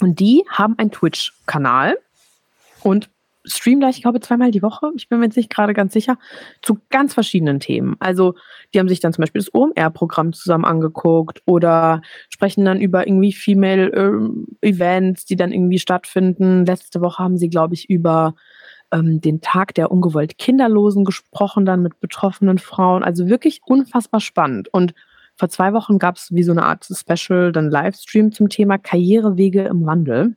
und 0.00 0.18
die 0.18 0.44
haben 0.48 0.78
einen 0.78 0.90
Twitch-Kanal 0.90 1.96
und 2.82 3.08
streamen 3.44 3.80
da, 3.80 3.88
ich 3.88 4.02
glaube, 4.02 4.20
zweimal 4.20 4.50
die 4.50 4.62
Woche, 4.62 4.90
ich 4.96 5.08
bin 5.08 5.18
mir 5.18 5.26
jetzt 5.26 5.36
nicht 5.36 5.50
gerade 5.50 5.74
ganz 5.74 5.92
sicher, 5.92 6.18
zu 6.62 6.78
ganz 6.90 7.14
verschiedenen 7.14 7.60
Themen. 7.60 7.96
Also 7.98 8.34
die 8.72 8.78
haben 8.78 8.88
sich 8.88 9.00
dann 9.00 9.12
zum 9.12 9.22
Beispiel 9.22 9.40
das 9.40 9.54
OMR-Programm 9.54 10.32
zusammen 10.32 10.64
angeguckt 10.64 11.42
oder 11.46 12.02
sprechen 12.28 12.64
dann 12.64 12.80
über 12.80 13.06
irgendwie 13.06 13.32
Female 13.32 13.92
äh, 13.92 14.68
Events, 14.68 15.24
die 15.24 15.36
dann 15.36 15.52
irgendwie 15.52 15.78
stattfinden. 15.78 16.64
Letzte 16.64 17.00
Woche 17.00 17.22
haben 17.22 17.36
sie, 17.36 17.48
glaube 17.48 17.74
ich, 17.74 17.90
über 17.90 18.34
ähm, 18.92 19.20
den 19.20 19.40
Tag 19.40 19.74
der 19.74 19.90
ungewollt 19.90 20.38
Kinderlosen 20.38 21.04
gesprochen, 21.04 21.64
dann 21.64 21.82
mit 21.82 22.00
betroffenen 22.00 22.58
Frauen. 22.58 23.02
Also 23.02 23.28
wirklich 23.28 23.60
unfassbar 23.64 24.20
spannend. 24.20 24.68
Und 24.72 24.94
vor 25.34 25.48
zwei 25.48 25.72
Wochen 25.72 25.98
gab 25.98 26.16
es 26.16 26.32
wie 26.32 26.42
so 26.42 26.52
eine 26.52 26.64
Art 26.64 26.86
Special, 26.86 27.52
dann 27.52 27.70
Livestream 27.70 28.32
zum 28.32 28.48
Thema 28.48 28.78
Karrierewege 28.78 29.62
im 29.64 29.86
Wandel. 29.86 30.36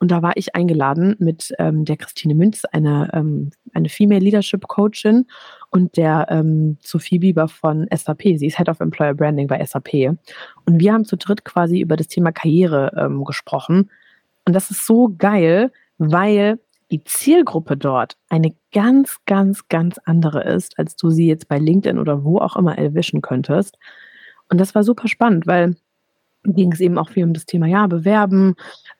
Und 0.00 0.10
da 0.10 0.22
war 0.22 0.36
ich 0.36 0.54
eingeladen 0.54 1.16
mit 1.18 1.52
ähm, 1.58 1.84
der 1.84 1.96
Christine 1.96 2.34
Münz, 2.34 2.64
eine, 2.64 3.10
ähm, 3.12 3.50
eine 3.74 3.88
Female 3.88 4.20
Leadership 4.20 4.68
Coachin 4.68 5.26
und 5.70 5.96
der 5.96 6.26
ähm, 6.30 6.78
Sophie 6.80 7.18
Bieber 7.18 7.48
von 7.48 7.88
SAP. 7.92 8.22
Sie 8.36 8.46
ist 8.46 8.58
Head 8.58 8.68
of 8.68 8.80
Employer 8.80 9.14
Branding 9.14 9.48
bei 9.48 9.64
SAP. 9.64 10.16
Und 10.66 10.78
wir 10.80 10.92
haben 10.92 11.04
zu 11.04 11.16
dritt 11.16 11.44
quasi 11.44 11.80
über 11.80 11.96
das 11.96 12.06
Thema 12.06 12.30
Karriere 12.30 12.92
ähm, 12.96 13.24
gesprochen. 13.24 13.90
Und 14.44 14.52
das 14.54 14.70
ist 14.70 14.86
so 14.86 15.14
geil, 15.18 15.72
weil 15.98 16.60
die 16.90 17.04
Zielgruppe 17.04 17.76
dort 17.76 18.16
eine 18.28 18.54
ganz, 18.72 19.18
ganz, 19.26 19.68
ganz 19.68 19.98
andere 20.04 20.44
ist, 20.44 20.78
als 20.78 20.96
du 20.96 21.10
sie 21.10 21.26
jetzt 21.26 21.48
bei 21.48 21.58
LinkedIn 21.58 21.98
oder 21.98 22.24
wo 22.24 22.38
auch 22.38 22.56
immer 22.56 22.78
erwischen 22.78 23.20
könntest. 23.20 23.78
Und 24.48 24.58
das 24.58 24.74
war 24.74 24.84
super 24.84 25.08
spannend, 25.08 25.46
weil 25.46 25.76
ging 26.54 26.72
es 26.72 26.80
eben 26.80 26.98
auch 26.98 27.10
viel 27.10 27.24
um 27.24 27.32
das 27.32 27.46
Thema, 27.46 27.66
ja, 27.66 27.86
bewerben, 27.86 28.54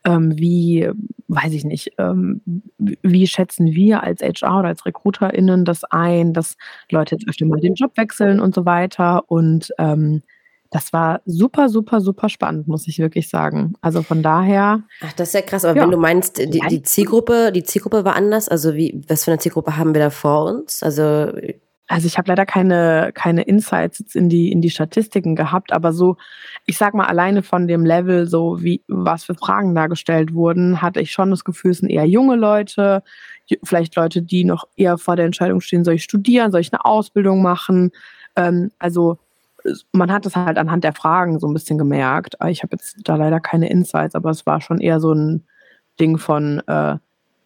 ähm, 0.05 0.39
wie, 0.39 0.89
weiß 1.29 1.53
ich 1.53 1.65
nicht, 1.65 1.93
ähm, 1.99 2.41
wie 2.79 3.27
schätzen 3.27 3.67
wir 3.67 4.03
als 4.03 4.23
HR 4.23 4.61
oder 4.61 4.69
als 4.69 4.87
RecruiterInnen 4.87 5.65
das 5.65 5.85
ein, 5.85 6.33
dass 6.33 6.57
Leute 6.91 7.17
jetzt 7.17 7.29
öfter 7.29 7.47
mal 7.47 7.61
den 7.61 7.75
Job 7.75 7.93
wechseln 7.97 8.41
und 8.41 8.55
so 8.55 8.65
weiter 8.65 9.31
und 9.31 9.73
ähm, 9.79 10.23
das 10.71 10.93
war 10.93 11.23
super, 11.25 11.69
super, 11.69 12.01
super 12.01 12.29
spannend, 12.29 12.69
muss 12.69 12.87
ich 12.89 12.99
wirklich 12.99 13.29
sagen. 13.29 13.73
Also 13.81 14.03
von 14.03 14.23
daher. 14.23 14.83
Ach, 15.01 15.13
das 15.15 15.29
ist 15.29 15.35
ja 15.35 15.41
krass. 15.41 15.65
Aber 15.65 15.77
ja. 15.79 15.83
wenn 15.83 15.91
du 15.91 15.97
meinst, 15.97 16.39
die, 16.39 16.61
die 16.69 16.83
Zielgruppe, 16.83 17.53
die 17.53 17.63
Zielgruppe 17.63 18.05
war 18.05 18.15
anders. 18.15 18.49
Also 18.51 18.75
wie, 18.75 19.01
was 19.09 19.25
für 19.25 19.31
eine 19.31 19.41
Zielgruppe 19.41 19.79
haben 19.79 19.95
wir 19.95 20.03
da 20.03 20.11
vor 20.11 20.45
uns? 20.45 20.83
Also 20.83 21.33
also 21.89 22.07
ich 22.07 22.19
habe 22.19 22.29
leider 22.29 22.45
keine, 22.45 23.11
keine 23.15 23.43
Insights 23.43 23.99
jetzt 23.99 24.15
in 24.15 24.29
die, 24.29 24.53
in 24.53 24.61
die 24.61 24.71
Statistiken 24.71 25.35
gehabt, 25.35 25.73
aber 25.73 25.95
so, 25.95 26.17
ich 26.67 26.77
sag 26.77 26.93
mal, 26.93 27.07
alleine 27.07 27.43
von 27.43 27.67
dem 27.67 27.85
Level, 27.85 28.27
so 28.27 28.63
wie, 28.63 28.83
was 28.89 29.25
für 29.25 29.35
Fragen 29.35 29.75
da 29.75 29.87
gestellt 29.87 30.35
wurden, 30.35 30.83
hatte 30.83 31.01
ich 31.01 31.13
schon 31.13 31.31
das 31.31 31.45
Gefühl, 31.45 31.71
es 31.71 31.79
sind 31.79 31.89
eher 31.89 32.05
junge 32.05 32.37
Leute, 32.37 33.03
vielleicht 33.65 33.97
Leute, 33.97 34.21
die 34.21 34.45
noch 34.45 34.69
eher 34.77 34.99
vor 34.99 35.17
der 35.17 35.25
Entscheidung 35.25 35.63
stehen, 35.63 35.83
soll 35.83 35.95
ich 35.95 36.05
studieren, 36.05 36.53
soll 36.53 36.61
ich 36.61 36.73
eine 36.73 36.85
Ausbildung 36.85 37.41
machen? 37.41 37.91
Ähm, 38.37 38.71
also 38.79 39.19
man 39.93 40.13
hat 40.13 40.27
es 40.27 40.37
halt 40.37 40.59
anhand 40.59 40.85
der 40.85 40.93
Fragen 40.93 41.39
so 41.39 41.49
ein 41.49 41.55
bisschen 41.55 41.79
gemerkt. 41.79 42.37
Ich 42.49 42.63
habe 42.63 42.77
jetzt 42.77 42.97
da 43.05 43.17
leider 43.17 43.41
keine 43.41 43.71
Insights, 43.71 44.15
aber 44.15 44.31
es 44.31 44.45
war 44.45 44.61
schon 44.61 44.79
eher 44.79 45.01
so 45.01 45.13
ein 45.13 45.45
Ding 45.99 46.19
von, 46.19 46.63
äh, 46.67 46.97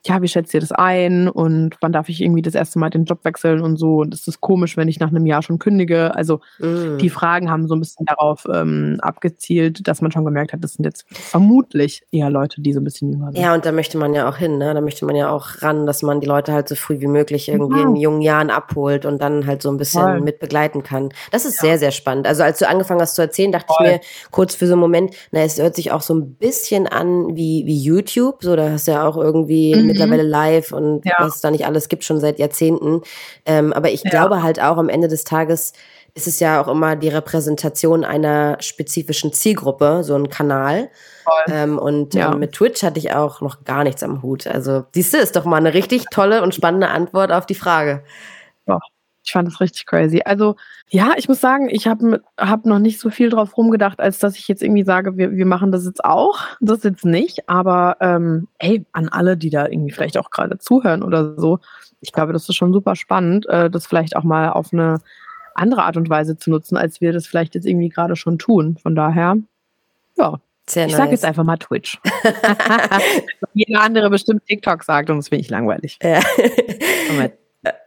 ja, 0.05 0.21
wie 0.21 0.29
schätzt 0.29 0.53
ihr 0.53 0.61
das 0.61 0.73
ein 0.73 1.29
und 1.29 1.77
wann 1.81 1.93
darf 1.93 2.09
ich 2.09 2.21
irgendwie 2.21 2.43
das 2.43 2.57
erste 2.57 2.81
Mal 2.81 2.91
den 2.91 3.05
Job 3.05 3.25
wechseln 3.25 3.61
und 3.61 3.77
so 3.77 3.99
und 3.99 4.12
ist 4.12 4.27
das 4.27 4.41
komisch, 4.41 4.77
wenn 4.77 4.88
ich 4.88 4.99
nach 4.99 5.11
einem 5.11 5.27
Jahr 5.27 5.43
schon 5.43 5.61
kündige? 5.61 6.15
Also 6.17 6.41
mm. 6.59 6.99
die 6.99 7.09
Fragen 7.09 7.51
haben 7.51 7.69
so 7.69 7.77
ein 7.77 7.81
bisschen 7.81 8.07
darauf 8.07 8.45
ähm, 8.53 8.99
abgezielt, 9.01 9.87
dass 9.87 10.03
man 10.03 10.11
schon 10.11 10.25
gemerkt 10.25 10.53
hat, 10.53 10.65
das 10.65 10.75
sind 10.75 10.85
jetzt 10.85 11.05
vermutlich 11.09 12.03
eher 12.11 12.31
Leute, 12.31 12.61
die 12.61 12.73
so 12.73 12.81
ein 12.81 12.85
bisschen 12.85 13.12
jünger 13.12 13.33
sind. 13.33 13.41
Ja, 13.41 13.55
und 13.55 13.65
da 13.65 13.71
möchte 13.71 13.97
man 13.97 14.12
ja 14.12 14.29
auch 14.29 14.37
hin, 14.38 14.59
ne? 14.59 14.75
Da 14.75 14.81
möchte 14.81 15.05
man 15.05 15.15
ja 15.15 15.31
auch 15.31 15.62
ran, 15.62 15.87
dass 15.87 16.03
man 16.03 16.21
die 16.21 16.27
Leute 16.27 16.53
halt 16.53 16.69
so 16.69 16.75
früh 16.75 17.01
wie 17.01 17.07
möglich 17.07 17.49
irgendwie 17.49 17.81
ja. 17.81 17.88
in 17.88 17.95
jungen 17.95 18.23
Jahren 18.23 18.51
abholt 18.51 19.07
und 19.07 19.23
dann 19.23 19.47
halt 19.47 19.62
so 19.62 19.71
ein 19.71 19.77
bisschen 19.77 20.03
Voll. 20.03 20.21
mit 20.21 20.41
begleiten 20.41 20.83
kann. 20.83 21.11
Das 21.31 21.45
ist 21.45 21.62
ja. 21.62 21.69
sehr, 21.69 21.79
sehr 21.79 21.91
spannend. 21.93 22.27
Also 22.27 22.43
als 22.43 22.59
du 22.59 22.69
angefangen 22.69 23.01
hast 23.01 23.15
zu 23.15 23.23
erzählen, 23.23 23.53
dachte 23.53 23.73
Voll. 23.73 23.87
ich 23.87 23.93
mir 23.93 24.01
kurz 24.33 24.57
für 24.57 24.67
so 24.67 24.73
einen 24.73 24.81
Moment, 24.81 25.15
na, 25.31 25.43
es 25.43 25.59
hört 25.61 25.77
sich 25.77 25.93
auch 25.93 26.03
so 26.03 26.12
ein 26.12 26.35
bisschen 26.35 26.88
an 26.88 27.37
wie, 27.37 27.62
wie 27.67 27.79
YouTube. 27.79 28.43
So, 28.43 28.57
da 28.57 28.71
hast 28.71 28.88
du 28.88 28.93
ja 28.93 29.07
auch 29.07 29.17
irgendwie 29.17 29.77
mhm 29.77 29.91
mittlerweile 29.92 30.22
live 30.22 30.72
und 30.72 31.05
ja. 31.05 31.14
was 31.18 31.37
es 31.37 31.40
da 31.40 31.50
nicht 31.50 31.66
alles 31.66 31.88
gibt, 31.88 32.05
schon 32.05 32.20
seit 32.20 32.38
Jahrzehnten. 32.38 33.02
Ähm, 33.46 33.72
aber 33.72 33.90
ich 33.90 34.02
ja. 34.05 34.11
glaube 34.11 34.42
halt 34.42 34.61
auch 34.61 34.76
am 34.76 34.88
Ende 34.88 35.09
des 35.09 35.24
Tages 35.24 35.72
ist 36.14 36.26
es 36.26 36.40
ja 36.40 36.61
auch 36.61 36.68
immer 36.68 36.94
die 36.94 37.09
Repräsentation 37.09 38.05
einer 38.05 38.59
spezifischen 38.61 39.33
Zielgruppe, 39.33 40.05
so 40.05 40.14
ein 40.14 40.28
Kanal. 40.28 40.90
Ähm, 41.48 41.78
und 41.78 42.14
ja. 42.14 42.33
ähm, 42.33 42.38
mit 42.38 42.52
Twitch 42.52 42.83
hatte 42.83 42.98
ich 42.98 43.14
auch 43.14 43.40
noch 43.40 43.64
gar 43.64 43.83
nichts 43.85 44.02
am 44.02 44.22
Hut. 44.22 44.46
Also, 44.46 44.85
siehst 44.92 45.14
du, 45.14 45.18
ist 45.18 45.37
doch 45.37 45.44
mal 45.44 45.57
eine 45.57 45.72
richtig 45.72 46.05
tolle 46.11 46.42
und 46.42 46.55
spannende 46.55 46.88
Antwort 46.88 47.33
auf 47.33 47.46
die 47.46 47.55
Frage. 47.55 48.02
Ich 49.25 49.33
fand 49.33 49.47
das 49.47 49.61
richtig 49.61 49.87
crazy. 49.87 50.23
Also 50.25 50.57
ja, 50.89 51.13
ich 51.17 51.29
muss 51.29 51.41
sagen, 51.41 51.69
ich 51.71 51.87
habe 51.87 52.23
hab 52.37 52.67
noch 52.67 52.79
nicht 52.79 52.99
so 52.99 53.09
viel 53.11 53.31
drauf 53.31 53.57
rumgedacht, 53.57 54.01
als 54.01 54.19
dass 54.19 54.37
ich 54.37 54.49
jetzt 54.49 54.63
irgendwie 54.63 54.85
sage, 54.85 55.17
wir, 55.17 55.33
wir 55.33 55.47
machen 55.47 55.71
das 55.71 55.85
jetzt 55.85 56.05
auch. 56.05 56.41
Das 56.61 56.83
jetzt 56.83 57.05
nicht. 57.05 57.49
Aber 57.49 57.97
ähm, 58.01 58.49
ey, 58.59 58.85
an 58.93 59.09
alle, 59.09 59.37
die 59.37 59.51
da 59.51 59.67
irgendwie 59.67 59.93
vielleicht 59.93 60.19
auch 60.19 60.31
gerade 60.31 60.59
zuhören 60.59 61.03
oder 61.03 61.39
so, 61.39 61.61
ich 62.01 62.13
glaube, 62.13 62.33
das 62.33 62.49
ist 62.49 62.57
schon 62.57 62.73
super 62.73 62.97
spannend, 62.97 63.47
äh, 63.49 63.71
das 63.71 63.87
vielleicht 63.87 64.17
auch 64.17 64.25
mal 64.25 64.51
auf 64.51 64.73
eine 64.73 64.99
andere 65.55 65.85
Art 65.85 65.97
und 65.97 66.11
Weise 66.11 66.37
zu 66.37 66.51
nutzen, 66.51 66.77
als 66.77 67.01
wir 67.01 67.12
das 67.12 67.27
vielleicht 67.27 67.55
jetzt 67.55 67.66
irgendwie 67.66 67.89
gerade 67.89 68.16
schon 68.16 68.39
tun. 68.39 68.77
Von 68.83 68.95
daher, 68.95 69.37
ja. 70.16 70.41
Sehr 70.68 70.87
ich 70.87 70.93
nice. 70.93 70.99
sage 70.99 71.11
jetzt 71.11 71.25
einfach 71.25 71.43
mal 71.43 71.57
Twitch. 71.57 72.01
Jeder 73.55 73.81
andere 73.81 74.11
bestimmt 74.11 74.47
TikTok 74.47 74.85
sagt 74.85 75.11
und 75.11 75.16
das 75.16 75.29
finde 75.29 75.43
ich 75.43 75.51
langweilig. 75.51 75.99
Ja. 76.03 76.20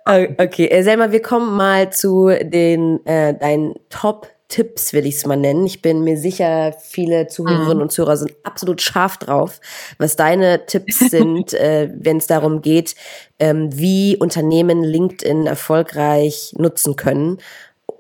Äh, 0.05 0.33
okay, 0.37 0.67
äh, 0.67 0.83
Selma, 0.83 1.11
wir 1.11 1.21
kommen 1.21 1.55
mal 1.57 1.91
zu 1.91 2.29
den 2.29 3.05
äh, 3.05 3.33
deinen 3.33 3.75
Top 3.89 4.27
Top-Tipps, 4.47 4.93
will 4.93 5.05
ich 5.05 5.15
es 5.15 5.25
mal 5.25 5.35
nennen. 5.35 5.65
Ich 5.65 5.81
bin 5.81 6.03
mir 6.03 6.17
sicher, 6.17 6.73
viele 6.73 7.27
Zuhörerinnen 7.27 7.77
mhm. 7.77 7.83
und 7.83 7.91
Zuhörer 7.91 8.17
sind 8.17 8.33
absolut 8.43 8.81
scharf 8.81 9.17
drauf, 9.17 9.59
was 9.97 10.15
deine 10.15 10.65
Tipps 10.65 10.99
sind, 11.09 11.53
äh, 11.53 11.91
wenn 11.95 12.17
es 12.17 12.27
darum 12.27 12.61
geht, 12.61 12.95
ähm, 13.39 13.69
wie 13.73 14.17
Unternehmen 14.17 14.83
LinkedIn 14.83 15.47
erfolgreich 15.47 16.53
nutzen 16.57 16.95
können. 16.95 17.39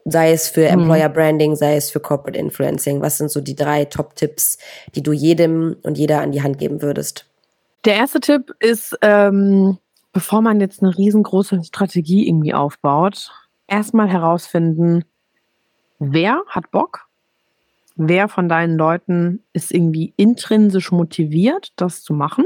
Sei 0.05 0.31
es 0.31 0.47
für 0.47 0.61
mhm. 0.61 0.81
Employer 0.81 1.09
Branding, 1.09 1.55
sei 1.55 1.75
es 1.75 1.89
für 1.89 1.99
Corporate 1.99 2.37
Influencing. 2.37 3.01
Was 3.01 3.17
sind 3.17 3.31
so 3.31 3.41
die 3.41 3.55
drei 3.55 3.85
Top-Tipps, 3.85 4.57
die 4.93 5.01
du 5.01 5.13
jedem 5.13 5.77
und 5.81 5.97
jeder 5.97 6.21
an 6.21 6.31
die 6.31 6.43
Hand 6.43 6.59
geben 6.59 6.81
würdest? 6.81 7.25
Der 7.85 7.95
erste 7.95 8.19
Tipp 8.19 8.51
ist, 8.59 8.97
ähm, 9.01 9.77
bevor 10.15 10.41
man 10.41 10.61
jetzt 10.61 10.81
eine 10.81 10.97
riesengroße 10.97 11.61
Strategie 11.65 12.25
irgendwie 12.25 12.53
aufbaut, 12.53 13.33
erstmal 13.67 14.07
herausfinden, 14.07 15.03
wer 15.99 16.41
hat 16.47 16.71
Bock? 16.71 17.09
Wer 17.97 18.29
von 18.29 18.47
deinen 18.47 18.77
Leuten 18.77 19.43
ist 19.51 19.73
irgendwie 19.73 20.13
intrinsisch 20.15 20.93
motiviert, 20.93 21.73
das 21.75 22.01
zu 22.01 22.13
machen? 22.13 22.45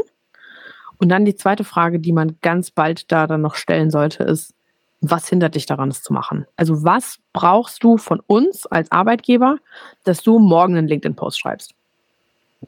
Und 0.97 1.09
dann 1.09 1.25
die 1.25 1.35
zweite 1.35 1.63
Frage, 1.63 1.99
die 1.99 2.11
man 2.11 2.37
ganz 2.41 2.71
bald 2.71 3.11
da 3.11 3.27
dann 3.27 3.41
noch 3.41 3.53
stellen 3.53 3.91
sollte, 3.91 4.23
ist, 4.23 4.55
was 5.01 5.29
hindert 5.29 5.53
dich 5.53 5.67
daran, 5.67 5.89
es 5.89 6.01
zu 6.01 6.11
machen? 6.11 6.47
Also 6.55 6.83
was 6.83 7.19
brauchst 7.33 7.83
du 7.83 7.97
von 7.97 8.19
uns 8.25 8.65
als 8.65 8.91
Arbeitgeber, 8.91 9.57
dass 10.05 10.23
du 10.23 10.39
morgen 10.39 10.75
einen 10.75 10.87
LinkedIn-Post 10.87 11.39
schreibst? 11.39 11.75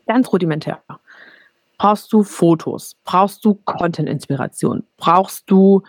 Ganz 0.06 0.32
rudimentär. 0.32 0.84
Brauchst 1.82 2.14
du 2.14 2.22
Fotos? 2.22 2.96
Brauchst 3.06 3.44
du 3.44 3.56
Content-Inspiration? 3.56 4.84
Brauchst 4.98 5.50
du 5.50 5.82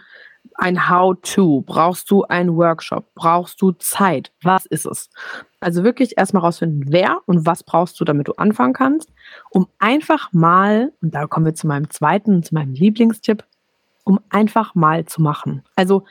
ein 0.55 0.89
How-to? 0.89 1.61
Brauchst 1.67 2.11
du 2.11 2.23
einen 2.23 2.57
Workshop? 2.57 3.05
Brauchst 3.15 3.61
du 3.61 3.73
Zeit? 3.73 4.33
Was 4.41 4.65
ist 4.65 4.87
es? 4.87 5.11
Also 5.61 5.85
wirklich 5.85 6.17
erstmal 6.17 6.45
rausfinden, 6.45 6.85
wer 6.87 7.19
und 7.27 7.45
was 7.45 7.63
brauchst 7.63 8.01
du, 8.01 8.07
damit 8.07 8.27
du 8.29 8.33
anfangen 8.39 8.73
kannst, 8.73 9.13
um 9.51 9.69
einfach 9.81 10.33
mal, 10.33 10.95
und 11.03 11.15
da 11.15 11.27
kommen 11.27 11.45
wir 11.45 11.55
zu 11.55 11.67
meinem 11.67 11.91
zweiten, 11.91 12.43
zu 12.43 12.55
meinem 12.55 12.73
Lieblingstipp, 12.73 13.45
um 14.05 14.19
einfach 14.31 14.75
mal 14.75 15.05
zu 15.05 15.21
machen. 15.21 15.63
Also 15.77 16.05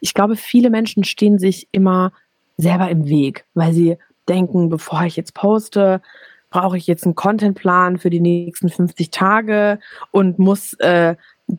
ich 0.00 0.14
glaube, 0.14 0.34
viele 0.34 0.68
Menschen 0.68 1.04
stehen 1.04 1.38
sich 1.38 1.68
immer 1.70 2.10
selber 2.56 2.90
im 2.90 3.08
Weg, 3.08 3.44
weil 3.54 3.72
sie 3.72 3.98
denken, 4.28 4.68
bevor 4.68 5.04
ich 5.04 5.14
jetzt 5.14 5.34
poste, 5.34 6.02
brauche 6.50 6.76
ich 6.76 6.86
jetzt 6.86 7.04
einen 7.04 7.14
Contentplan 7.14 7.98
für 7.98 8.10
die 8.10 8.20
nächsten 8.20 8.68
50 8.68 9.10
Tage 9.10 9.78
und 10.10 10.38
muss 10.38 10.74
äh, 10.74 11.16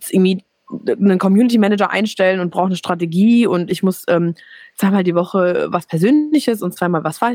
irgendwie 0.10 0.44
einen 0.88 1.20
Community 1.20 1.58
Manager 1.58 1.90
einstellen 1.90 2.40
und 2.40 2.52
brauche 2.52 2.68
eine 2.68 2.76
Strategie 2.76 3.48
und 3.48 3.72
ich 3.72 3.82
muss 3.84 4.04
ähm, 4.08 4.36
zweimal 4.76 5.04
die 5.04 5.16
Woche 5.16 5.68
was 5.70 5.88
Persönliches 5.88 6.62
und 6.62 6.76
zweimal 6.76 7.04
was 7.04 7.22
war 7.22 7.34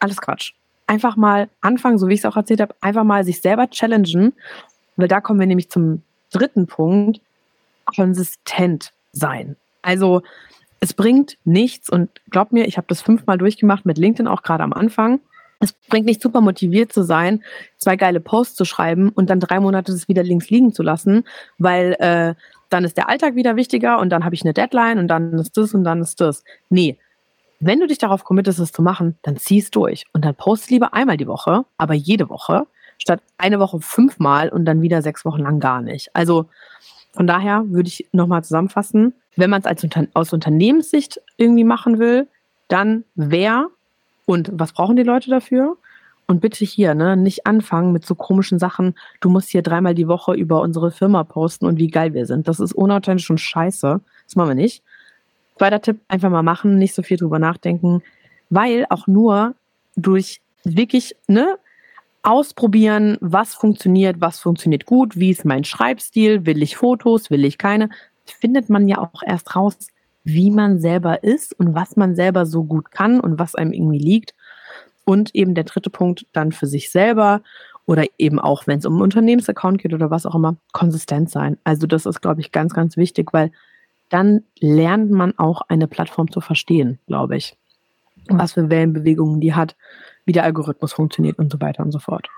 alles 0.00 0.20
Quatsch. 0.20 0.52
Einfach 0.86 1.16
mal 1.16 1.48
anfangen, 1.60 1.98
so 1.98 2.08
wie 2.08 2.14
ich 2.14 2.20
es 2.20 2.26
auch 2.26 2.36
erzählt 2.36 2.60
habe, 2.60 2.74
einfach 2.80 3.04
mal 3.04 3.24
sich 3.24 3.40
selber 3.40 3.68
challengen, 3.70 4.32
weil 4.96 5.08
da 5.08 5.20
kommen 5.20 5.40
wir 5.40 5.46
nämlich 5.46 5.70
zum 5.70 6.02
dritten 6.32 6.66
Punkt, 6.66 7.20
konsistent 7.84 8.92
sein. 9.12 9.56
Also 9.82 10.22
es 10.80 10.92
bringt 10.92 11.38
nichts 11.44 11.88
und 11.88 12.10
glaub 12.30 12.52
mir, 12.52 12.66
ich 12.66 12.76
habe 12.76 12.86
das 12.88 13.00
fünfmal 13.00 13.38
durchgemacht 13.38 13.86
mit 13.86 13.98
LinkedIn 13.98 14.28
auch 14.28 14.42
gerade 14.42 14.64
am 14.64 14.72
Anfang. 14.72 15.20
Es 15.60 15.72
bringt 15.72 16.06
nicht 16.06 16.22
super 16.22 16.40
motiviert 16.40 16.92
zu 16.92 17.02
sein, 17.02 17.42
zwei 17.78 17.96
geile 17.96 18.20
Posts 18.20 18.56
zu 18.56 18.64
schreiben 18.64 19.08
und 19.10 19.30
dann 19.30 19.40
drei 19.40 19.60
Monate 19.60 19.92
das 19.92 20.08
wieder 20.08 20.22
links 20.22 20.50
liegen 20.50 20.72
zu 20.72 20.82
lassen, 20.82 21.24
weil 21.58 21.96
äh, 21.98 22.34
dann 22.68 22.84
ist 22.84 22.96
der 22.96 23.08
Alltag 23.08 23.34
wieder 23.34 23.56
wichtiger 23.56 23.98
und 23.98 24.10
dann 24.10 24.24
habe 24.24 24.34
ich 24.34 24.42
eine 24.42 24.52
Deadline 24.52 24.98
und 24.98 25.08
dann 25.08 25.38
ist 25.38 25.56
das 25.56 25.74
und 25.74 25.84
dann 25.84 26.00
ist 26.00 26.20
das. 26.20 26.44
Nee. 26.68 26.98
Wenn 27.58 27.80
du 27.80 27.86
dich 27.86 27.96
darauf 27.96 28.24
committest, 28.24 28.58
es 28.58 28.70
zu 28.70 28.82
machen, 28.82 29.16
dann 29.22 29.38
ziehst 29.38 29.74
durch 29.76 30.04
und 30.12 30.26
dann 30.26 30.34
post 30.34 30.70
lieber 30.70 30.92
einmal 30.92 31.16
die 31.16 31.26
Woche, 31.26 31.64
aber 31.78 31.94
jede 31.94 32.28
Woche, 32.28 32.66
statt 32.98 33.22
eine 33.38 33.58
Woche 33.58 33.80
fünfmal 33.80 34.50
und 34.50 34.66
dann 34.66 34.82
wieder 34.82 35.00
sechs 35.00 35.24
Wochen 35.24 35.40
lang 35.40 35.58
gar 35.58 35.80
nicht. 35.80 36.10
Also 36.12 36.46
von 37.14 37.26
daher 37.26 37.64
würde 37.68 37.88
ich 37.88 38.06
nochmal 38.12 38.44
zusammenfassen, 38.44 39.14
wenn 39.36 39.48
man 39.48 39.62
es 39.62 39.66
als 39.66 39.86
aus 40.12 40.32
Unternehmenssicht 40.34 41.20
irgendwie 41.38 41.64
machen 41.64 41.98
will, 41.98 42.28
dann 42.68 43.04
wer 43.14 43.68
und 44.26 44.50
was 44.52 44.72
brauchen 44.72 44.96
die 44.96 45.02
Leute 45.02 45.30
dafür? 45.30 45.76
Und 46.28 46.40
bitte 46.40 46.64
hier, 46.64 46.94
ne, 46.94 47.16
nicht 47.16 47.46
anfangen 47.46 47.92
mit 47.92 48.04
so 48.04 48.16
komischen 48.16 48.58
Sachen, 48.58 48.94
du 49.20 49.30
musst 49.30 49.48
hier 49.48 49.62
dreimal 49.62 49.94
die 49.94 50.08
Woche 50.08 50.34
über 50.34 50.60
unsere 50.60 50.90
Firma 50.90 51.22
posten 51.22 51.66
und 51.66 51.78
wie 51.78 51.86
geil 51.86 52.14
wir 52.14 52.26
sind. 52.26 52.48
Das 52.48 52.58
ist 52.58 52.72
unauthentisch 52.72 53.30
und 53.30 53.40
scheiße. 53.40 54.00
Das 54.24 54.36
machen 54.36 54.48
wir 54.48 54.54
nicht. 54.56 54.82
Zweiter 55.56 55.80
Tipp, 55.80 56.00
einfach 56.08 56.28
mal 56.28 56.42
machen, 56.42 56.78
nicht 56.78 56.94
so 56.94 57.02
viel 57.02 57.16
drüber 57.16 57.38
nachdenken, 57.38 58.02
weil 58.50 58.86
auch 58.90 59.06
nur 59.06 59.54
durch 59.94 60.40
wirklich, 60.64 61.16
ne, 61.28 61.58
ausprobieren, 62.24 63.16
was 63.20 63.54
funktioniert, 63.54 64.20
was 64.20 64.40
funktioniert 64.40 64.84
gut, 64.84 65.16
wie 65.16 65.30
ist 65.30 65.44
mein 65.44 65.62
Schreibstil, 65.62 66.44
will 66.44 66.60
ich 66.60 66.76
Fotos, 66.76 67.30
will 67.30 67.44
ich 67.44 67.56
keine, 67.56 67.88
findet 68.24 68.68
man 68.68 68.88
ja 68.88 68.98
auch 68.98 69.22
erst 69.24 69.54
raus, 69.54 69.76
wie 70.26 70.50
man 70.50 70.80
selber 70.80 71.22
ist 71.22 71.58
und 71.58 71.74
was 71.76 71.94
man 71.94 72.16
selber 72.16 72.46
so 72.46 72.64
gut 72.64 72.90
kann 72.90 73.20
und 73.20 73.38
was 73.38 73.54
einem 73.54 73.72
irgendwie 73.72 74.00
liegt. 74.00 74.34
Und 75.04 75.32
eben 75.36 75.54
der 75.54 75.62
dritte 75.62 75.88
Punkt 75.88 76.26
dann 76.32 76.50
für 76.50 76.66
sich 76.66 76.90
selber 76.90 77.42
oder 77.86 78.04
eben 78.18 78.40
auch, 78.40 78.66
wenn 78.66 78.80
es 78.80 78.86
um 78.86 78.94
einen 78.94 79.02
Unternehmensaccount 79.02 79.80
geht 79.80 79.94
oder 79.94 80.10
was 80.10 80.26
auch 80.26 80.34
immer, 80.34 80.56
konsistent 80.72 81.30
sein. 81.30 81.58
Also 81.62 81.86
das 81.86 82.06
ist, 82.06 82.20
glaube 82.22 82.40
ich, 82.40 82.50
ganz, 82.50 82.74
ganz 82.74 82.96
wichtig, 82.96 83.32
weil 83.32 83.52
dann 84.08 84.42
lernt 84.58 85.12
man 85.12 85.38
auch 85.38 85.62
eine 85.68 85.86
Plattform 85.86 86.28
zu 86.32 86.40
verstehen, 86.40 86.98
glaube 87.06 87.36
ich. 87.36 87.56
Was 88.28 88.54
für 88.54 88.68
Wellenbewegungen 88.68 89.40
die 89.40 89.54
hat, 89.54 89.76
wie 90.24 90.32
der 90.32 90.42
Algorithmus 90.42 90.92
funktioniert 90.92 91.38
und 91.38 91.52
so 91.52 91.60
weiter 91.60 91.84
und 91.84 91.92
so 91.92 92.00
fort. 92.00 92.28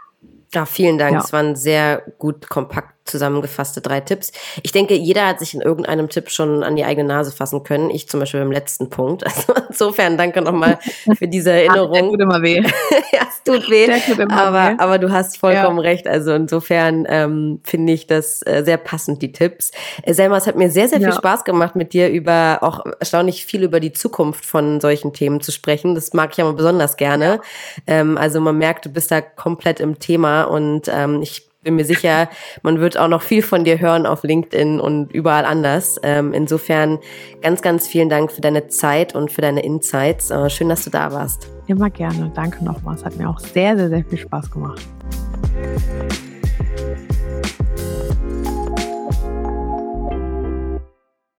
Ja, 0.53 0.66
vielen 0.66 0.99
Dank. 0.99 1.16
Es 1.16 1.32
waren 1.32 1.57
sehr 1.57 2.03
gut 2.18 2.51
kompakt 2.51 2.97
zusammengefasste 3.09 3.80
drei 3.80 4.00
Tipps. 4.00 4.32
Ich 4.62 4.72
denke, 4.72 4.94
jeder 4.94 5.26
hat 5.26 5.38
sich 5.38 5.54
in 5.54 5.61
irgendeinem 5.61 6.09
Tipp 6.09 6.30
schon 6.30 6.62
an 6.62 6.76
die 6.76 6.84
eigene 6.84 7.09
Nase 7.09 7.32
fassen 7.32 7.62
können. 7.62 7.90
Ich 7.90 8.09
zum 8.09 8.20
Beispiel 8.20 8.40
beim 8.40 8.52
letzten 8.52 8.90
Punkt. 8.90 9.24
Also 9.38 9.52
insofern 9.68 10.16
danke 10.16 10.40
nochmal 10.40 10.78
für 11.16 11.28
diese 11.28 11.52
Erinnerung. 11.52 11.90
Ach, 11.90 12.00
der 12.00 12.11
tut 12.11 12.20
immer 12.20 12.42
weh. 12.42 12.56
ja, 13.12 13.20
es 13.28 13.42
tut 13.44 13.70
weh. 13.70 13.86
Tut 14.00 14.32
aber, 14.32 14.72
weh. 14.72 14.74
aber 14.78 14.98
du 14.98 15.12
hast 15.12 15.38
vollkommen 15.38 15.78
ja. 15.78 15.84
recht. 15.84 16.09
Also 16.09 16.32
insofern 16.32 17.06
ähm, 17.09 17.61
finde 17.62 17.92
ich 17.92 18.06
das 18.06 18.42
äh, 18.42 18.62
sehr 18.64 18.78
passend, 18.78 19.22
die 19.22 19.32
Tipps. 19.32 19.70
Äh, 20.02 20.14
Selma, 20.14 20.38
es 20.38 20.46
hat 20.46 20.56
mir 20.56 20.70
sehr, 20.70 20.88
sehr 20.88 20.98
viel 20.98 21.09
ja. 21.09 21.14
Spaß 21.14 21.44
gemacht, 21.44 21.76
mit 21.76 21.92
dir 21.92 22.09
über 22.09 22.59
auch 22.62 22.84
erstaunlich 22.98 23.44
viel 23.44 23.62
über 23.62 23.80
die 23.80 23.92
Zukunft 23.92 24.44
von 24.44 24.80
solchen 24.80 25.12
Themen 25.12 25.40
zu 25.40 25.52
sprechen. 25.52 25.94
Das 25.94 26.12
mag 26.12 26.30
ich 26.32 26.40
aber 26.40 26.54
besonders 26.54 26.96
gerne. 26.96 27.40
Ähm, 27.86 28.18
also 28.18 28.40
man 28.40 28.59
merkt, 28.59 28.86
du 28.86 28.90
bist 28.90 29.11
da 29.11 29.20
komplett 29.20 29.80
im 29.80 29.98
Thema 29.98 30.44
und 30.44 30.88
ähm, 30.88 31.22
ich 31.22 31.47
bin 31.69 31.77
mir 31.77 31.85
sicher, 31.85 32.31
man 32.62 32.81
wird 32.81 32.97
auch 32.97 33.09
noch 33.09 33.21
viel 33.21 33.43
von 33.43 33.62
dir 33.62 33.79
hören 33.79 34.07
auf 34.07 34.23
LinkedIn 34.23 34.81
und 34.81 35.12
überall 35.12 35.45
anders. 35.45 36.01
Ähm, 36.03 36.33
insofern 36.33 36.99
ganz, 37.43 37.61
ganz 37.61 37.87
vielen 37.87 38.09
Dank 38.09 38.33
für 38.33 38.41
deine 38.41 38.69
Zeit 38.69 39.14
und 39.14 39.31
für 39.31 39.43
deine 39.43 39.62
Insights. 39.62 40.31
Äh, 40.31 40.49
schön, 40.49 40.71
dass 40.71 40.85
du 40.85 40.91
da 40.91 41.12
warst. 41.12 41.51
Immer 41.66 41.91
gerne. 41.91 42.33
Danke 42.35 42.64
nochmal. 42.64 42.95
Es 42.95 43.05
hat 43.05 43.16
mir 43.16 43.29
auch 43.29 43.39
sehr, 43.39 43.77
sehr, 43.77 43.91
sehr 43.91 44.03
viel 44.03 44.16
Spaß 44.16 44.51
gemacht. 44.51 44.81